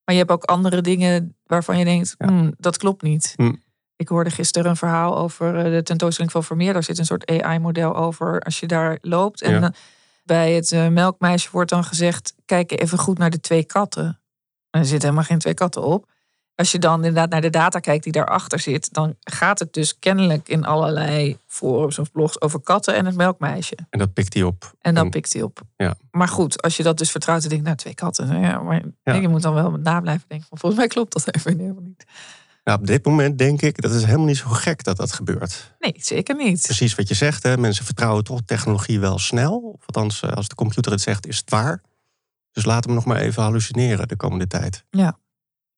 Maar 0.04 0.14
je 0.14 0.20
hebt 0.20 0.30
ook 0.30 0.44
andere 0.44 0.80
dingen 0.80 1.36
waarvan 1.46 1.78
je 1.78 1.84
denkt, 1.84 2.14
Ja. 2.18 2.26
"Hmm, 2.26 2.54
dat 2.58 2.76
klopt 2.76 3.02
niet. 3.02 3.32
Hmm. 3.36 3.62
Ik 3.96 4.08
hoorde 4.08 4.30
gisteren 4.30 4.70
een 4.70 4.76
verhaal 4.76 5.18
over 5.18 5.56
eh, 5.56 5.64
de 5.72 5.82
tentoonstelling 5.82 6.32
van 6.32 6.44
Vermeer. 6.44 6.72
Daar 6.72 6.82
zit 6.82 6.98
een 6.98 7.04
soort 7.04 7.30
AI-model 7.30 7.96
over 7.96 8.40
als 8.40 8.60
je 8.60 8.66
daar 8.66 8.98
loopt. 9.00 9.42
En 9.42 9.60
Ja. 9.60 9.72
bij 10.24 10.52
het 10.52 10.72
eh, 10.72 10.88
melkmeisje 10.88 11.48
wordt 11.52 11.70
dan 11.70 11.84
gezegd, 11.84 12.34
kijk 12.44 12.80
even 12.80 12.98
goed 12.98 13.18
naar 13.18 13.30
de 13.30 13.40
twee 13.40 13.64
katten. 13.64 14.20
En 14.70 14.80
er 14.80 14.86
zitten 14.86 15.08
helemaal 15.08 15.28
geen 15.28 15.38
twee 15.38 15.54
katten 15.54 15.82
op. 15.82 16.10
Als 16.62 16.72
je 16.72 16.78
dan 16.78 16.94
inderdaad 16.94 17.30
naar 17.30 17.40
de 17.40 17.50
data 17.50 17.78
kijkt 17.78 18.04
die 18.04 18.12
daarachter 18.12 18.58
zit, 18.58 18.94
dan 18.94 19.16
gaat 19.20 19.58
het 19.58 19.72
dus 19.72 19.98
kennelijk 19.98 20.48
in 20.48 20.64
allerlei 20.64 21.36
forums 21.46 21.98
of 21.98 22.12
blogs 22.12 22.40
over 22.40 22.60
katten 22.60 22.94
en 22.94 23.06
het 23.06 23.14
melkmeisje. 23.14 23.76
En 23.90 23.98
dat 23.98 24.12
pikt 24.12 24.34
hij 24.34 24.42
op. 24.42 24.74
En 24.80 24.94
dan 24.94 25.10
pikt 25.10 25.32
hij 25.32 25.42
op. 25.42 25.60
Ja. 25.76 25.94
Maar 26.10 26.28
goed, 26.28 26.62
als 26.62 26.76
je 26.76 26.82
dat 26.82 26.98
dus 26.98 27.10
vertrouwt, 27.10 27.40
dan 27.40 27.48
denk 27.48 27.60
ik, 27.60 27.66
nou, 27.66 27.78
twee 27.78 27.94
katten. 27.94 28.40
Ja, 28.40 28.58
maar 28.58 29.20
je 29.20 29.28
moet 29.28 29.42
dan 29.42 29.54
wel 29.54 29.70
met 29.70 29.82
na 29.82 30.00
blijven 30.00 30.24
denken. 30.28 30.46
volgens 30.48 30.74
mij 30.74 30.86
klopt 30.86 31.12
dat 31.12 31.34
even 31.34 31.58
helemaal 31.58 31.82
niet. 31.82 32.04
Nou, 32.64 32.78
op 32.78 32.86
dit 32.86 33.04
moment 33.04 33.38
denk 33.38 33.62
ik, 33.62 33.82
dat 33.82 33.92
is 33.92 34.04
helemaal 34.04 34.26
niet 34.26 34.36
zo 34.36 34.48
gek 34.48 34.84
dat 34.84 34.96
dat 34.96 35.12
gebeurt. 35.12 35.74
Nee, 35.78 35.94
zeker 35.96 36.36
niet. 36.36 36.62
Precies 36.62 36.94
wat 36.94 37.08
je 37.08 37.14
zegt, 37.14 37.42
hè? 37.42 37.56
mensen 37.56 37.84
vertrouwen 37.84 38.24
toch 38.24 38.40
technologie 38.44 39.00
wel 39.00 39.18
snel. 39.18 39.58
Of 39.58 39.86
althans, 39.86 40.22
eh, 40.22 40.32
als 40.32 40.48
de 40.48 40.54
computer 40.54 40.92
het 40.92 41.00
zegt, 41.00 41.26
is 41.26 41.36
het 41.36 41.50
waar. 41.50 41.82
Dus 42.52 42.64
laten 42.64 42.90
we 42.90 42.96
nog 42.96 43.04
maar 43.04 43.20
even 43.20 43.42
hallucineren 43.42 44.08
de 44.08 44.16
komende 44.16 44.46
tijd. 44.46 44.84
Ja, 44.90 45.18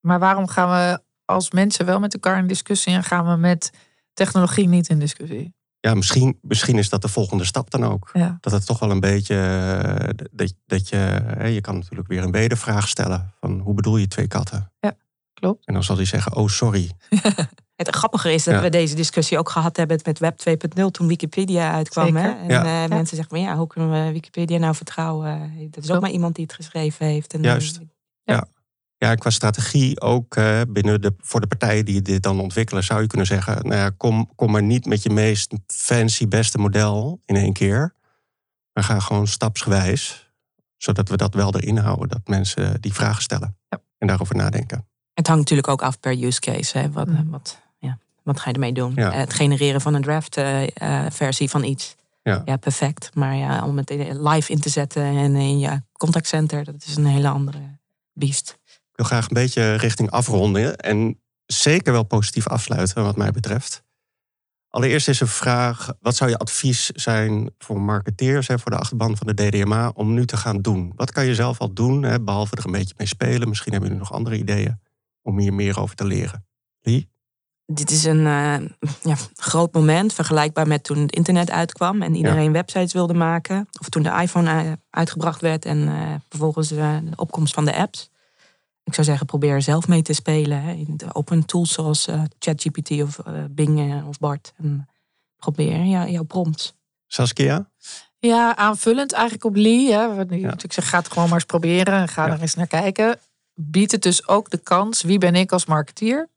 maar 0.05 0.19
waarom 0.19 0.47
gaan 0.47 0.69
we 0.69 0.99
als 1.25 1.51
mensen 1.51 1.85
wel 1.85 1.99
met 1.99 2.13
elkaar 2.13 2.37
in 2.37 2.47
discussie 2.47 2.93
en 2.93 3.03
gaan 3.03 3.25
we 3.31 3.35
met 3.35 3.71
technologie 4.13 4.67
niet 4.67 4.89
in 4.89 4.99
discussie? 4.99 5.53
Ja, 5.79 5.93
misschien, 5.93 6.37
misschien 6.41 6.77
is 6.77 6.89
dat 6.89 7.01
de 7.01 7.07
volgende 7.07 7.43
stap 7.45 7.69
dan 7.71 7.83
ook. 7.83 8.09
Ja. 8.13 8.37
Dat 8.39 8.51
het 8.53 8.65
toch 8.65 8.79
wel 8.79 8.91
een 8.91 8.99
beetje. 8.99 9.35
eh, 9.35 10.25
Dat, 10.31 10.53
dat 10.65 10.89
je. 10.89 10.95
hè, 11.37 11.45
Je 11.47 11.61
kan 11.61 11.75
natuurlijk 11.77 12.07
weer 12.07 12.23
een 12.23 12.31
wedervraag 12.31 12.87
stellen. 12.87 13.33
Van 13.39 13.59
hoe 13.59 13.73
bedoel 13.73 13.97
je 13.97 14.07
twee 14.07 14.27
katten? 14.27 14.71
Ja, 14.79 14.93
klopt. 15.33 15.65
En 15.65 15.73
dan 15.73 15.83
zal 15.83 15.95
hij 15.95 16.05
zeggen: 16.05 16.35
Oh, 16.35 16.47
sorry. 16.47 16.91
Het 17.75 17.95
grappige 17.95 18.33
is 18.33 18.43
dat 18.43 18.53
Ja. 18.53 18.61
we 18.61 18.69
deze 18.69 18.95
discussie 18.95 19.37
ook 19.37 19.49
gehad 19.49 19.77
hebben 19.77 19.99
met 20.03 20.19
Web 20.19 20.39
2.0 20.79 20.85
toen 20.91 21.07
Wikipedia 21.07 21.71
uitkwam. 21.73 22.05
Zeker. 22.05 22.21
Hè? 22.21 22.29
En 22.29 22.47
Ja. 22.49 22.83
eh, 22.83 22.89
mensen 22.89 23.15
zeggen, 23.17 23.37
maar 23.39 23.49
ja, 23.49 23.57
hoe 23.57 23.67
kunnen 23.67 24.05
we 24.05 24.11
Wikipedia 24.11 24.57
nou 24.57 24.75
vertrouwen? 24.75 25.51
Dat 25.71 25.83
is 25.83 25.91
ook 25.91 26.01
maar 26.01 26.09
iemand 26.09 26.35
die 26.35 26.43
het 26.45 26.53
geschreven 26.53 27.05
heeft. 27.05 27.33
En, 27.33 27.41
Juist. 27.41 27.79
Ja, 28.23 28.47
en 29.11 29.17
qua 29.17 29.29
strategie 29.29 30.01
ook 30.01 30.35
eh, 30.35 30.61
binnen 30.69 31.01
de, 31.01 31.13
voor 31.19 31.41
de 31.41 31.47
partijen 31.47 31.85
die 31.85 32.01
dit 32.01 32.23
dan 32.23 32.39
ontwikkelen, 32.39 32.83
zou 32.83 33.01
je 33.01 33.07
kunnen 33.07 33.27
zeggen: 33.27 33.55
nou 33.61 33.75
ja, 33.75 33.89
kom, 33.89 34.29
kom 34.35 34.51
maar 34.51 34.63
niet 34.63 34.85
met 34.85 35.03
je 35.03 35.09
meest 35.09 35.53
fancy, 35.67 36.27
beste 36.27 36.57
model 36.57 37.21
in 37.25 37.35
één 37.35 37.53
keer. 37.53 37.93
Maar 38.73 38.83
ga 38.83 38.99
gewoon 38.99 39.27
stapsgewijs, 39.27 40.29
zodat 40.77 41.09
we 41.09 41.17
dat 41.17 41.33
wel 41.33 41.55
erin 41.55 41.77
houden, 41.77 42.09
dat 42.09 42.27
mensen 42.27 42.81
die 42.81 42.93
vragen 42.93 43.21
stellen 43.21 43.57
Ja. 43.69 43.79
en 43.97 44.07
daarover 44.07 44.35
nadenken. 44.35 44.87
Het 45.13 45.27
hangt 45.27 45.41
natuurlijk 45.41 45.67
ook 45.67 45.81
af 45.81 45.99
per 45.99 46.23
use 46.23 46.39
case. 46.39 46.77
Hè? 46.77 46.91
Wat, 46.91 47.07
Mhm. 47.07 47.29
wat, 47.29 47.61
ja, 47.79 47.97
wat 48.23 48.39
ga 48.39 48.47
je 48.49 48.53
ermee 48.53 48.73
doen? 48.73 48.91
Ja. 48.95 49.11
Eh, 49.11 49.17
Het 49.17 49.33
genereren 49.33 49.81
van 49.81 49.93
een 49.93 50.01
draft-versie 50.01 51.49
van 51.49 51.63
iets. 51.63 51.95
Ja. 52.23 52.57
perfect. 52.57 53.15
Maar 53.15 53.35
ja, 53.35 53.65
om 53.65 53.77
het 53.77 53.89
live 54.11 54.51
in 54.51 54.59
te 54.59 54.69
zetten 54.69 55.03
en 55.03 55.35
in 55.35 55.59
je 55.59 55.81
contactcenter, 55.91 56.63
dat 56.63 56.83
is 56.87 56.95
een 56.95 57.05
hele 57.05 57.27
andere 57.29 57.57
beest. 58.13 58.57
Ik 58.95 59.01
wil 59.01 59.09
graag 59.09 59.27
een 59.27 59.33
beetje 59.33 59.73
richting 59.73 60.11
afronden 60.11 60.77
en 60.77 61.21
zeker 61.45 61.93
wel 61.93 62.03
positief 62.03 62.47
afsluiten, 62.47 63.03
wat 63.03 63.15
mij 63.15 63.31
betreft. 63.31 63.83
Allereerst 64.69 65.07
is 65.07 65.19
een 65.19 65.27
vraag: 65.27 65.93
wat 65.99 66.15
zou 66.15 66.29
je 66.29 66.37
advies 66.37 66.89
zijn 66.89 67.53
voor 67.57 67.81
marketeers, 67.81 68.47
hè, 68.47 68.59
voor 68.59 68.71
de 68.71 68.77
achterban 68.77 69.17
van 69.17 69.27
de 69.27 69.33
DDMA, 69.33 69.91
om 69.93 70.13
nu 70.13 70.25
te 70.25 70.37
gaan 70.37 70.61
doen? 70.61 70.91
Wat 70.95 71.11
kan 71.11 71.25
je 71.25 71.35
zelf 71.35 71.59
al 71.59 71.73
doen, 71.73 72.03
hè, 72.03 72.21
behalve 72.21 72.55
er 72.55 72.65
een 72.65 72.71
beetje 72.71 72.93
mee 72.97 73.07
spelen? 73.07 73.49
Misschien 73.49 73.71
hebben 73.71 73.89
jullie 73.89 74.03
nog 74.03 74.13
andere 74.13 74.37
ideeën 74.37 74.79
om 75.21 75.39
hier 75.39 75.53
meer 75.53 75.79
over 75.79 75.95
te 75.95 76.05
leren. 76.05 76.45
Lee? 76.81 77.09
Dit 77.65 77.91
is 77.91 78.03
een 78.03 78.25
eh, 78.25 78.89
ja, 79.01 79.15
groot 79.35 79.73
moment, 79.73 80.13
vergelijkbaar 80.13 80.67
met 80.67 80.83
toen 80.83 80.97
het 80.97 81.15
internet 81.15 81.51
uitkwam 81.51 82.01
en 82.01 82.15
iedereen 82.15 82.51
websites 82.51 82.93
wilde 82.93 83.13
maken. 83.13 83.67
Of 83.79 83.89
toen 83.89 84.03
de 84.03 84.19
iPhone 84.21 84.49
eh, 84.49 84.71
uitgebracht 84.89 85.41
werd 85.41 85.65
en 85.65 85.87
eh, 85.87 86.13
vervolgens 86.29 86.67
de 86.67 87.01
opkomst 87.15 87.53
van 87.53 87.65
de 87.65 87.75
apps. 87.75 88.09
Ik 88.85 88.93
zou 88.93 89.05
zeggen, 89.07 89.25
probeer 89.25 89.51
er 89.51 89.61
zelf 89.61 89.87
mee 89.87 90.01
te 90.01 90.13
spelen. 90.13 90.61
Hè, 90.61 90.71
in 90.71 90.93
de 90.97 91.13
open 91.13 91.45
tools 91.45 91.73
zoals 91.73 92.07
eh, 92.07 92.21
ChatGPT 92.39 92.91
of 92.91 93.19
eh, 93.19 93.43
Bing 93.49 93.79
eh, 93.93 94.07
of 94.07 94.19
Bart. 94.19 94.53
En 94.57 94.87
probeer 95.37 95.83
ja, 95.83 96.07
jouw 96.07 96.23
prompts. 96.23 96.73
Saskia? 97.07 97.69
Ja, 98.19 98.55
aanvullend 98.55 99.11
eigenlijk 99.11 99.43
op 99.43 99.55
Lee. 99.55 99.91
Hè, 99.91 100.07
natuurlijk 100.25 100.73
zegt, 100.73 100.87
ga 100.87 100.97
het 100.97 101.07
gewoon 101.07 101.23
maar 101.23 101.33
eens 101.33 101.45
proberen 101.45 101.93
en 101.93 102.07
ga 102.07 102.27
Ja. 102.27 102.33
er 102.33 102.41
eens 102.41 102.55
naar 102.55 102.67
kijken. 102.67 103.19
Biedt 103.53 103.91
het 103.91 104.01
dus 104.01 104.27
ook 104.27 104.49
de 104.49 104.57
kans, 104.57 105.01
wie 105.01 105.17
ben 105.17 105.35
ik 105.35 105.51
als 105.51 105.65
marketeer? 105.65 106.29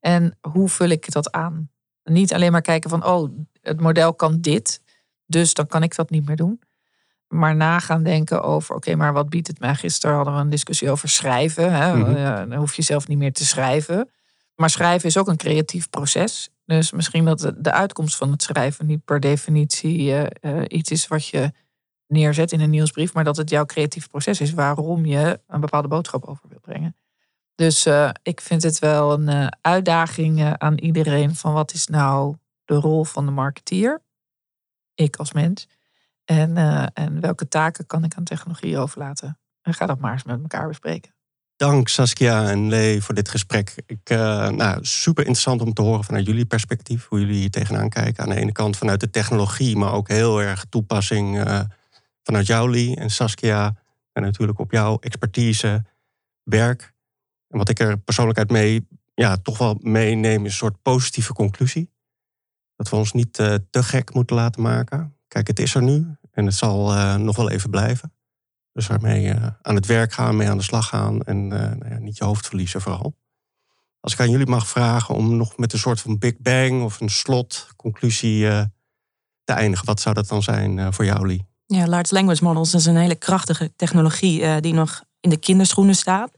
En 0.00 0.38
hoe 0.40 0.68
vul 0.68 0.88
ik 0.88 1.12
dat 1.12 1.32
aan? 1.32 1.70
Niet 2.04 2.34
alleen 2.34 2.52
maar 2.52 2.60
kijken 2.62 2.90
van, 2.90 3.04
oh, 3.06 3.30
het 3.62 3.80
model 3.80 4.14
kan 4.14 4.40
dit, 4.40 4.80
dus 5.26 5.54
dan 5.54 5.66
kan 5.66 5.82
ik 5.82 5.96
dat 5.96 6.10
niet 6.10 6.26
meer 6.26 6.36
doen. 6.36 6.60
Maar 7.36 7.56
na 7.56 7.78
gaan 7.78 8.02
denken 8.02 8.42
over, 8.42 8.74
oké, 8.74 8.94
maar 8.94 9.12
wat 9.12 9.28
biedt 9.28 9.46
het 9.46 9.58
mij? 9.58 9.74
Gisteren 9.74 10.16
hadden 10.16 10.34
we 10.34 10.40
een 10.40 10.50
discussie 10.50 10.90
over 10.90 11.08
schrijven. 11.08 11.72
Hè? 11.72 11.96
Mhm. 11.96 12.14
Eh, 12.16 12.36
Dan 12.36 12.54
hoef 12.54 12.74
je 12.74 12.82
zelf 12.82 13.08
niet 13.08 13.18
meer 13.18 13.32
te 13.32 13.44
schrijven. 13.46 14.10
Maar 14.54 14.70
schrijven 14.70 15.08
is 15.08 15.16
ook 15.18 15.28
een 15.28 15.36
creatief 15.36 15.90
proces. 15.90 16.48
Dus 16.64 16.92
misschien 16.92 17.24
dat 17.24 17.52
de- 17.58 17.72
uitkomst 17.72 18.16
van 18.16 18.30
het 18.30 18.42
schrijven 18.42 18.86
niet 18.86 19.04
per 19.04 19.20
definitie 19.20 20.12
eh, 20.12 20.58
eh, 20.58 20.64
iets 20.68 20.90
is 20.90 21.08
wat 21.08 21.26
je 21.26 21.52
neerzet 22.06 22.52
in 22.52 22.60
een 22.60 22.70
nieuwsbrief, 22.70 23.14
maar 23.14 23.24
dat 23.24 23.36
het 23.36 23.50
jouw 23.50 23.64
creatief 23.64 24.08
proces 24.08 24.40
is 24.40 24.52
waarom 24.52 25.04
je 25.06 25.40
een 25.46 25.60
bepaalde 25.60 25.88
boodschap 25.88 26.24
over 26.24 26.48
wilt 26.48 26.62
brengen. 26.62 26.96
Dus 27.54 27.86
ik 28.22 28.40
vind 28.40 28.62
het 28.62 28.78
wel 28.78 29.12
een 29.12 29.56
uitdaging 29.60 30.54
aan 30.58 30.78
iedereen 30.78 31.34
van 31.34 31.52
wat 31.52 31.72
is 31.72 31.86
nou 31.86 32.36
de 32.64 32.74
rol 32.74 33.04
van 33.04 33.24
de 33.26 33.32
marketeer, 33.32 34.02
ik 34.94 35.16
als 35.16 35.32
mens, 35.32 35.68
en, 36.26 36.56
eh, 36.56 36.86
en 36.92 37.20
welke 37.20 37.48
taken 37.48 37.86
kan 37.86 38.04
ik 38.04 38.14
aan 38.14 38.24
technologie 38.24 38.78
overlaten. 38.78 39.38
En 39.62 39.74
ga 39.74 39.86
dat 39.86 39.98
maar 39.98 40.12
eens 40.12 40.24
met 40.24 40.40
elkaar 40.40 40.68
bespreken. 40.68 41.14
Dank 41.56 41.88
Saskia 41.88 42.48
en 42.48 42.68
Lee 42.68 43.02
voor 43.02 43.14
dit 43.14 43.28
gesprek. 43.28 43.74
Ik, 43.86 44.10
eh, 44.10 44.48
nou, 44.48 44.84
super 44.84 45.22
interessant 45.22 45.60
om 45.62 45.72
te 45.72 45.82
horen 45.82 46.04
vanuit 46.04 46.26
jullie 46.26 46.46
perspectief. 46.46 47.06
Hoe 47.08 47.20
jullie 47.20 47.38
hier 47.38 47.50
tegenaan 47.50 47.88
kijken. 47.88 48.22
Aan 48.22 48.28
de 48.28 48.36
ene 48.36 48.52
kant 48.52 48.76
vanuit 48.76 49.00
de 49.00 49.10
technologie, 49.10 49.76
maar 49.76 49.92
ook 49.92 50.08
heel 50.08 50.42
erg 50.42 50.64
toepassing 50.68 51.38
eh, 51.38 51.60
vanuit 52.22 52.46
jou 52.46 52.70
Lee 52.70 52.96
en 52.96 53.10
Saskia. 53.10 53.76
En 54.12 54.22
natuurlijk 54.22 54.58
op 54.58 54.72
jouw 54.72 54.98
expertise, 54.98 55.84
werk. 56.42 56.94
En 57.48 57.58
wat 57.58 57.68
ik 57.68 57.78
er 57.78 57.98
persoonlijk 57.98 58.38
uit 58.38 58.50
mee, 58.50 58.88
ja, 59.14 59.36
toch 59.36 59.58
wel 59.58 59.78
meeneem 59.80 60.44
is 60.44 60.50
een 60.50 60.56
soort 60.56 60.82
positieve 60.82 61.32
conclusie. 61.32 61.90
Dat 62.76 62.88
we 62.88 62.96
ons 62.96 63.12
niet 63.12 63.32
te 63.32 63.82
gek 63.82 64.14
moeten 64.14 64.36
laten 64.36 64.62
maken. 64.62 65.15
Kijk, 65.28 65.46
het 65.46 65.58
is 65.58 65.74
er 65.74 65.82
nu 65.82 66.16
en 66.32 66.46
het 66.46 66.54
zal 66.54 66.92
eh, 66.92 67.14
nog 67.14 67.36
wel 67.36 67.50
even 67.50 67.70
blijven. 67.70 68.12
Dus 68.72 68.86
waarmee 68.86 69.30
eh, 69.30 69.46
aan 69.62 69.74
het 69.74 69.86
werk 69.86 70.12
gaan, 70.12 70.36
mee 70.36 70.48
aan 70.48 70.56
de 70.56 70.62
slag 70.62 70.88
gaan 70.88 71.22
en 71.22 71.52
eh, 71.52 71.76
nou 71.78 71.88
ja, 71.88 71.98
niet 71.98 72.16
je 72.16 72.24
hoofd 72.24 72.46
verliezen 72.46 72.80
vooral. 72.80 73.16
Als 74.00 74.12
ik 74.12 74.20
aan 74.20 74.30
jullie 74.30 74.46
mag 74.46 74.68
vragen 74.68 75.14
om 75.14 75.36
nog 75.36 75.56
met 75.56 75.72
een 75.72 75.78
soort 75.78 76.00
van 76.00 76.18
big 76.18 76.38
bang 76.38 76.82
of 76.82 77.00
een 77.00 77.10
slot 77.10 77.68
conclusie 77.76 78.40
te 79.44 79.52
eindigen, 79.52 79.86
wat 79.86 80.00
zou 80.00 80.14
dat 80.14 80.28
dan 80.28 80.42
zijn 80.42 80.92
voor 80.92 81.04
jou, 81.04 81.26
Lee? 81.26 81.46
Ja, 81.66 81.86
large 81.86 82.14
language 82.14 82.44
models 82.44 82.74
is 82.74 82.86
een 82.86 82.96
hele 82.96 83.14
krachtige 83.14 83.72
technologie 83.76 84.60
die 84.60 84.72
nog 84.72 85.04
in 85.20 85.30
de 85.30 85.36
kinderschoenen 85.36 85.94
staat. 85.94 86.30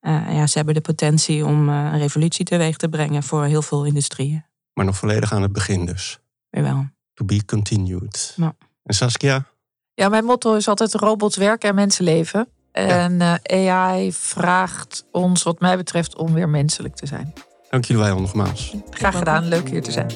Ja, 0.00 0.46
ze 0.46 0.56
hebben 0.56 0.74
de 0.74 0.80
potentie 0.80 1.44
om 1.44 1.68
een 1.68 1.98
revolutie 1.98 2.44
teweeg 2.44 2.76
te 2.76 2.88
brengen 2.88 3.22
voor 3.22 3.44
heel 3.44 3.62
veel 3.62 3.84
industrieën. 3.84 4.44
Maar 4.72 4.84
nog 4.84 4.96
volledig 4.96 5.32
aan 5.32 5.42
het 5.42 5.52
begin 5.52 5.86
dus. 5.86 6.18
Jawel. 6.50 6.86
To 7.16 7.24
be 7.24 7.44
continued. 7.44 8.34
Ja. 8.36 8.54
En 8.82 8.94
Saskia? 8.94 9.46
Ja, 9.94 10.08
mijn 10.08 10.24
motto 10.24 10.54
is 10.54 10.68
altijd 10.68 10.94
robots 10.94 11.36
werken 11.36 11.68
en 11.68 11.74
mensen 11.74 12.04
leven. 12.04 12.48
En 12.72 13.20
eh, 13.42 13.76
AI 13.76 14.12
vraagt 14.12 15.04
ons, 15.10 15.42
wat 15.42 15.60
mij 15.60 15.76
betreft, 15.76 16.16
om 16.16 16.32
weer 16.32 16.48
menselijk 16.48 16.94
te 16.94 17.06
zijn. 17.06 17.32
Dank 17.70 17.84
jullie 17.84 18.02
wel 18.02 18.20
nogmaals. 18.20 18.74
Graag 18.90 19.18
gedaan, 19.18 19.48
leuk 19.48 19.68
hier 19.70 19.82
te 19.82 19.90
zijn. 19.90 20.10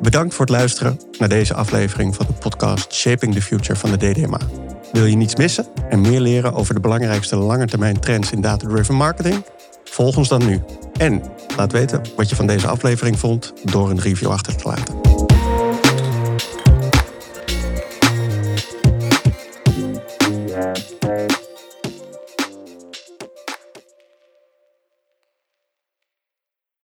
Bedankt 0.00 0.34
voor 0.34 0.46
het 0.46 0.54
luisteren 0.54 1.00
naar 1.18 1.28
deze 1.28 1.54
aflevering 1.54 2.14
van 2.14 2.26
de 2.26 2.32
podcast 2.32 2.92
Shaping 2.94 3.34
the 3.34 3.42
Future 3.42 3.78
van 3.78 3.90
de 3.90 3.96
DDMA. 3.96 4.40
Wil 4.92 5.04
je 5.04 5.16
niets 5.16 5.36
missen 5.36 5.66
en 5.88 6.00
meer 6.00 6.20
leren 6.20 6.54
over 6.54 6.74
de 6.74 6.80
belangrijkste 6.80 7.36
langetermijn 7.36 8.00
trends 8.00 8.32
in 8.32 8.40
data-driven 8.40 8.94
marketing? 8.94 9.44
Volg 9.84 10.16
ons 10.16 10.28
dan 10.28 10.46
nu. 10.46 10.62
En 10.96 11.22
laat 11.56 11.72
weten 11.72 12.02
wat 12.16 12.28
je 12.28 12.36
van 12.36 12.46
deze 12.46 12.66
aflevering 12.66 13.18
vond 13.18 13.52
door 13.64 13.90
een 13.90 14.00
review 14.00 14.30
achter 14.30 14.56
te 14.56 14.68
laten. 14.68 15.31